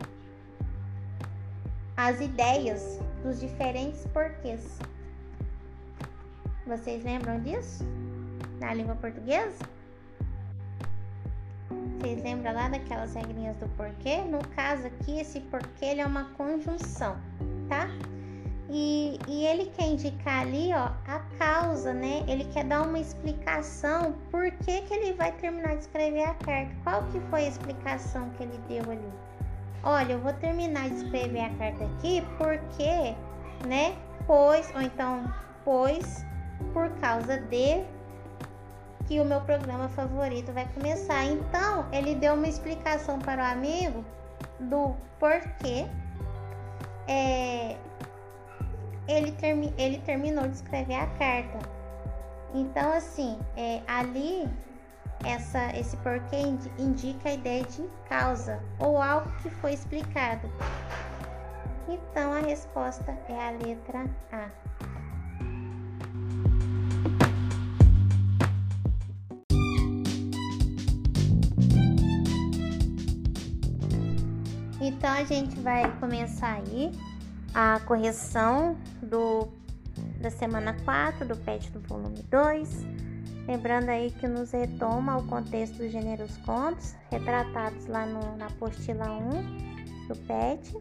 as 1.97 2.21
ideias 2.21 2.99
dos 3.23 3.39
diferentes 3.39 4.05
porquês. 4.13 4.79
Vocês 6.65 7.03
lembram 7.03 7.41
disso? 7.41 7.83
Na 8.59 8.73
língua 8.73 8.95
portuguesa? 8.95 9.65
Vocês 11.99 12.21
lembram 12.23 12.53
lá 12.53 12.69
daquelas 12.69 13.15
regrinhas 13.15 13.57
do 13.57 13.67
porquê? 13.69 14.17
No 14.21 14.39
caso 14.49 14.85
aqui, 14.87 15.19
esse 15.19 15.39
porquê 15.41 15.85
é 15.97 16.05
uma 16.05 16.25
conjunção, 16.35 17.17
tá? 17.67 17.89
E, 18.69 19.17
e 19.27 19.45
ele 19.45 19.71
quer 19.77 19.87
indicar 19.87 20.41
ali, 20.41 20.73
ó, 20.73 20.89
a 21.07 21.19
causa, 21.39 21.93
né? 21.93 22.23
Ele 22.27 22.43
quer 22.45 22.65
dar 22.65 22.81
uma 22.81 22.99
explicação 22.99 24.13
por 24.29 24.51
que, 24.51 24.81
que 24.81 24.93
ele 24.93 25.13
vai 25.13 25.31
terminar 25.31 25.75
de 25.75 25.83
escrever 25.83 26.23
a 26.23 26.33
carta. 26.33 26.75
Qual 26.83 27.03
que 27.03 27.19
foi 27.29 27.45
a 27.45 27.47
explicação 27.47 28.29
que 28.31 28.43
ele 28.43 28.59
deu 28.67 28.91
ali? 28.91 29.11
Olha, 29.83 30.13
eu 30.13 30.19
vou 30.19 30.33
terminar 30.33 30.89
de 30.89 30.95
escrever 30.95 31.41
a 31.41 31.49
carta 31.51 31.85
aqui 31.85 32.21
porque, 32.37 33.15
né? 33.65 33.95
Pois, 34.25 34.69
ou 34.75 34.81
então, 34.81 35.23
pois, 35.63 36.25
por 36.73 36.89
causa 36.99 37.37
de 37.37 37.85
que 39.07 39.21
o 39.21 39.25
meu 39.25 39.39
programa 39.41 39.87
favorito 39.87 40.51
vai 40.51 40.67
começar. 40.73 41.23
Então, 41.23 41.85
ele 41.93 42.15
deu 42.15 42.33
uma 42.33 42.47
explicação 42.47 43.17
para 43.19 43.41
o 43.41 43.45
amigo 43.45 44.03
do 44.59 44.93
porquê 45.17 45.87
é, 47.07 47.77
ele, 49.07 49.31
termi, 49.33 49.73
ele 49.77 49.99
terminou 49.99 50.47
de 50.47 50.55
escrever 50.55 50.95
a 50.95 51.07
carta. 51.17 51.59
Então, 52.53 52.93
assim, 52.93 53.39
é, 53.55 53.81
ali 53.87 54.47
essa, 55.25 55.75
esse 55.77 55.97
porquê 55.97 56.37
indica 56.77 57.29
a 57.29 57.33
ideia 57.33 57.63
de 57.63 57.87
causa 58.07 58.61
ou 58.79 59.01
algo 59.01 59.29
que 59.41 59.49
foi 59.49 59.73
explicado. 59.73 60.49
Então, 61.87 62.33
a 62.33 62.39
resposta 62.39 63.17
é 63.29 63.47
a 63.47 63.51
letra 63.51 64.05
A. 64.31 64.66
Então 74.97 75.13
a 75.13 75.23
gente 75.23 75.59
vai 75.59 75.95
começar 75.99 76.55
aí 76.55 76.91
a 77.53 77.79
correção 77.81 78.75
do 78.99 79.47
da 80.19 80.31
semana 80.31 80.75
4 80.83 81.23
do 81.23 81.37
PET 81.37 81.69
do 81.69 81.79
volume 81.81 82.23
2. 82.23 82.83
Lembrando 83.47 83.89
aí 83.89 84.09
que 84.09 84.27
nos 84.27 84.51
retoma 84.51 85.17
o 85.17 85.27
contexto 85.27 85.77
dos 85.77 85.91
gêneros 85.91 86.35
contos, 86.37 86.95
retratados 87.11 87.85
lá 87.85 88.07
no, 88.07 88.37
na 88.37 88.47
apostila 88.47 89.11
1 89.11 90.07
do 90.07 90.15
PET. 90.25 90.75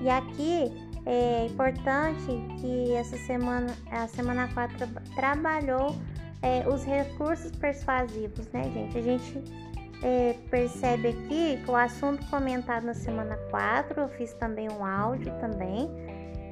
E 0.00 0.08
aqui 0.08 0.72
é 1.04 1.46
importante 1.46 2.26
que 2.58 2.94
essa 2.94 3.18
semana, 3.18 3.76
a 3.90 4.08
semana 4.08 4.48
4 4.54 4.88
trabalhou 5.14 5.94
é, 6.40 6.66
os 6.66 6.82
recursos 6.82 7.50
persuasivos, 7.50 8.48
né, 8.52 8.64
gente? 8.72 8.96
A 8.96 9.02
gente 9.02 9.67
é, 10.02 10.34
percebe 10.50 11.08
aqui 11.08 11.60
que 11.64 11.70
o 11.70 11.76
assunto 11.76 12.24
comentado 12.30 12.84
na 12.84 12.94
semana 12.94 13.36
4, 13.50 14.00
eu 14.00 14.08
fiz 14.08 14.32
também 14.34 14.70
um 14.70 14.84
áudio 14.84 15.32
também 15.40 15.90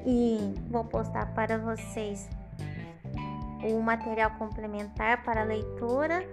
e 0.05 0.53
vou 0.69 0.83
postar 0.83 1.33
para 1.33 1.57
vocês 1.57 2.29
o 3.63 3.81
material 3.81 4.31
complementar 4.31 5.23
para 5.23 5.43
leitura, 5.43 6.27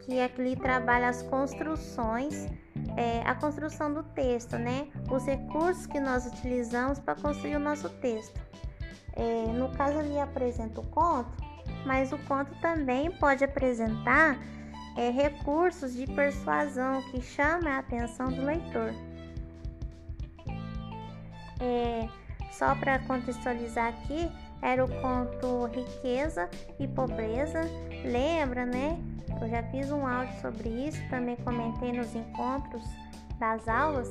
que 0.00 0.20
aqui 0.20 0.56
trabalha 0.56 1.08
as 1.08 1.22
construções, 1.22 2.46
é, 2.96 3.22
a 3.24 3.34
construção 3.34 3.92
do 3.92 4.02
texto, 4.02 4.56
né? 4.58 4.88
Os 5.10 5.24
recursos 5.24 5.86
que 5.86 6.00
nós 6.00 6.26
utilizamos 6.26 6.98
para 6.98 7.14
construir 7.14 7.56
o 7.56 7.60
nosso 7.60 7.88
texto. 7.88 8.40
É, 9.14 9.46
no 9.52 9.68
caso, 9.70 9.98
ali 9.98 10.18
apresenta 10.18 10.80
o 10.80 10.86
conto, 10.86 11.30
mas 11.84 12.12
o 12.12 12.18
conto 12.18 12.54
também 12.60 13.10
pode 13.10 13.44
apresentar 13.44 14.38
é, 14.98 15.10
recursos 15.10 15.94
de 15.94 16.08
persuasão 16.08 17.00
que 17.12 17.22
chamam 17.22 17.70
a 17.72 17.78
atenção 17.78 18.32
do 18.32 18.44
leitor. 18.44 18.92
É, 21.60 22.08
só 22.50 22.74
para 22.74 22.98
contextualizar 22.98 23.90
aqui, 23.90 24.28
era 24.60 24.84
o 24.84 24.88
conto 25.00 25.66
Riqueza 25.66 26.50
e 26.80 26.88
Pobreza. 26.88 27.60
Lembra, 28.04 28.66
né? 28.66 28.98
Eu 29.40 29.48
já 29.48 29.62
fiz 29.70 29.88
um 29.92 30.04
áudio 30.04 30.34
sobre 30.40 30.68
isso, 30.68 31.00
também 31.08 31.36
comentei 31.36 31.92
nos 31.92 32.12
encontros 32.16 32.82
das 33.38 33.68
aulas 33.68 34.08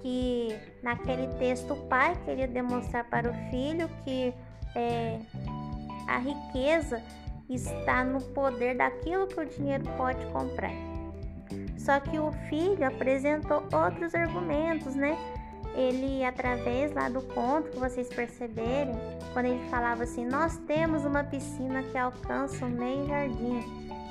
que 0.00 0.56
naquele 0.80 1.26
texto 1.38 1.72
o 1.72 1.88
pai 1.88 2.14
queria 2.24 2.46
demonstrar 2.46 3.02
para 3.10 3.28
o 3.28 3.34
filho 3.50 3.88
que 4.04 4.32
é, 4.76 5.18
a 6.06 6.18
riqueza 6.18 7.02
está 7.48 8.04
no 8.04 8.20
poder 8.20 8.76
daquilo 8.76 9.26
que 9.26 9.40
o 9.40 9.44
dinheiro 9.44 9.84
pode 9.96 10.24
comprar. 10.26 10.72
Só 11.76 12.00
que 12.00 12.18
o 12.18 12.32
filho 12.48 12.86
apresentou 12.86 13.62
outros 13.72 14.14
argumentos, 14.14 14.94
né? 14.94 15.16
Ele, 15.74 16.24
através 16.24 16.92
lá 16.92 17.08
do 17.08 17.20
conto 17.20 17.70
que 17.70 17.78
vocês 17.78 18.08
perceberem, 18.08 18.94
quando 19.32 19.46
ele 19.46 19.68
falava 19.68 20.04
assim: 20.04 20.24
Nós 20.24 20.56
temos 20.66 21.04
uma 21.04 21.24
piscina 21.24 21.82
que 21.82 21.98
alcança 21.98 22.64
o 22.64 22.70
meio 22.70 23.06
jardim, 23.06 23.60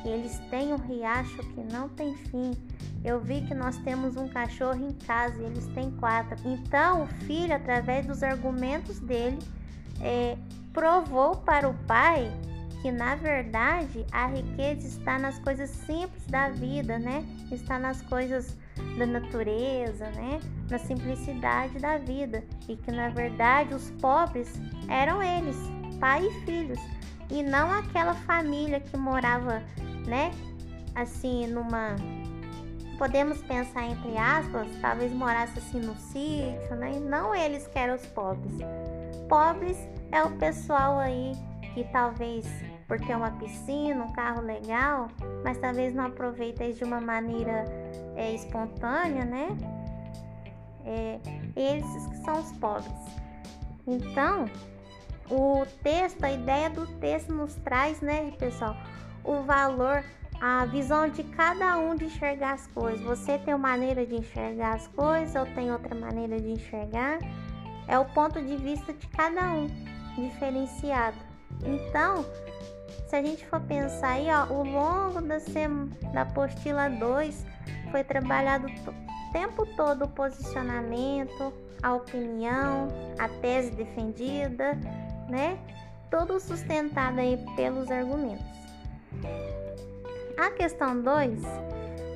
eles 0.05 0.37
têm 0.49 0.73
um 0.73 0.77
riacho 0.77 1.37
que 1.37 1.61
não 1.73 1.87
tem 1.89 2.13
fim. 2.15 2.51
Eu 3.03 3.19
vi 3.19 3.41
que 3.41 3.53
nós 3.53 3.77
temos 3.77 4.17
um 4.17 4.27
cachorro 4.27 4.85
em 4.85 4.93
casa 5.05 5.41
e 5.41 5.45
eles 5.45 5.65
têm 5.67 5.91
quatro. 5.91 6.37
Então, 6.45 7.03
o 7.03 7.07
filho, 7.07 7.55
através 7.55 8.05
dos 8.05 8.21
argumentos 8.21 8.99
dele, 8.99 9.39
é, 10.01 10.37
provou 10.73 11.37
para 11.37 11.67
o 11.69 11.73
pai 11.85 12.31
que 12.83 12.91
na 12.91 13.15
verdade 13.15 14.05
a 14.11 14.27
riqueza 14.27 14.85
está 14.85 15.17
nas 15.17 15.39
coisas 15.39 15.69
simples 15.69 16.27
da 16.27 16.49
vida, 16.49 16.99
né? 16.99 17.25
Está 17.49 17.79
nas 17.79 18.01
coisas 18.01 18.57
da 18.97 19.05
natureza, 19.05 20.11
né? 20.11 20.41
Na 20.69 20.77
simplicidade 20.77 21.79
da 21.79 21.97
vida 21.97 22.43
e 22.67 22.75
que 22.75 22.91
na 22.91 23.07
verdade 23.07 23.73
os 23.73 23.89
pobres 24.01 24.51
eram 24.89 25.23
eles, 25.23 25.55
pai 25.97 26.27
e 26.27 26.45
filhos, 26.45 26.79
e 27.31 27.41
não 27.41 27.71
aquela 27.71 28.13
família 28.15 28.81
que 28.81 28.97
morava, 28.97 29.63
né? 30.05 30.31
Assim, 30.93 31.47
numa 31.47 31.95
podemos 32.97 33.41
pensar 33.43 33.85
entre 33.85 34.17
aspas, 34.17 34.67
talvez 34.81 35.13
morasse 35.13 35.57
assim 35.57 35.79
no 35.79 35.95
sítio, 35.95 36.75
né? 36.75 36.99
Não 36.99 37.33
eles 37.33 37.65
que 37.65 37.79
eram 37.79 37.95
os 37.95 38.05
pobres. 38.07 38.51
Pobres 39.29 39.77
é 40.11 40.21
o 40.21 40.31
pessoal 40.31 40.99
aí 40.99 41.31
que 41.73 41.85
talvez 41.85 42.45
por 42.87 42.99
ter 42.99 43.15
uma 43.15 43.31
piscina, 43.31 44.03
um 44.03 44.13
carro 44.13 44.41
legal, 44.41 45.07
mas 45.43 45.57
talvez 45.57 45.93
não 45.93 46.05
aproveita 46.05 46.71
de 46.71 46.83
uma 46.83 46.99
maneira 46.99 47.65
é, 48.15 48.33
espontânea, 48.33 49.25
né? 49.25 49.49
É, 50.85 51.19
esses 51.55 52.07
que 52.07 52.17
são 52.17 52.39
os 52.39 52.51
pobres. 52.53 52.91
Então, 53.87 54.45
o 55.29 55.65
texto, 55.81 56.23
a 56.23 56.31
ideia 56.31 56.69
do 56.69 56.85
texto 56.99 57.33
nos 57.33 57.55
traz, 57.55 58.01
né, 58.01 58.31
pessoal, 58.37 58.75
o 59.23 59.41
valor, 59.43 60.03
a 60.41 60.65
visão 60.65 61.07
de 61.07 61.23
cada 61.23 61.77
um 61.77 61.95
de 61.95 62.05
enxergar 62.05 62.53
as 62.53 62.67
coisas. 62.67 63.01
Você 63.01 63.37
tem 63.39 63.53
uma 63.53 63.69
maneira 63.69 64.05
de 64.05 64.15
enxergar 64.15 64.75
as 64.75 64.87
coisas, 64.87 65.33
eu 65.35 65.45
tenho 65.53 65.73
outra 65.73 65.95
maneira 65.95 66.39
de 66.39 66.51
enxergar. 66.51 67.19
É 67.87 67.97
o 67.97 68.05
ponto 68.05 68.41
de 68.41 68.57
vista 68.57 68.93
de 68.93 69.07
cada 69.07 69.53
um, 69.53 69.67
diferenciado. 70.15 71.17
Então, 71.65 72.25
se 73.07 73.15
a 73.15 73.21
gente 73.21 73.45
for 73.45 73.59
pensar 73.61 74.13
aí, 74.13 74.27
ó, 74.29 74.51
o 74.51 74.63
longo 74.63 75.21
da, 75.21 75.39
sem... 75.39 75.87
da 76.13 76.21
apostila 76.21 76.89
2 76.89 77.45
foi 77.91 78.03
trabalhado 78.03 78.67
o 78.67 79.31
tempo 79.31 79.65
todo 79.75 80.05
o 80.05 80.07
posicionamento, 80.07 81.53
a 81.81 81.93
opinião, 81.93 82.87
a 83.19 83.27
tese 83.27 83.71
defendida, 83.71 84.73
né? 85.29 85.57
Tudo 86.09 86.39
sustentado 86.39 87.19
aí 87.19 87.37
pelos 87.55 87.91
argumentos. 87.91 88.45
A 90.37 90.49
questão 90.51 90.99
2 91.01 91.41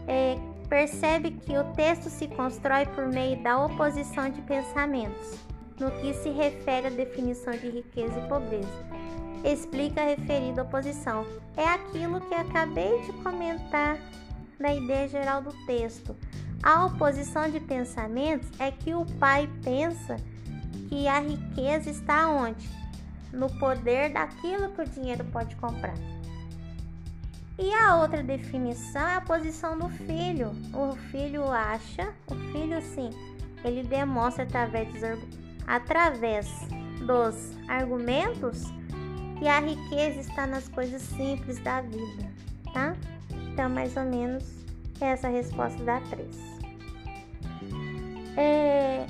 é, 0.07 0.37
percebe 0.69 1.31
que 1.31 1.57
o 1.57 1.63
texto 1.73 2.09
se 2.09 2.27
constrói 2.27 2.85
por 2.87 3.07
meio 3.07 3.41
da 3.43 3.65
oposição 3.65 4.29
de 4.29 4.41
pensamentos, 4.41 5.37
no 5.79 5.91
que 5.91 6.13
se 6.13 6.29
refere 6.29 6.87
à 6.87 6.89
definição 6.89 7.53
de 7.53 7.69
riqueza 7.69 8.17
e 8.19 8.27
pobreza 8.27 8.96
explica 9.43 10.01
a 10.01 10.05
referida 10.05 10.63
oposição. 10.63 11.25
É 11.55 11.67
aquilo 11.67 12.21
que 12.21 12.35
acabei 12.35 13.01
de 13.03 13.13
comentar 13.23 13.97
na 14.59 14.73
ideia 14.73 15.07
geral 15.07 15.41
do 15.41 15.53
texto. 15.65 16.15
A 16.63 16.85
oposição 16.85 17.49
de 17.49 17.59
pensamentos 17.59 18.49
é 18.59 18.71
que 18.71 18.93
o 18.93 19.05
pai 19.19 19.49
pensa 19.63 20.17
que 20.89 21.07
a 21.07 21.19
riqueza 21.19 21.89
está 21.89 22.29
onde? 22.29 22.67
No 23.31 23.49
poder 23.59 24.13
daquilo 24.13 24.69
que 24.69 24.81
o 24.81 24.87
dinheiro 24.87 25.23
pode 25.25 25.55
comprar. 25.57 25.95
E 27.59 27.73
a 27.73 27.95
outra 27.97 28.21
definição 28.21 29.07
é 29.07 29.15
a 29.15 29.21
posição 29.21 29.77
do 29.77 29.89
filho. 29.89 30.51
O 30.73 30.95
filho 31.11 31.49
acha, 31.51 32.13
o 32.27 32.35
filho 32.51 32.81
sim, 32.81 33.09
ele 33.63 33.83
demonstra 33.83 34.43
através 34.43 34.87
dos, 34.93 35.19
através 35.65 36.47
dos 37.05 37.57
argumentos 37.67 38.71
que 39.39 39.47
a 39.47 39.59
riqueza 39.59 40.19
está 40.19 40.47
nas 40.47 40.67
coisas 40.67 41.01
simples 41.01 41.59
da 41.59 41.81
vida, 41.81 42.31
tá? 42.73 42.95
Então, 43.51 43.69
mais 43.69 43.95
ou 43.95 44.03
menos, 44.03 44.43
essa 44.99 45.27
resposta 45.27 45.83
dá 45.83 45.99
3. 46.01 46.27
É, 48.37 49.07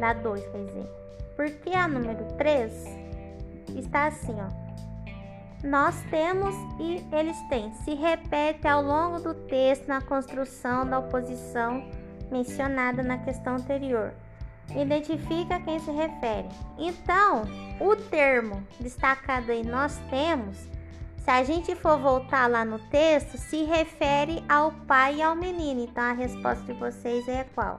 dá 0.00 0.12
2, 0.14 0.42
quer 0.46 0.64
dizer. 0.64 0.86
Porque 1.36 1.70
a 1.70 1.88
número 1.88 2.24
3 2.36 2.72
está 3.76 4.06
assim, 4.06 4.34
ó. 4.34 4.68
Nós 5.64 6.00
temos 6.10 6.54
e 6.78 7.04
eles 7.14 7.36
têm. 7.48 7.72
Se 7.84 7.94
repete 7.94 8.66
ao 8.66 8.82
longo 8.82 9.18
do 9.20 9.34
texto 9.34 9.88
na 9.88 10.00
construção 10.00 10.88
da 10.88 11.00
oposição 11.00 11.84
mencionada 12.30 13.02
na 13.02 13.18
questão 13.18 13.56
anterior 13.56 14.14
identifica 14.76 15.56
a 15.56 15.60
quem 15.60 15.78
se 15.78 15.90
refere. 15.90 16.48
Então, 16.78 17.42
o 17.80 17.96
termo 17.96 18.62
destacado 18.80 19.50
aí 19.50 19.64
nós 19.64 19.98
temos, 20.10 20.56
se 21.18 21.30
a 21.30 21.42
gente 21.42 21.74
for 21.74 21.98
voltar 21.98 22.48
lá 22.48 22.64
no 22.64 22.78
texto, 22.78 23.38
se 23.38 23.64
refere 23.64 24.42
ao 24.48 24.72
pai 24.72 25.16
e 25.16 25.22
ao 25.22 25.34
menino. 25.34 25.80
Então, 25.84 26.04
a 26.04 26.12
resposta 26.12 26.64
de 26.64 26.78
vocês 26.78 27.26
é 27.28 27.44
qual? 27.54 27.78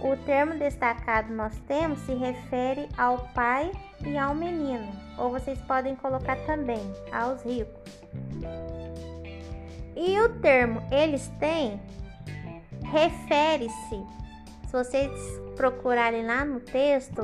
O 0.00 0.16
termo 0.24 0.54
destacado 0.58 1.32
nós 1.32 1.58
temos 1.66 1.98
se 2.00 2.12
refere 2.14 2.88
ao 2.98 3.18
pai 3.28 3.72
e 4.04 4.18
ao 4.18 4.34
menino, 4.34 4.92
ou 5.16 5.30
vocês 5.30 5.58
podem 5.62 5.96
colocar 5.96 6.36
também 6.44 6.82
aos 7.10 7.42
ricos. 7.42 8.04
E 9.96 10.20
o 10.20 10.28
termo 10.40 10.82
eles 10.90 11.28
têm 11.38 11.80
refere-se 12.82 14.23
vocês 14.74 15.10
procurarem 15.54 16.26
lá 16.26 16.44
no 16.44 16.58
texto, 16.58 17.22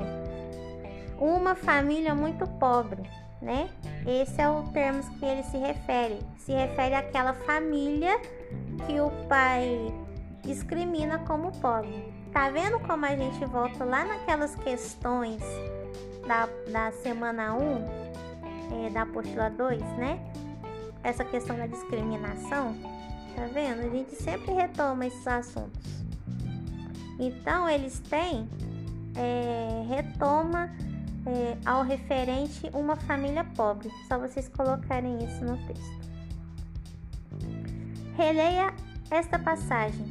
uma 1.19 1.57
família 1.57 2.15
muito 2.15 2.47
pobre, 2.47 3.03
né? 3.43 3.69
Esse 4.07 4.41
é 4.41 4.49
o 4.49 4.63
termo 4.73 5.03
que 5.19 5.25
ele 5.25 5.43
se 5.43 5.59
refere. 5.59 6.21
Se 6.39 6.53
refere 6.53 6.95
àquela 6.95 7.35
família 7.35 8.19
que 8.87 9.01
o 9.01 9.11
pai 9.29 9.93
discrimina 10.43 11.19
como 11.27 11.51
pobre. 11.59 12.15
Tá 12.33 12.49
vendo 12.49 12.79
como 12.81 13.05
a 13.05 13.17
gente 13.17 13.45
volta 13.47 13.85
lá 13.85 14.05
naquelas 14.05 14.55
questões 14.55 15.43
da, 16.27 16.49
da 16.71 16.93
semana 16.93 17.55
1, 17.55 18.87
é, 18.87 18.91
da 18.91 19.03
apostila 19.03 19.51
2, 19.51 19.83
né? 19.99 20.21
Essa 21.03 21.25
questão 21.25 21.57
da 21.57 21.67
discriminação. 21.67 22.77
Tá 23.35 23.47
vendo? 23.53 23.81
A 23.81 23.89
gente 23.89 24.15
sempre 24.15 24.53
retoma 24.53 25.07
esses 25.07 25.27
assuntos. 25.27 26.00
Então, 27.21 27.69
eles 27.69 28.01
têm, 28.01 28.49
é, 29.15 29.85
retoma 29.87 30.71
é, 31.27 31.57
ao 31.67 31.85
referente 31.85 32.71
uma 32.73 32.97
família 32.97 33.45
pobre. 33.45 33.91
Só 34.09 34.19
vocês 34.19 34.49
colocarem 34.49 35.23
isso 35.23 35.45
no 35.45 35.59
texto. 35.67 36.01
Releia 38.17 38.73
esta 39.11 39.39
passagem. 39.39 40.05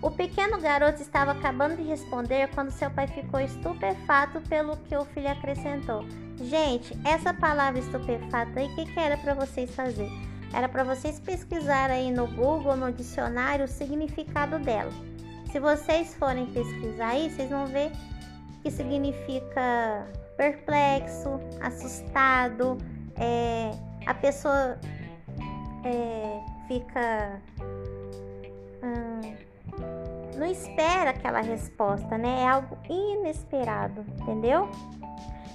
O 0.00 0.10
pequeno 0.10 0.60
garoto 0.60 1.00
estava 1.00 1.32
acabando 1.32 1.76
de 1.76 1.82
responder 1.82 2.48
quando 2.54 2.70
seu 2.70 2.90
pai 2.90 3.06
ficou 3.08 3.40
estupefato 3.40 4.40
pelo 4.42 4.76
que 4.76 4.94
o 4.94 5.04
filho 5.06 5.30
acrescentou. 5.30 6.04
Gente, 6.36 6.96
essa 7.04 7.32
palavra 7.32 7.80
estupefato 7.80 8.58
aí, 8.58 8.66
o 8.66 8.74
que, 8.74 8.84
que 8.84 9.00
era 9.00 9.16
para 9.16 9.34
vocês 9.34 9.74
fazer? 9.74 10.10
Era 10.52 10.68
para 10.68 10.84
vocês 10.84 11.18
pesquisar 11.18 11.90
aí 11.90 12.10
no 12.10 12.26
Google, 12.26 12.76
no 12.76 12.92
dicionário, 12.92 13.64
o 13.64 13.68
significado 13.68 14.58
dela. 14.58 14.92
Se 15.54 15.60
vocês 15.60 16.12
forem 16.16 16.46
pesquisar 16.46 17.10
aí, 17.10 17.30
vocês 17.30 17.48
vão 17.48 17.64
ver 17.66 17.92
que 18.60 18.72
significa 18.72 20.04
perplexo, 20.36 21.38
assustado, 21.60 22.76
é, 23.14 23.70
a 24.04 24.12
pessoa 24.14 24.76
é, 25.84 26.40
fica 26.66 27.40
hum, 28.82 29.36
não 30.36 30.46
espera 30.46 31.10
aquela 31.10 31.40
resposta, 31.40 32.18
né? 32.18 32.40
É 32.40 32.48
algo 32.48 32.76
inesperado, 32.90 34.04
entendeu? 34.22 34.68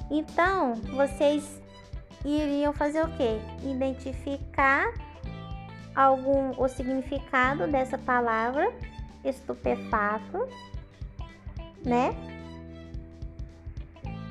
Então, 0.10 0.76
vocês 0.96 1.62
iriam 2.24 2.72
fazer 2.72 3.04
o 3.04 3.18
quê? 3.18 3.42
Identificar 3.70 4.94
algum 5.94 6.58
o 6.58 6.70
significado 6.70 7.68
dessa 7.68 7.98
palavra 7.98 8.74
estupefato, 9.24 10.48
né? 11.84 12.16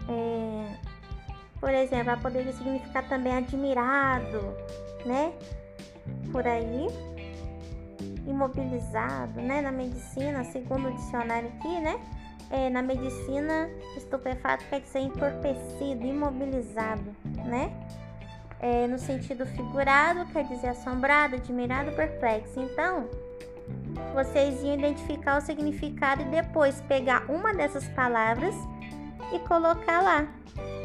É, 0.08 0.76
por 1.60 1.70
exemplo, 1.70 2.10
ela 2.10 2.20
poderia 2.20 2.52
significar 2.52 3.06
também 3.08 3.36
admirado, 3.36 4.56
né? 5.04 5.32
Por 6.32 6.46
aí, 6.46 6.86
imobilizado, 8.26 9.40
né? 9.40 9.60
Na 9.60 9.72
medicina, 9.72 10.44
segundo 10.44 10.88
o 10.88 10.92
dicionário 10.92 11.48
aqui, 11.48 11.80
né? 11.80 12.00
É, 12.50 12.70
na 12.70 12.80
medicina, 12.80 13.68
estupefato 13.96 14.64
quer 14.70 14.80
dizer 14.80 15.00
entorpecido, 15.00 16.06
imobilizado, 16.06 17.14
né? 17.44 17.70
É, 18.60 18.86
no 18.86 18.98
sentido 18.98 19.44
figurado, 19.46 20.24
quer 20.32 20.44
dizer 20.44 20.68
assombrado, 20.68 21.36
admirado, 21.36 21.92
perplexo. 21.92 22.58
Então, 22.58 23.08
vocês 24.14 24.62
iam 24.62 24.74
identificar 24.74 25.38
o 25.38 25.40
significado 25.40 26.22
e 26.22 26.26
depois 26.26 26.80
pegar 26.82 27.24
uma 27.30 27.54
dessas 27.54 27.86
palavras 27.88 28.54
e 29.32 29.38
colocar 29.40 30.02
lá. 30.02 30.26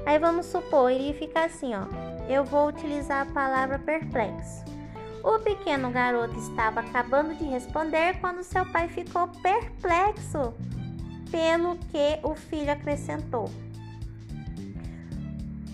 Aí 0.06 0.20
vamos 0.20 0.46
supor, 0.46 0.92
iria 0.92 1.14
ficar 1.14 1.46
assim, 1.46 1.74
ó. 1.74 1.86
Eu 2.30 2.44
vou 2.44 2.68
utilizar 2.68 3.28
a 3.28 3.32
palavra 3.32 3.80
perplexo. 3.80 4.64
O 5.24 5.40
pequeno 5.40 5.90
garoto 5.90 6.38
estava 6.38 6.82
acabando 6.82 7.34
de 7.36 7.46
responder 7.46 8.20
quando 8.20 8.44
seu 8.44 8.66
pai 8.66 8.90
ficou 8.90 9.28
perplexo 9.42 10.54
pelo 11.32 11.78
que 11.78 12.20
o 12.22 12.36
filho 12.36 12.72
acrescentou. 12.72 13.50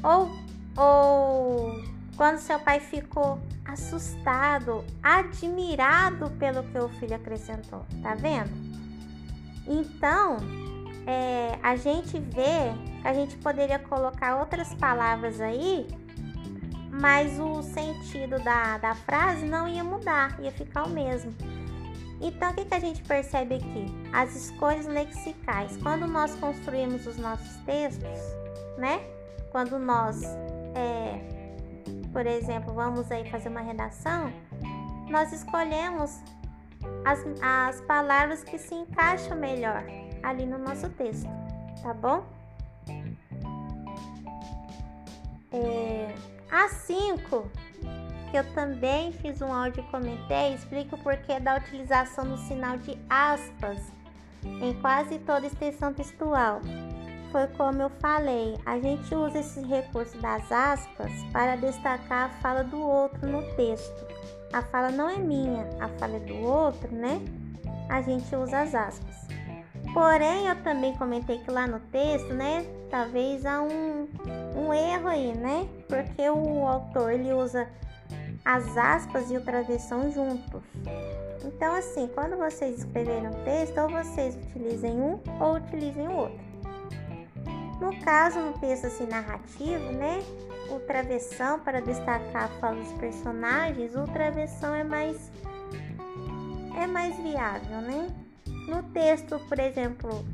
Ou, 0.03 0.29
ou 0.77 1.83
quando 2.15 2.37
seu 2.37 2.59
pai 2.59 2.79
ficou 2.79 3.39
assustado, 3.65 4.83
admirado 5.01 6.31
pelo 6.31 6.63
que 6.63 6.77
o 6.77 6.89
filho 6.89 7.15
acrescentou, 7.15 7.85
tá 8.01 8.15
vendo? 8.15 8.51
Então, 9.67 10.37
é, 11.05 11.57
a 11.61 11.75
gente 11.75 12.19
vê 12.19 12.73
que 13.01 13.07
a 13.07 13.13
gente 13.13 13.37
poderia 13.37 13.79
colocar 13.79 14.37
outras 14.37 14.73
palavras 14.75 15.39
aí, 15.39 15.87
mas 16.91 17.39
o 17.39 17.61
sentido 17.61 18.39
da, 18.43 18.77
da 18.77 18.95
frase 18.95 19.45
não 19.45 19.67
ia 19.67 19.83
mudar, 19.83 20.39
ia 20.39 20.51
ficar 20.51 20.83
o 20.83 20.89
mesmo. 20.89 21.33
Então, 22.21 22.51
o 22.51 22.53
que, 22.53 22.65
que 22.65 22.73
a 22.73 22.79
gente 22.79 23.01
percebe 23.03 23.55
aqui? 23.55 23.85
As 24.11 24.35
escolhas 24.35 24.85
lexicais. 24.85 25.77
Quando 25.81 26.05
nós 26.05 26.35
construímos 26.35 27.07
os 27.07 27.17
nossos 27.17 27.55
textos, 27.65 28.19
né? 28.77 29.01
Quando 29.51 29.79
nós, 29.79 30.21
é, 30.75 31.38
por 32.11 32.25
exemplo, 32.25 32.73
vamos 32.73 33.11
aí 33.11 33.29
fazer 33.29 33.49
uma 33.49 33.61
redação, 33.61 34.31
nós 35.09 35.31
escolhemos 35.31 36.21
as, 37.05 37.19
as 37.41 37.81
palavras 37.81 38.43
que 38.43 38.57
se 38.57 38.73
encaixam 38.73 39.37
melhor 39.37 39.83
ali 40.23 40.45
no 40.45 40.57
nosso 40.57 40.89
texto, 40.89 41.29
tá 41.81 41.93
bom? 41.93 42.23
É, 45.51 46.13
a 46.51 46.69
5, 46.69 47.49
que 48.29 48.37
eu 48.37 48.53
também 48.53 49.11
fiz 49.13 49.41
um 49.41 49.51
áudio 49.51 49.83
e 49.83 49.91
comentei, 49.91 50.53
explica 50.53 50.95
o 50.95 50.99
porquê 50.99 51.39
da 51.39 51.57
utilização 51.57 52.25
do 52.25 52.37
sinal 52.37 52.77
de 52.77 52.97
aspas 53.09 53.91
em 54.43 54.73
quase 54.81 55.19
toda 55.19 55.47
extensão 55.47 55.93
textual. 55.93 56.61
Foi 57.31 57.47
como 57.49 57.81
eu 57.81 57.89
falei, 58.01 58.57
a 58.65 58.79
gente 58.79 59.13
usa 59.13 59.39
esse 59.39 59.61
recurso 59.61 60.17
das 60.17 60.51
aspas 60.51 61.11
para 61.31 61.55
destacar 61.55 62.25
a 62.25 62.29
fala 62.41 62.63
do 62.63 62.79
outro 62.79 63.27
no 63.27 63.43
texto. 63.55 64.07
A 64.51 64.63
fala 64.63 64.89
não 64.89 65.07
é 65.07 65.17
minha, 65.17 65.69
a 65.79 65.87
fala 65.99 66.15
é 66.15 66.19
do 66.19 66.35
outro, 66.37 66.91
né? 66.91 67.21
A 67.87 68.01
gente 68.01 68.35
usa 68.35 68.61
as 68.61 68.73
aspas. 68.73 69.15
Porém, 69.93 70.47
eu 70.47 70.55
também 70.63 70.95
comentei 70.95 71.37
que 71.39 71.51
lá 71.51 71.67
no 71.67 71.79
texto, 71.79 72.33
né, 72.33 72.65
talvez 72.89 73.45
há 73.45 73.61
um, 73.61 74.07
um 74.55 74.73
erro 74.73 75.07
aí, 75.07 75.33
né? 75.35 75.67
Porque 75.87 76.29
o 76.29 76.67
autor 76.67 77.11
ele 77.11 77.31
usa 77.33 77.67
as 78.43 78.75
aspas 78.75 79.29
e 79.29 79.37
o 79.37 79.41
travessão 79.41 80.11
juntos. 80.11 80.61
Então, 81.43 81.75
assim, 81.75 82.09
quando 82.13 82.37
vocês 82.37 82.79
escreverem 82.79 83.27
um 83.27 83.43
texto, 83.43 83.77
ou 83.79 83.89
vocês 83.89 84.35
utilizem 84.35 84.99
um 84.99 85.19
ou 85.39 85.55
utilizem 85.55 86.07
o 86.07 86.11
outro. 86.11 86.48
No 87.79 87.97
caso, 88.01 88.39
no 88.39 88.53
texto 88.59 88.87
assim 88.87 89.07
narrativo, 89.07 89.91
né, 89.93 90.21
o 90.69 90.79
travessão 90.81 91.59
para 91.59 91.81
destacar 91.81 92.43
a 92.43 92.47
fala 92.59 92.81
dos 92.81 92.91
personagens, 92.93 93.95
o 93.95 94.03
travessão 94.07 94.75
é 94.75 94.83
mais 94.83 95.31
é 96.77 96.85
mais 96.87 97.15
viável, 97.17 97.81
né? 97.81 98.07
No 98.67 98.83
texto, 98.91 99.39
por 99.47 99.59
exemplo, 99.59 100.25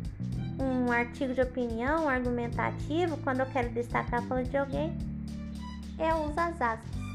um 0.60 0.92
artigo 0.92 1.34
de 1.34 1.42
opinião, 1.42 2.06
um 2.06 2.10
argumentativo, 2.10 3.18
quando 3.18 3.42
eu 3.42 3.46
quero 3.48 3.70
destacar 3.70 4.24
a 4.24 4.28
fala 4.28 4.44
de 4.44 4.58
alguém, 4.58 4.98
eu 5.98 6.16
uso 6.26 6.40
as 6.40 6.62
aspas. 6.62 7.06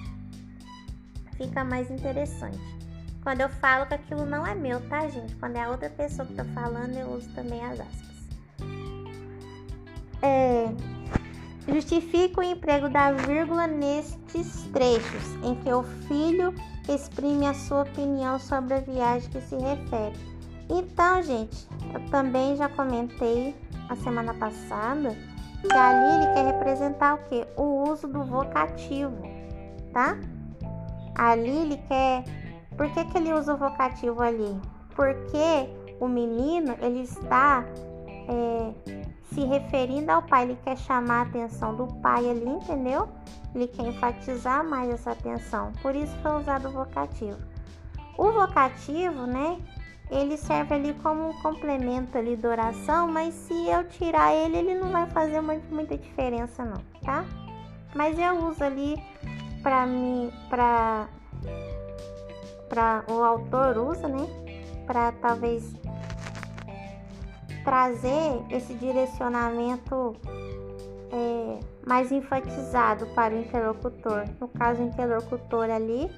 Fica 1.36 1.64
mais 1.64 1.90
interessante. 1.90 2.58
Quando 3.22 3.42
eu 3.42 3.48
falo 3.48 3.86
que 3.86 3.94
aquilo 3.94 4.24
não 4.24 4.46
é 4.46 4.54
meu, 4.54 4.80
tá, 4.88 5.08
gente? 5.08 5.34
Quando 5.36 5.56
é 5.56 5.62
a 5.62 5.70
outra 5.70 5.90
pessoa 5.90 6.26
que 6.26 6.34
tá 6.34 6.44
falando, 6.46 6.96
eu 6.96 7.08
uso 7.08 7.28
também 7.34 7.62
as 7.64 7.80
aspas. 7.80 8.09
É, 10.22 10.66
justifica 11.66 12.40
o 12.40 12.44
emprego 12.44 12.88
da 12.88 13.12
vírgula 13.12 13.66
nestes 13.66 14.68
trechos 14.72 15.34
em 15.42 15.54
que 15.56 15.72
o 15.72 15.82
filho 15.82 16.54
exprime 16.88 17.46
a 17.46 17.54
sua 17.54 17.82
opinião 17.82 18.38
sobre 18.38 18.74
a 18.74 18.80
viagem 18.80 19.30
que 19.30 19.40
se 19.40 19.56
refere 19.56 20.30
então, 20.70 21.20
gente, 21.20 21.66
eu 21.92 22.00
também 22.10 22.54
já 22.54 22.68
comentei 22.68 23.56
a 23.88 23.96
semana 23.96 24.32
passada 24.34 25.16
que 25.60 25.72
ali 25.72 26.24
ele 26.24 26.32
quer 26.32 26.46
representar 26.46 27.14
o 27.14 27.18
que? 27.24 27.44
O 27.56 27.90
uso 27.90 28.06
do 28.06 28.22
vocativo, 28.22 29.20
tá? 29.92 30.16
Ali 31.16 31.50
ele 31.50 31.76
quer. 31.88 32.22
Por 32.76 32.88
que, 32.92 33.04
que 33.04 33.18
ele 33.18 33.32
usa 33.32 33.54
o 33.54 33.56
vocativo 33.56 34.22
ali? 34.22 34.58
Porque 34.94 35.68
o 35.98 36.06
menino 36.06 36.76
ele 36.80 37.00
está 37.00 37.64
é, 38.30 38.72
se 39.32 39.40
referindo 39.44 40.10
ao 40.10 40.22
pai, 40.22 40.44
ele 40.44 40.58
quer 40.64 40.76
chamar 40.78 41.20
a 41.20 41.22
atenção 41.22 41.74
do 41.74 41.86
pai 42.00 42.28
ali, 42.30 42.48
entendeu? 42.48 43.08
Ele 43.54 43.66
quer 43.66 43.86
enfatizar 43.86 44.64
mais 44.64 44.88
essa 44.90 45.10
atenção, 45.12 45.72
por 45.82 45.94
isso 45.94 46.16
foi 46.22 46.32
usado 46.36 46.68
o 46.68 46.72
vocativo. 46.72 47.38
O 48.16 48.30
vocativo, 48.32 49.26
né? 49.26 49.58
ele 50.10 50.36
serve 50.36 50.74
ali 50.74 50.94
como 50.94 51.28
um 51.28 51.32
complemento 51.40 52.18
ali 52.18 52.36
da 52.36 52.48
oração, 52.48 53.06
mas 53.06 53.32
se 53.32 53.54
eu 53.68 53.84
tirar 53.88 54.34
ele, 54.34 54.56
ele 54.56 54.74
não 54.74 54.90
vai 54.90 55.08
fazer 55.10 55.40
muito, 55.40 55.72
muita 55.72 55.96
diferença 55.96 56.64
não, 56.64 56.82
tá? 57.04 57.24
Mas 57.94 58.18
eu 58.18 58.34
uso 58.46 58.62
ali 58.62 59.00
para 59.62 59.86
mim, 59.86 60.32
para 60.48 61.08
para 62.68 63.04
o 63.08 63.22
autor 63.22 63.76
usa, 63.78 64.08
né? 64.08 64.26
Para 64.86 65.12
talvez 65.12 65.74
trazer 67.64 68.42
esse 68.50 68.74
direcionamento 68.74 70.16
é, 71.12 71.60
mais 71.86 72.10
enfatizado 72.12 73.06
para 73.08 73.34
o 73.34 73.38
interlocutor. 73.38 74.24
No 74.40 74.48
caso, 74.48 74.82
o 74.82 74.86
interlocutor 74.86 75.70
ali 75.70 76.10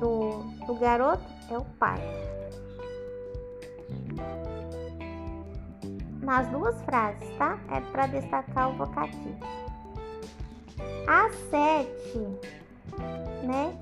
do, 0.00 0.44
do 0.66 0.74
garoto 0.74 1.24
é 1.50 1.56
o 1.56 1.64
pai. 1.78 2.00
nas 6.22 6.48
duas 6.48 6.80
frases, 6.82 7.28
tá? 7.36 7.58
É 7.70 7.80
para 7.80 8.06
destacar 8.06 8.70
o 8.70 8.74
vocativo. 8.74 9.36
A 11.06 11.28
7, 11.50 12.18
né? 13.42 13.76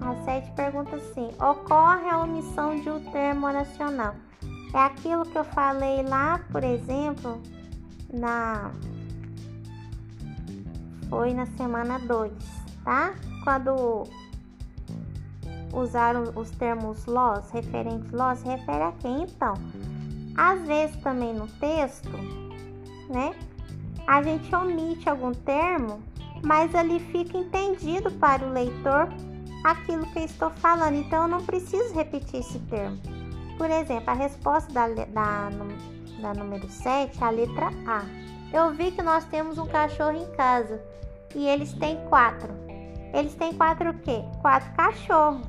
A 0.00 0.14
7 0.24 0.50
pergunta 0.52 0.96
assim: 0.96 1.30
ocorre 1.40 2.08
a 2.10 2.18
omissão 2.18 2.78
de 2.80 2.90
um 2.90 3.00
termo 3.10 3.46
oracional? 3.46 4.14
É 4.74 4.78
aquilo 4.78 5.24
que 5.24 5.38
eu 5.38 5.44
falei 5.44 6.02
lá, 6.02 6.40
por 6.50 6.62
exemplo, 6.62 7.40
na 8.12 8.70
foi 11.08 11.32
na 11.32 11.46
semana 11.46 11.98
2, 12.00 12.32
tá? 12.84 13.14
Quando 13.44 14.04
usaram 15.72 16.32
os 16.34 16.50
termos 16.50 17.06
los, 17.06 17.48
referente 17.50 18.14
los, 18.14 18.42
refere 18.42 18.82
a 18.82 18.92
quem? 18.92 19.22
Então, 19.22 19.54
às 20.36 20.60
vezes 20.66 20.96
também 20.96 21.32
no 21.32 21.46
texto, 21.46 22.10
né? 23.08 23.34
A 24.06 24.22
gente 24.22 24.54
omite 24.54 25.08
algum 25.08 25.32
termo, 25.32 26.00
mas 26.44 26.74
ali 26.74 27.00
fica 27.00 27.38
entendido 27.38 28.10
para 28.12 28.44
o 28.44 28.52
leitor 28.52 29.08
aquilo 29.64 30.06
que 30.06 30.18
eu 30.18 30.24
estou 30.24 30.50
falando. 30.50 30.94
Então 30.94 31.22
eu 31.22 31.28
não 31.28 31.44
preciso 31.44 31.92
repetir 31.94 32.40
esse 32.40 32.58
termo. 32.60 33.15
Por 33.56 33.70
exemplo, 33.70 34.10
a 34.10 34.14
resposta 34.14 34.72
da, 34.72 34.88
da, 34.88 35.48
da 36.20 36.34
número 36.34 36.68
7, 36.68 37.22
a 37.22 37.30
letra 37.30 37.70
A. 37.86 38.04
Eu 38.52 38.72
vi 38.72 38.90
que 38.92 39.02
nós 39.02 39.24
temos 39.24 39.58
um 39.58 39.66
cachorro 39.66 40.16
em 40.16 40.30
casa 40.32 40.80
e 41.34 41.46
eles 41.46 41.72
têm 41.74 41.96
quatro. 42.08 42.52
Eles 43.12 43.34
têm 43.34 43.52
quatro 43.54 43.90
o 43.90 43.98
quê? 44.00 44.22
Quatro 44.42 44.72
cachorros. 44.74 45.46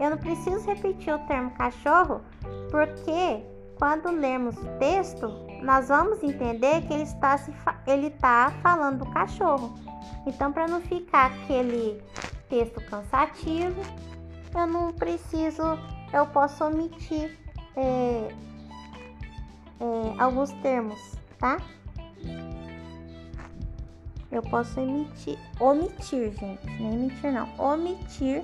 Eu 0.00 0.10
não 0.10 0.18
preciso 0.18 0.66
repetir 0.66 1.14
o 1.14 1.18
termo 1.26 1.50
cachorro 1.52 2.22
porque 2.70 3.44
quando 3.78 4.10
lermos 4.10 4.56
o 4.56 4.66
texto, 4.78 5.28
nós 5.62 5.88
vamos 5.88 6.22
entender 6.22 6.82
que 6.82 6.92
ele 6.92 7.02
está, 7.02 7.36
se 7.36 7.52
ele 7.86 8.08
está 8.08 8.52
falando 8.62 9.04
do 9.04 9.10
cachorro. 9.12 9.74
Então, 10.26 10.52
para 10.52 10.66
não 10.66 10.80
ficar 10.80 11.32
aquele 11.32 12.02
texto 12.48 12.80
cansativo, 12.86 13.80
eu 14.54 14.66
não 14.66 14.92
preciso, 14.92 15.62
eu 16.12 16.26
posso 16.26 16.64
omitir 16.64 17.41
é, 17.76 18.28
é, 19.80 20.22
alguns 20.22 20.50
termos, 20.62 20.98
tá? 21.38 21.58
Eu 24.30 24.42
posso 24.42 24.80
emitir, 24.80 25.38
omitir, 25.60 26.32
gente, 26.32 26.66
nem 26.80 26.94
emitir 26.94 27.32
não, 27.32 27.48
omitir 27.58 28.42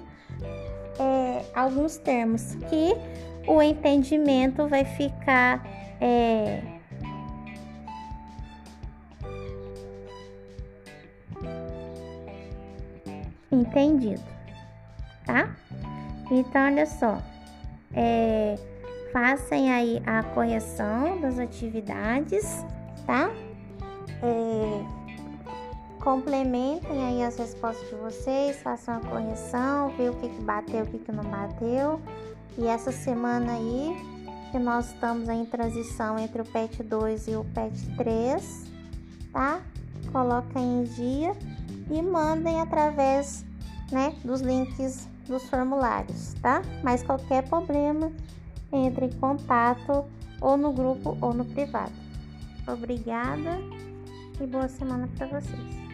é, 0.99 1.45
alguns 1.55 1.97
termos 1.97 2.55
que 2.69 2.95
o 3.47 3.63
entendimento 3.63 4.69
vai 4.69 4.85
ficar 4.85 5.67
é, 6.01 6.63
entendido, 13.51 14.23
tá? 15.25 15.57
Então, 16.31 16.67
olha 16.67 16.85
só, 16.85 17.23
é, 17.95 18.59
façam 19.13 19.69
aí 19.71 20.03
a 20.07 20.23
correção 20.23 21.21
das 21.21 21.39
atividades, 21.39 22.65
tá? 23.07 23.31
É, 24.23 24.85
complementem 26.01 27.05
aí 27.05 27.23
as 27.23 27.37
respostas 27.37 27.89
de 27.89 27.97
vocês, 27.97 28.61
façam 28.63 28.97
a 28.97 29.01
correção, 29.01 29.91
ver 29.91 30.11
o 30.11 30.15
que, 30.15 30.29
que 30.29 30.43
bateu, 30.43 30.85
o 30.85 30.87
que, 30.87 30.99
que 30.99 31.13
não 31.13 31.25
bateu. 31.25 32.01
E 32.57 32.67
essa 32.67 32.91
semana 32.91 33.53
aí, 33.53 33.97
que 34.51 34.59
nós 34.59 34.87
estamos 34.87 35.29
em 35.29 35.45
transição 35.45 36.19
entre 36.19 36.43
o 36.43 36.45
PET 36.45 36.83
2 36.83 37.29
e 37.29 37.37
o 37.37 37.45
PET 37.45 37.97
3, 37.97 38.65
tá? 39.33 39.61
Coloquem 40.13 40.81
em 40.81 40.85
dia 40.85 41.37
e 41.91 42.03
mandem 42.03 42.61
através 42.61 43.45
né, 43.93 44.15
dos 44.25 44.41
links 44.41 45.09
dos 45.27 45.45
formulários, 45.45 46.35
tá? 46.41 46.63
Mas 46.83 47.03
qualquer 47.03 47.47
problema, 47.49 48.11
entre 48.73 49.07
em 49.07 49.13
contato 49.13 50.05
ou 50.41 50.57
no 50.57 50.73
grupo 50.73 51.17
ou 51.21 51.33
no 51.33 51.45
privado. 51.45 51.93
Obrigada 52.67 53.59
e 54.41 54.47
boa 54.47 54.69
semana 54.69 55.09
para 55.17 55.27
vocês. 55.27 55.89